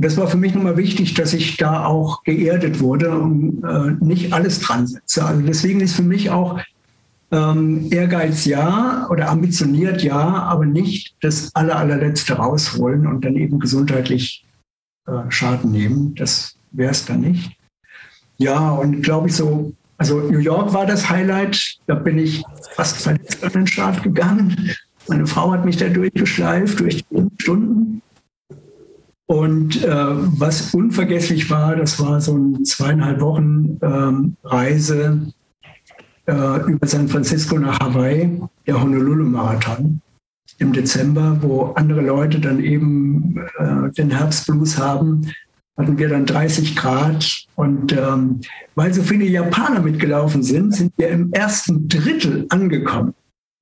Das 0.01 0.17
war 0.17 0.29
für 0.29 0.39
mich 0.39 0.55
nochmal 0.55 0.79
wichtig, 0.79 1.13
dass 1.13 1.35
ich 1.35 1.59
da 1.59 1.85
auch 1.85 2.23
geerdet 2.25 2.81
wurde 2.81 3.11
und 3.11 3.63
äh, 3.63 4.03
nicht 4.03 4.33
alles 4.33 4.59
dran 4.61 4.87
setze. 4.87 5.25
Also 5.27 5.43
deswegen 5.43 5.81
ist 5.81 5.95
für 5.95 6.03
mich 6.03 6.31
auch 6.31 6.59
ähm, 7.31 7.87
Ehrgeiz 7.91 8.47
ja 8.47 9.07
oder 9.11 9.29
ambitioniert 9.29 10.03
ja, 10.03 10.17
aber 10.17 10.65
nicht 10.65 11.17
das 11.21 11.55
aller, 11.55 11.77
allerletzte 11.77 12.33
rausholen 12.33 13.07
und 13.07 13.27
dann 13.27 13.37
eben 13.37 13.61
gesundheitlich 13.61 14.47
äh, 15.07 15.31
Schaden 15.31 15.71
nehmen. 15.71 16.15
Das 16.15 16.57
wäre 16.73 16.93
es 16.93 17.05
dann 17.05 17.21
nicht. 17.21 17.53
Ja, 18.39 18.71
und 18.71 19.03
glaube 19.03 19.29
ich 19.29 19.37
so, 19.37 19.75
also 19.99 20.19
New 20.19 20.39
York 20.39 20.73
war 20.73 20.87
das 20.87 21.11
Highlight. 21.11 21.77
Da 21.87 21.95
bin 21.95 22.19
ich 22.19 22.43
fast 22.75 22.97
verletzt 22.97 23.45
an 23.45 23.53
den 23.53 23.67
Start 23.67 24.03
gegangen. 24.03 24.71
Meine 25.09 25.27
Frau 25.27 25.53
hat 25.53 25.67
mich 25.67 25.77
da 25.77 25.91
durchgeschleift, 25.91 26.81
durch 26.81 27.05
die 27.05 27.27
Stunden. 27.39 28.01
Und 29.31 29.85
äh, 29.85 29.89
was 29.89 30.75
unvergesslich 30.75 31.49
war, 31.51 31.77
das 31.77 32.01
war 32.01 32.21
so 32.21 32.35
eine 32.35 32.65
zweieinhalb 32.65 33.21
Wochen 33.21 33.79
ähm, 33.81 34.35
Reise 34.43 35.33
äh, 36.27 36.61
über 36.69 36.85
San 36.85 37.07
Francisco 37.07 37.57
nach 37.57 37.79
Hawaii, 37.79 38.41
der 38.67 38.83
Honolulu-Marathon 38.83 40.01
im 40.59 40.73
Dezember, 40.73 41.39
wo 41.43 41.67
andere 41.77 42.01
Leute 42.01 42.41
dann 42.41 42.59
eben 42.59 43.37
äh, 43.61 43.93
den 43.93 44.11
Herbstblues 44.11 44.77
haben, 44.79 45.33
hatten 45.79 45.97
wir 45.97 46.09
dann 46.09 46.27
30 46.27 46.75
Grad. 46.75 47.47
Und 47.55 47.93
ähm, 47.93 48.41
weil 48.75 48.93
so 48.93 49.01
viele 49.01 49.27
Japaner 49.27 49.79
mitgelaufen 49.79 50.43
sind, 50.43 50.75
sind 50.75 50.93
wir 50.97 51.09
im 51.09 51.33
ersten 51.33 51.87
Drittel 51.87 52.47
angekommen. 52.49 53.15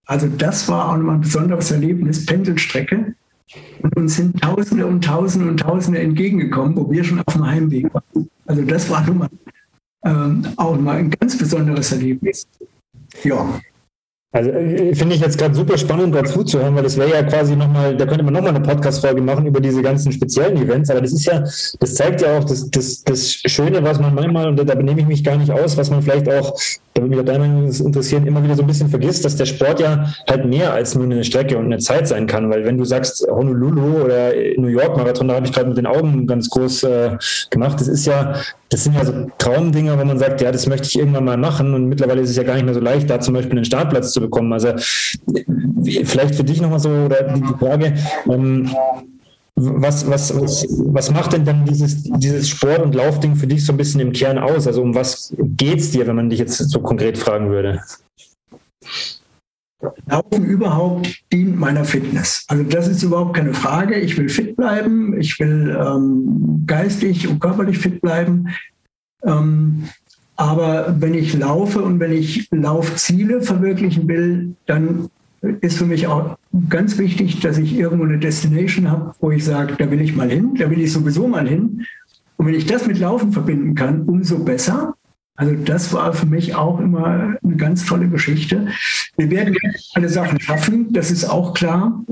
Also 0.06 0.28
das 0.28 0.66
war 0.66 0.88
auch 0.88 0.96
nochmal 0.96 1.16
ein 1.16 1.20
besonderes 1.20 1.70
Erlebnis, 1.70 2.24
Pendelstrecke. 2.24 3.14
Und 3.82 3.96
uns 3.96 4.16
sind 4.16 4.40
Tausende 4.40 4.86
und 4.86 5.04
Tausende 5.04 5.48
und 5.48 5.58
Tausende 5.58 6.00
entgegengekommen, 6.00 6.76
wo 6.76 6.90
wir 6.90 7.04
schon 7.04 7.20
auf 7.20 7.34
dem 7.34 7.46
Heimweg 7.46 7.92
waren. 7.92 8.28
Also 8.46 8.62
das 8.62 8.88
war 8.90 9.06
nun 9.06 9.18
mal 9.18 9.28
ähm, 10.04 10.46
auch 10.56 10.78
mal 10.78 10.98
ein 10.98 11.10
ganz 11.10 11.36
besonderes 11.36 11.92
Erlebnis. 11.92 12.46
Ja. 13.24 13.60
Also 14.30 14.50
äh, 14.50 14.94
finde 14.94 15.14
ich 15.14 15.22
jetzt 15.22 15.38
gerade 15.38 15.54
super 15.54 15.78
spannend 15.78 16.14
dazu 16.14 16.44
zu 16.44 16.60
hören, 16.60 16.74
weil 16.74 16.82
das 16.82 16.98
wäre 16.98 17.10
ja 17.10 17.22
quasi 17.22 17.56
nochmal, 17.56 17.96
da 17.96 18.04
könnte 18.04 18.22
man 18.22 18.34
nochmal 18.34 18.54
eine 18.54 18.60
Podcast-Folge 18.60 19.22
machen 19.22 19.46
über 19.46 19.60
diese 19.60 19.80
ganzen 19.80 20.12
speziellen 20.12 20.56
Events, 20.58 20.90
aber 20.90 21.00
das 21.00 21.12
ist 21.12 21.24
ja, 21.24 21.40
das 21.40 21.94
zeigt 21.94 22.20
ja 22.20 22.38
auch 22.38 22.44
das, 22.44 22.70
das, 22.70 23.02
das 23.04 23.32
Schöne, 23.32 23.82
was 23.82 23.98
man 23.98 24.14
manchmal, 24.14 24.48
und 24.48 24.56
da 24.56 24.74
benehme 24.74 25.00
ich 25.00 25.06
mich 25.06 25.24
gar 25.24 25.38
nicht 25.38 25.50
aus, 25.50 25.78
was 25.78 25.90
man 25.90 26.02
vielleicht 26.02 26.28
auch, 26.28 26.58
da 26.98 27.02
würde 27.02 27.10
mich 27.10 27.20
auch 27.20 27.24
deine 27.24 27.38
Meinung 27.38 27.70
interessieren, 27.70 28.26
immer 28.26 28.42
wieder 28.42 28.56
so 28.56 28.62
ein 28.62 28.66
bisschen 28.66 28.88
vergisst, 28.88 29.24
dass 29.24 29.36
der 29.36 29.46
Sport 29.46 29.78
ja 29.78 30.12
halt 30.28 30.44
mehr 30.44 30.72
als 30.72 30.96
nur 30.96 31.04
eine 31.04 31.22
Strecke 31.22 31.56
und 31.56 31.66
eine 31.66 31.78
Zeit 31.78 32.08
sein 32.08 32.26
kann, 32.26 32.50
weil 32.50 32.64
wenn 32.64 32.76
du 32.76 32.84
sagst 32.84 33.24
Honolulu 33.30 34.02
oder 34.04 34.32
New 34.56 34.66
York 34.66 34.96
Marathon, 34.96 35.28
da 35.28 35.34
habe 35.34 35.46
ich 35.46 35.52
gerade 35.52 35.68
mit 35.68 35.78
den 35.78 35.86
Augen 35.86 36.26
ganz 36.26 36.50
groß 36.50 36.82
äh, 36.84 37.16
gemacht, 37.50 37.80
das 37.80 37.86
ist 37.86 38.06
ja, 38.06 38.34
das 38.68 38.82
sind 38.82 38.96
ja 38.96 39.04
so 39.04 39.12
Traumdinger, 39.38 39.98
wo 39.98 40.04
man 40.04 40.18
sagt, 40.18 40.40
ja, 40.40 40.50
das 40.50 40.66
möchte 40.66 40.88
ich 40.88 40.98
irgendwann 40.98 41.24
mal 41.24 41.36
machen. 41.36 41.72
Und 41.72 41.86
mittlerweile 41.86 42.20
ist 42.20 42.30
es 42.30 42.36
ja 42.36 42.42
gar 42.42 42.54
nicht 42.54 42.64
mehr 42.64 42.74
so 42.74 42.80
leicht, 42.80 43.08
da 43.08 43.20
zum 43.20 43.34
Beispiel 43.34 43.56
einen 43.56 43.64
Startplatz 43.64 44.12
zu 44.12 44.20
bekommen. 44.20 44.52
Also 44.52 44.72
vielleicht 46.04 46.34
für 46.34 46.44
dich 46.44 46.60
nochmal 46.60 46.80
so 46.80 46.90
oder 46.90 47.22
die 47.22 47.42
Frage, 47.58 47.94
ähm, 48.28 48.68
was, 49.60 50.08
was, 50.08 50.40
was, 50.40 50.66
was 50.68 51.10
macht 51.10 51.32
denn 51.32 51.44
dann 51.44 51.64
dieses, 51.64 52.02
dieses 52.04 52.48
Sport- 52.48 52.82
und 52.82 52.94
Laufding 52.94 53.36
für 53.36 53.46
dich 53.46 53.64
so 53.64 53.72
ein 53.72 53.76
bisschen 53.76 54.00
im 54.00 54.12
Kern 54.12 54.38
aus? 54.38 54.66
Also 54.66 54.82
um 54.82 54.94
was 54.94 55.34
geht 55.38 55.80
es 55.80 55.90
dir, 55.90 56.06
wenn 56.06 56.16
man 56.16 56.30
dich 56.30 56.38
jetzt 56.38 56.56
so 56.56 56.80
konkret 56.80 57.18
fragen 57.18 57.50
würde? 57.50 57.80
Laufen 60.06 60.44
überhaupt 60.44 61.22
dient 61.32 61.58
meiner 61.58 61.84
Fitness. 61.84 62.44
Also 62.48 62.64
das 62.64 62.88
ist 62.88 63.02
überhaupt 63.02 63.34
keine 63.34 63.54
Frage. 63.54 63.96
Ich 63.96 64.16
will 64.16 64.28
fit 64.28 64.56
bleiben, 64.56 65.20
ich 65.20 65.38
will 65.38 65.76
ähm, 65.78 66.64
geistig 66.66 67.28
und 67.28 67.40
körperlich 67.40 67.78
fit 67.78 68.00
bleiben. 68.00 68.48
Ähm, 69.24 69.88
aber 70.36 70.94
wenn 70.98 71.14
ich 71.14 71.36
laufe 71.36 71.82
und 71.82 72.00
wenn 72.00 72.12
ich 72.12 72.48
Laufziele 72.50 73.42
verwirklichen 73.42 74.06
will, 74.08 74.54
dann 74.66 75.10
ist 75.60 75.78
für 75.78 75.86
mich 75.86 76.06
auch 76.06 76.36
ganz 76.68 76.98
wichtig, 76.98 77.40
dass 77.40 77.58
ich 77.58 77.76
irgendwo 77.76 78.04
eine 78.04 78.18
Destination 78.18 78.90
habe, 78.90 79.14
wo 79.20 79.30
ich 79.30 79.44
sage, 79.44 79.74
da 79.78 79.90
will 79.90 80.00
ich 80.00 80.14
mal 80.14 80.30
hin, 80.30 80.54
da 80.56 80.70
will 80.70 80.80
ich 80.80 80.92
sowieso 80.92 81.28
mal 81.28 81.48
hin. 81.48 81.84
Und 82.36 82.46
wenn 82.46 82.54
ich 82.54 82.66
das 82.66 82.86
mit 82.86 82.98
Laufen 82.98 83.32
verbinden 83.32 83.74
kann, 83.74 84.02
umso 84.02 84.38
besser. 84.38 84.94
Also 85.36 85.54
das 85.54 85.92
war 85.92 86.12
für 86.12 86.26
mich 86.26 86.54
auch 86.54 86.80
immer 86.80 87.36
eine 87.42 87.56
ganz 87.56 87.86
tolle 87.86 88.08
Geschichte. 88.08 88.68
Wir 89.16 89.30
werden 89.30 89.56
alle 89.94 90.08
Sachen 90.08 90.40
schaffen, 90.40 90.92
das 90.92 91.10
ist 91.12 91.24
auch 91.24 91.54
klar. 91.54 92.04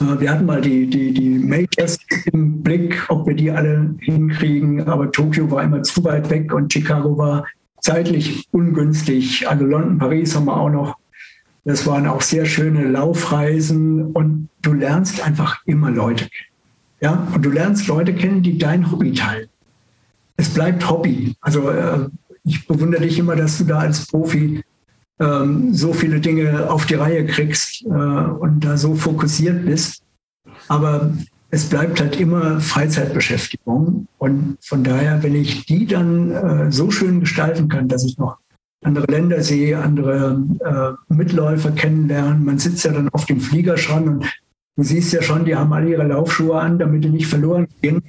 Äh, 0.00 0.20
wir 0.20 0.30
hatten 0.30 0.46
mal 0.46 0.60
die, 0.60 0.86
die, 0.88 1.12
die 1.12 1.30
Majors 1.30 1.98
im 2.32 2.62
Blick, 2.62 3.04
ob 3.08 3.26
wir 3.26 3.34
die 3.34 3.50
alle 3.50 3.94
hinkriegen, 4.00 4.82
aber 4.88 5.12
Tokio 5.12 5.50
war 5.50 5.62
immer 5.62 5.82
zu 5.82 6.02
weit 6.04 6.30
weg 6.30 6.52
und 6.52 6.72
Chicago 6.72 7.16
war 7.16 7.44
zeitlich 7.80 8.48
ungünstig. 8.50 9.48
Also 9.48 9.64
London, 9.64 9.98
Paris 9.98 10.34
haben 10.34 10.46
wir 10.46 10.56
auch 10.56 10.70
noch. 10.70 10.96
Das 11.64 11.86
waren 11.86 12.06
auch 12.06 12.22
sehr 12.22 12.46
schöne 12.46 12.84
Laufreisen 12.84 14.12
und 14.12 14.48
du 14.62 14.72
lernst 14.72 15.24
einfach 15.24 15.60
immer 15.66 15.90
Leute 15.90 16.24
kennen. 16.24 16.50
Ja, 17.00 17.28
und 17.34 17.44
du 17.44 17.50
lernst 17.50 17.86
Leute 17.86 18.14
kennen, 18.14 18.42
die 18.42 18.58
dein 18.58 18.90
Hobby 18.90 19.12
teilen. 19.12 19.48
Es 20.36 20.50
bleibt 20.50 20.88
Hobby. 20.88 21.34
Also 21.40 21.70
äh, 21.70 22.08
ich 22.44 22.66
bewundere 22.66 23.02
dich 23.02 23.18
immer, 23.18 23.36
dass 23.36 23.58
du 23.58 23.64
da 23.64 23.78
als 23.80 24.06
Profi 24.06 24.62
ähm, 25.18 25.74
so 25.74 25.92
viele 25.92 26.20
Dinge 26.20 26.70
auf 26.70 26.86
die 26.86 26.94
Reihe 26.94 27.26
kriegst 27.26 27.82
äh, 27.84 27.88
und 27.88 28.60
da 28.60 28.76
so 28.76 28.94
fokussiert 28.94 29.64
bist. 29.66 30.02
Aber 30.68 31.12
es 31.50 31.68
bleibt 31.68 32.00
halt 32.00 32.18
immer 32.18 32.60
Freizeitbeschäftigung. 32.60 34.06
Und 34.18 34.56
von 34.60 34.84
daher, 34.84 35.22
wenn 35.22 35.34
ich 35.34 35.66
die 35.66 35.86
dann 35.86 36.30
äh, 36.30 36.72
so 36.72 36.90
schön 36.90 37.20
gestalten 37.20 37.68
kann, 37.68 37.88
dass 37.88 38.04
ich 38.04 38.18
noch 38.18 38.38
andere 38.82 39.06
Länder 39.10 39.42
sehe, 39.42 39.78
andere 39.78 40.42
äh, 41.08 41.14
Mitläufer 41.14 41.70
kennenlernen, 41.72 42.44
man 42.44 42.58
sitzt 42.58 42.84
ja 42.84 42.92
dann 42.92 43.08
auf 43.10 43.26
dem 43.26 43.40
Flieger 43.40 43.76
schon 43.76 44.08
und 44.08 44.24
du 44.76 44.82
siehst 44.82 45.12
ja 45.12 45.22
schon, 45.22 45.44
die 45.44 45.54
haben 45.54 45.72
alle 45.72 45.90
ihre 45.90 46.06
Laufschuhe 46.06 46.58
an, 46.58 46.78
damit 46.78 47.04
die 47.04 47.10
nicht 47.10 47.26
verloren 47.26 47.68
gehen. 47.82 48.02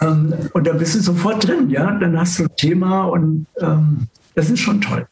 Ähm, 0.00 0.34
und 0.52 0.66
da 0.66 0.72
bist 0.72 0.96
du 0.96 1.00
sofort 1.00 1.46
drin, 1.46 1.70
ja. 1.70 1.92
Dann 1.98 2.18
hast 2.18 2.38
du 2.38 2.44
ein 2.44 2.56
Thema 2.56 3.04
und 3.04 3.46
ähm, 3.60 4.08
das 4.34 4.50
ist 4.50 4.60
schon 4.60 4.80
toll. 4.80 5.06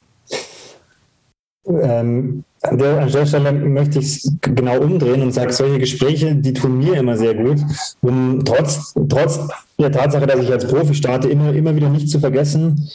Ähm, 1.67 2.45
an, 2.63 2.79
der, 2.79 3.03
an 3.03 3.13
der 3.13 3.27
Stelle 3.27 3.53
möchte 3.53 3.99
ich 4.01 4.07
es 4.07 4.33
genau 4.41 4.81
umdrehen 4.81 5.23
und 5.23 5.33
sage, 5.33 5.53
solche 5.53 5.79
Gespräche, 5.79 6.35
die 6.35 6.55
tun 6.55 6.79
mir 6.79 6.95
immer 6.97 7.17
sehr 7.17 7.35
gut, 7.35 7.59
um 8.01 8.43
trotz, 8.45 8.95
trotz 9.09 9.41
der 9.79 9.93
Tatsache, 9.93 10.27
dass 10.27 10.41
ich 10.41 10.51
als 10.51 10.67
Profi 10.67 10.95
starte, 10.95 11.29
immer, 11.29 11.53
immer 11.53 11.77
wieder 11.77 11.91
nicht 11.91 12.09
zu 12.09 12.19
vergessen, 12.19 12.89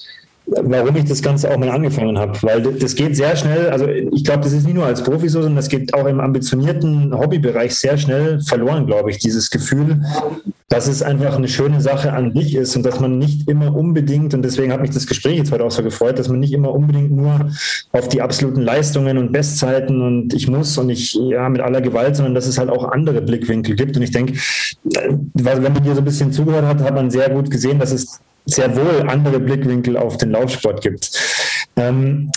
warum 0.46 0.96
ich 0.96 1.06
das 1.06 1.22
Ganze 1.22 1.50
auch 1.52 1.58
mal 1.58 1.70
angefangen 1.70 2.18
habe. 2.18 2.38
Weil 2.42 2.62
das 2.62 2.96
geht 2.96 3.16
sehr 3.16 3.36
schnell, 3.36 3.70
also 3.70 3.88
ich 3.88 4.24
glaube, 4.24 4.42
das 4.42 4.54
ist 4.54 4.66
nicht 4.66 4.76
nur 4.76 4.86
als 4.86 5.04
Profi 5.04 5.30
so, 5.30 5.42
sondern 5.42 5.58
das 5.58 5.70
geht 5.70 5.94
auch 5.94 6.06
im 6.06 6.20
ambitionierten 6.20 7.18
Hobbybereich 7.18 7.76
sehr 7.76 7.98
schnell 7.98 8.42
verloren, 8.42 8.86
glaube 8.86 9.12
ich, 9.12 9.20
dieses 9.20 9.50
Gefühl, 9.50 10.04
dass 10.70 10.88
es 10.88 11.04
einfach 11.04 11.38
eine 11.38 11.48
schöne 11.48 11.82
Sache 11.82 12.14
an 12.14 12.34
sich 12.34 12.56
ist 12.56 12.76
und 12.76 12.84
dass 12.84 13.00
man 13.00 13.20
nicht 13.20 13.48
immer 13.48 13.76
unbedingt, 13.76 14.34
und 14.34 14.42
deswegen 14.42 14.74
hat 14.74 14.82
mich 14.82 14.90
das 14.90 15.06
Gespräch 15.06 15.38
jetzt 15.38 15.52
heute 15.52 15.64
auch 15.64 15.72
so 15.72 15.84
gefreut, 15.84 16.18
dass 16.18 16.30
man 16.30 16.40
nicht 16.40 16.52
immer 16.52 16.74
unbedingt 16.74 17.12
nur 17.12 17.52
auf 17.92 18.10
die 18.10 18.22
absoluten 18.22 18.62
Leistungen 18.62 19.18
und 19.18 19.32
Bestzeiten 19.32 20.02
und 20.02 20.34
ich 20.34 20.48
muss 20.48 20.78
und 20.78 20.89
ich, 20.89 21.14
ja, 21.14 21.48
mit 21.48 21.62
aller 21.62 21.82
Gewalt, 21.82 22.16
sondern 22.16 22.34
dass 22.34 22.48
es 22.48 22.58
halt 22.58 22.70
auch 22.70 22.91
andere 22.91 23.22
Blickwinkel 23.22 23.76
gibt. 23.76 23.96
Und 23.96 24.04
ich 24.04 24.12
denke, 24.12 24.34
wenn 25.34 25.74
man 25.74 25.84
hier 25.84 25.94
so 25.94 26.02
ein 26.02 26.06
bisschen 26.06 26.32
zugehört 26.32 26.66
hat, 26.66 26.82
hat 26.82 26.96
man 26.96 27.12
sehr 27.12 27.30
gut 27.30 27.52
gesehen, 27.52 27.78
dass 27.78 27.91
es 27.91 28.20
sehr 28.46 28.76
wohl 28.76 29.08
andere 29.08 29.39
Blickwinkel 29.39 29.98
auf 29.98 30.18
den 30.18 30.32
Laufsport 30.32 30.82
gibt. 30.82 31.12
Ähm, 31.76 32.32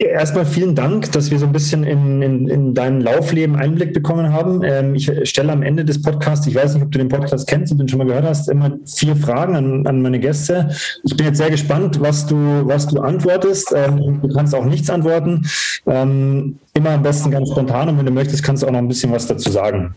Erstmal 0.00 0.46
vielen 0.46 0.76
Dank, 0.76 1.10
dass 1.10 1.32
wir 1.32 1.40
so 1.40 1.46
ein 1.46 1.52
bisschen 1.52 1.82
in, 1.82 2.22
in, 2.22 2.48
in 2.48 2.72
dein 2.72 3.00
Laufleben 3.00 3.56
Einblick 3.56 3.92
bekommen 3.92 4.32
haben. 4.32 4.62
Ähm, 4.62 4.94
ich 4.94 5.10
stelle 5.28 5.50
am 5.50 5.62
Ende 5.62 5.84
des 5.84 6.00
Podcasts, 6.00 6.46
ich 6.46 6.54
weiß 6.54 6.74
nicht, 6.74 6.84
ob 6.84 6.92
du 6.92 6.98
den 6.98 7.08
Podcast 7.08 7.48
kennst 7.48 7.72
und 7.72 7.78
den 7.78 7.88
schon 7.88 7.98
mal 7.98 8.06
gehört 8.06 8.24
hast, 8.24 8.48
immer 8.48 8.78
vier 8.86 9.16
Fragen 9.16 9.56
an, 9.56 9.86
an 9.88 10.00
meine 10.00 10.20
Gäste. 10.20 10.70
Ich 11.02 11.16
bin 11.16 11.26
jetzt 11.26 11.38
sehr 11.38 11.50
gespannt, 11.50 12.00
was 12.00 12.26
du, 12.26 12.36
was 12.36 12.86
du 12.86 13.00
antwortest. 13.00 13.74
Ähm, 13.74 14.20
du 14.22 14.28
kannst 14.28 14.54
auch 14.54 14.64
nichts 14.64 14.88
antworten. 14.88 15.48
Ähm, 15.86 16.60
immer 16.74 16.90
am 16.90 17.02
besten 17.02 17.32
ganz 17.32 17.50
spontan 17.50 17.88
und 17.88 17.98
wenn 17.98 18.06
du 18.06 18.12
möchtest, 18.12 18.44
kannst 18.44 18.62
du 18.62 18.68
auch 18.68 18.72
noch 18.72 18.78
ein 18.78 18.86
bisschen 18.86 19.10
was 19.10 19.26
dazu 19.26 19.50
sagen. 19.50 19.96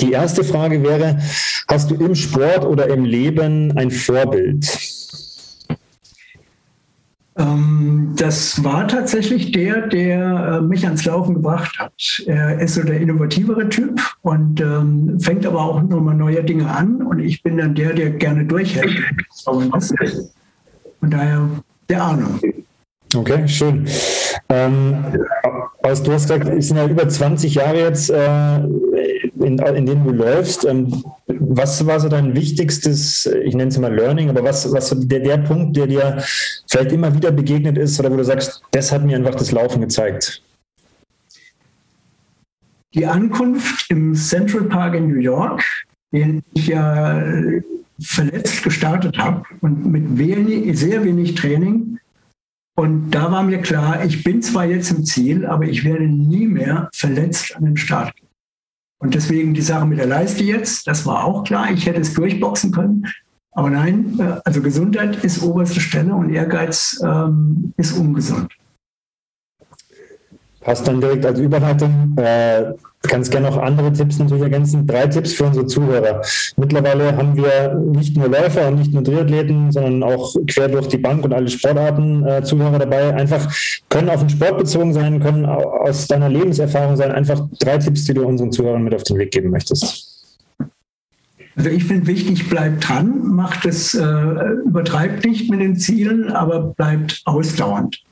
Die 0.00 0.12
erste 0.12 0.44
Frage 0.44 0.82
wäre, 0.82 1.18
hast 1.68 1.90
du 1.90 1.94
im 1.96 2.14
Sport 2.14 2.64
oder 2.64 2.88
im 2.88 3.04
Leben 3.04 3.76
ein 3.76 3.90
Vorbild? 3.90 4.66
Ähm, 7.38 8.14
das 8.16 8.64
war 8.64 8.88
tatsächlich 8.88 9.52
der, 9.52 9.86
der 9.86 10.58
äh, 10.58 10.60
mich 10.60 10.84
ans 10.84 11.04
Laufen 11.04 11.34
gebracht 11.34 11.78
hat. 11.78 11.92
Er 12.26 12.58
ist 12.60 12.74
so 12.74 12.82
der 12.82 13.00
innovativere 13.00 13.68
Typ 13.68 14.00
und 14.22 14.60
ähm, 14.60 15.20
fängt 15.20 15.46
aber 15.46 15.62
auch 15.62 15.82
nochmal 15.82 16.16
neue 16.16 16.42
Dinge 16.42 16.68
an. 16.68 17.02
Und 17.02 17.20
ich 17.20 17.42
bin 17.42 17.58
dann 17.58 17.74
der, 17.74 17.92
der 17.92 18.10
gerne 18.10 18.44
durchhält. 18.44 18.90
Von 19.44 21.10
daher 21.10 21.48
der 21.88 22.02
Ahnung. 22.02 22.40
Okay, 23.14 23.48
schön. 23.48 23.88
Ähm, 24.50 25.04
also 25.82 26.04
du 26.04 26.12
hast 26.12 26.28
gesagt, 26.28 26.48
es 26.48 26.68
sind 26.68 26.76
ja 26.76 26.86
über 26.86 27.08
20 27.08 27.54
Jahre 27.54 27.80
jetzt, 27.80 28.10
äh, 28.10 28.58
in, 28.58 29.58
in 29.58 29.86
denen 29.86 30.04
du 30.04 30.10
läufst. 30.10 30.64
Ähm, 30.66 31.02
was 31.26 31.86
war 31.86 32.00
so 32.00 32.08
dein 32.08 32.34
wichtigstes, 32.34 33.26
ich 33.44 33.54
nenne 33.54 33.70
es 33.70 33.78
mal 33.78 33.94
Learning, 33.94 34.28
aber 34.28 34.44
was, 34.44 34.70
was 34.72 34.94
der, 34.94 35.20
der 35.20 35.38
Punkt, 35.38 35.76
der 35.76 35.86
dir 35.86 36.22
vielleicht 36.68 36.92
immer 36.92 37.14
wieder 37.14 37.30
begegnet 37.30 37.78
ist 37.78 37.98
oder 37.98 38.10
wo 38.10 38.16
du 38.16 38.24
sagst, 38.24 38.62
das 38.72 38.92
hat 38.92 39.04
mir 39.04 39.16
einfach 39.16 39.34
das 39.34 39.52
Laufen 39.52 39.80
gezeigt? 39.80 40.42
Die 42.94 43.06
Ankunft 43.06 43.90
im 43.90 44.14
Central 44.14 44.64
Park 44.64 44.94
in 44.94 45.08
New 45.08 45.20
York, 45.20 45.62
den 46.12 46.42
ich 46.54 46.68
ja 46.68 47.22
verletzt 48.00 48.62
gestartet 48.62 49.18
habe 49.18 49.42
und 49.60 49.86
mit 49.86 50.18
wenig, 50.18 50.78
sehr 50.78 51.04
wenig 51.04 51.34
Training, 51.34 51.98
und 52.78 53.10
da 53.10 53.32
war 53.32 53.42
mir 53.42 53.58
klar, 53.58 54.04
ich 54.04 54.22
bin 54.22 54.40
zwar 54.40 54.64
jetzt 54.64 54.92
im 54.92 55.04
Ziel, 55.04 55.44
aber 55.44 55.64
ich 55.64 55.82
werde 55.82 56.06
nie 56.06 56.46
mehr 56.46 56.88
verletzt 56.94 57.56
an 57.56 57.64
den 57.64 57.76
Start 57.76 58.14
gehen. 58.14 58.28
Und 59.00 59.16
deswegen 59.16 59.52
die 59.52 59.62
Sache 59.62 59.84
mit 59.84 59.98
der 59.98 60.06
Leiste 60.06 60.44
jetzt, 60.44 60.86
das 60.86 61.04
war 61.04 61.24
auch 61.24 61.42
klar, 61.42 61.72
ich 61.72 61.86
hätte 61.86 62.00
es 62.00 62.14
durchboxen 62.14 62.70
können. 62.70 63.04
Aber 63.50 63.68
nein, 63.68 64.16
äh, 64.20 64.40
also 64.44 64.62
Gesundheit 64.62 65.24
ist 65.24 65.42
oberste 65.42 65.80
Stelle 65.80 66.14
und 66.14 66.32
Ehrgeiz 66.32 67.00
ähm, 67.04 67.72
ist 67.76 67.98
ungesund. 67.98 68.56
Passt 70.68 70.86
dann 70.86 71.00
direkt 71.00 71.24
als 71.24 71.40
Überleitung. 71.40 72.14
Äh, 72.18 72.74
kannst 73.00 73.30
gerne 73.30 73.48
noch 73.48 73.56
andere 73.56 73.90
Tipps 73.90 74.18
natürlich 74.18 74.42
ergänzen. 74.42 74.86
Drei 74.86 75.06
Tipps 75.06 75.32
für 75.32 75.44
unsere 75.44 75.66
Zuhörer. 75.66 76.20
Mittlerweile 76.58 77.16
haben 77.16 77.34
wir 77.38 77.74
nicht 77.74 78.14
nur 78.18 78.28
Läufer 78.28 78.68
und 78.68 78.74
nicht 78.74 78.92
nur 78.92 79.02
Triathleten, 79.02 79.72
sondern 79.72 80.02
auch 80.02 80.36
quer 80.46 80.68
durch 80.68 80.86
die 80.88 80.98
Bank 80.98 81.24
und 81.24 81.32
alle 81.32 81.48
Sportarten 81.48 82.22
äh, 82.26 82.42
Zuhörer 82.42 82.78
dabei. 82.80 83.14
Einfach 83.14 83.50
können 83.88 84.10
auf 84.10 84.20
den 84.20 84.28
Sport 84.28 84.58
bezogen 84.58 84.92
sein, 84.92 85.20
können 85.20 85.46
aus 85.46 86.06
deiner 86.06 86.28
Lebenserfahrung 86.28 86.98
sein. 86.98 87.12
Einfach 87.12 87.48
drei 87.58 87.78
Tipps, 87.78 88.04
die 88.04 88.12
du 88.12 88.26
unseren 88.26 88.52
Zuhörern 88.52 88.82
mit 88.82 88.94
auf 88.94 89.04
den 89.04 89.16
Weg 89.16 89.30
geben 89.30 89.48
möchtest. 89.48 90.36
Also 91.56 91.70
ich 91.70 91.84
finde 91.84 92.06
wichtig, 92.06 92.50
bleibt 92.50 92.86
dran, 92.86 93.26
macht 93.26 93.64
es, 93.64 93.94
äh, 93.94 94.04
übertreibt 94.66 95.24
nicht 95.24 95.50
mit 95.50 95.60
den 95.60 95.76
Zielen, 95.76 96.30
aber 96.30 96.74
bleibt 96.76 97.22
ausdauernd. 97.24 98.02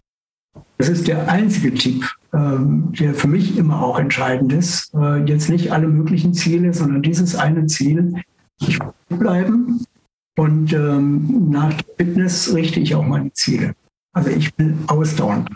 Das 0.79 0.89
ist 0.89 1.09
der 1.09 1.29
einzige 1.29 1.73
Tipp, 1.73 2.05
ähm, 2.33 2.93
der 2.99 3.15
für 3.15 3.29
mich 3.29 3.57
immer 3.57 3.83
auch 3.83 3.99
entscheidend 3.99 4.53
ist. 4.53 4.93
Äh, 4.95 5.25
jetzt 5.25 5.49
nicht 5.49 5.73
alle 5.73 5.89
möglichen 5.89 6.35
Ziele, 6.35 6.75
sondern 6.75 7.03
dieses 7.03 7.35
eine 7.35 7.67
Ziel. 7.67 8.15
Ich 8.61 8.79
bleiben 9.09 9.85
und 10.37 10.73
ähm, 10.73 11.51
nach 11.51 11.73
Fitness 11.97 12.55
richte 12.55 12.81
ich 12.81 12.95
auch 12.95 13.05
meine 13.05 13.33
Ziele. 13.33 13.75
Also 14.13 14.31
ich 14.31 14.57
will 14.59 14.77
ausdauernd. 14.87 15.49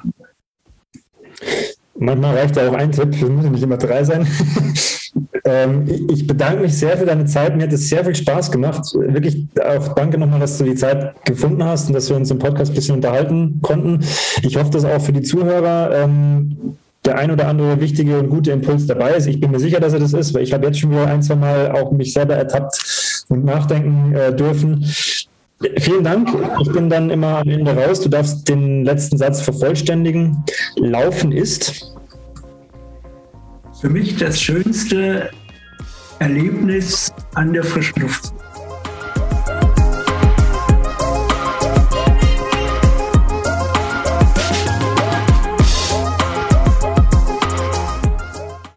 Manchmal 2.01 2.37
reicht 2.37 2.57
ja 2.57 2.69
auch 2.69 2.75
ein 2.75 2.91
Tipp, 2.91 3.13
es 3.13 3.21
müssen 3.21 3.53
nicht 3.53 3.63
immer 3.63 3.77
drei 3.77 4.03
sein. 4.05 4.27
ähm, 5.45 5.85
ich 6.09 6.27
bedanke 6.27 6.63
mich 6.63 6.75
sehr 6.75 6.97
für 6.97 7.05
deine 7.05 7.27
Zeit. 7.27 7.55
Mir 7.57 7.65
hat 7.65 7.73
es 7.75 7.91
sehr 7.91 8.03
viel 8.05 8.15
Spaß 8.15 8.51
gemacht. 8.51 8.83
Wirklich 8.95 9.47
auch 9.63 9.89
danke 9.95 10.17
nochmal, 10.17 10.41
dass 10.41 10.57
du 10.57 10.65
die 10.65 10.75
Zeit 10.75 11.15
gefunden 11.27 11.63
hast 11.63 11.89
und 11.89 11.93
dass 11.93 12.09
wir 12.09 12.17
uns 12.17 12.31
im 12.31 12.39
Podcast 12.39 12.73
ein 12.73 12.75
bisschen 12.75 12.97
unterhalten 12.97 13.61
konnten. 13.61 14.01
Ich 14.43 14.57
hoffe, 14.57 14.71
dass 14.71 14.87
auch 14.87 15.01
für 15.01 15.13
die 15.13 15.21
Zuhörer 15.21 16.05
ähm, 16.05 16.77
der 17.05 17.19
ein 17.19 17.31
oder 17.31 17.49
andere 17.49 17.81
wichtige 17.81 18.19
und 18.19 18.31
gute 18.31 18.51
Impuls 18.51 18.87
dabei 18.87 19.13
ist. 19.13 19.27
Ich 19.27 19.39
bin 19.39 19.51
mir 19.51 19.61
sicher, 19.61 19.81
dass 19.81 19.93
er 19.93 20.01
das 20.01 20.15
ist, 20.15 20.33
weil 20.33 20.43
ich 20.43 20.55
habe 20.55 20.67
jetzt 20.67 20.81
schon 20.81 20.91
wieder 20.91 21.07
ein, 21.07 21.23
zwei 21.23 21.35
Mal 21.35 21.73
auch 21.73 21.93
mich 21.93 22.15
selber 22.15 22.35
ertappt 22.35 23.25
und 23.29 23.45
nachdenken 23.45 24.15
äh, 24.15 24.35
dürfen. 24.35 24.85
Vielen 25.79 26.05
Dank. 26.05 26.29
Ich 26.63 26.73
bin 26.73 26.89
dann 26.89 27.11
immer 27.11 27.39
am 27.39 27.49
Ende 27.49 27.77
raus. 27.77 28.01
Du 28.01 28.09
darfst 28.09 28.49
den 28.49 28.85
letzten 28.85 29.19
Satz 29.19 29.43
vervollständigen. 29.43 30.43
Laufen 30.77 31.33
ist 31.33 31.95
für 33.79 33.91
mich 33.91 34.17
das 34.17 34.41
schönste 34.41 35.31
Erlebnis 36.19 37.13
an 37.35 37.53
der 37.53 37.63
frischen 37.63 38.01
Luft. 38.03 38.33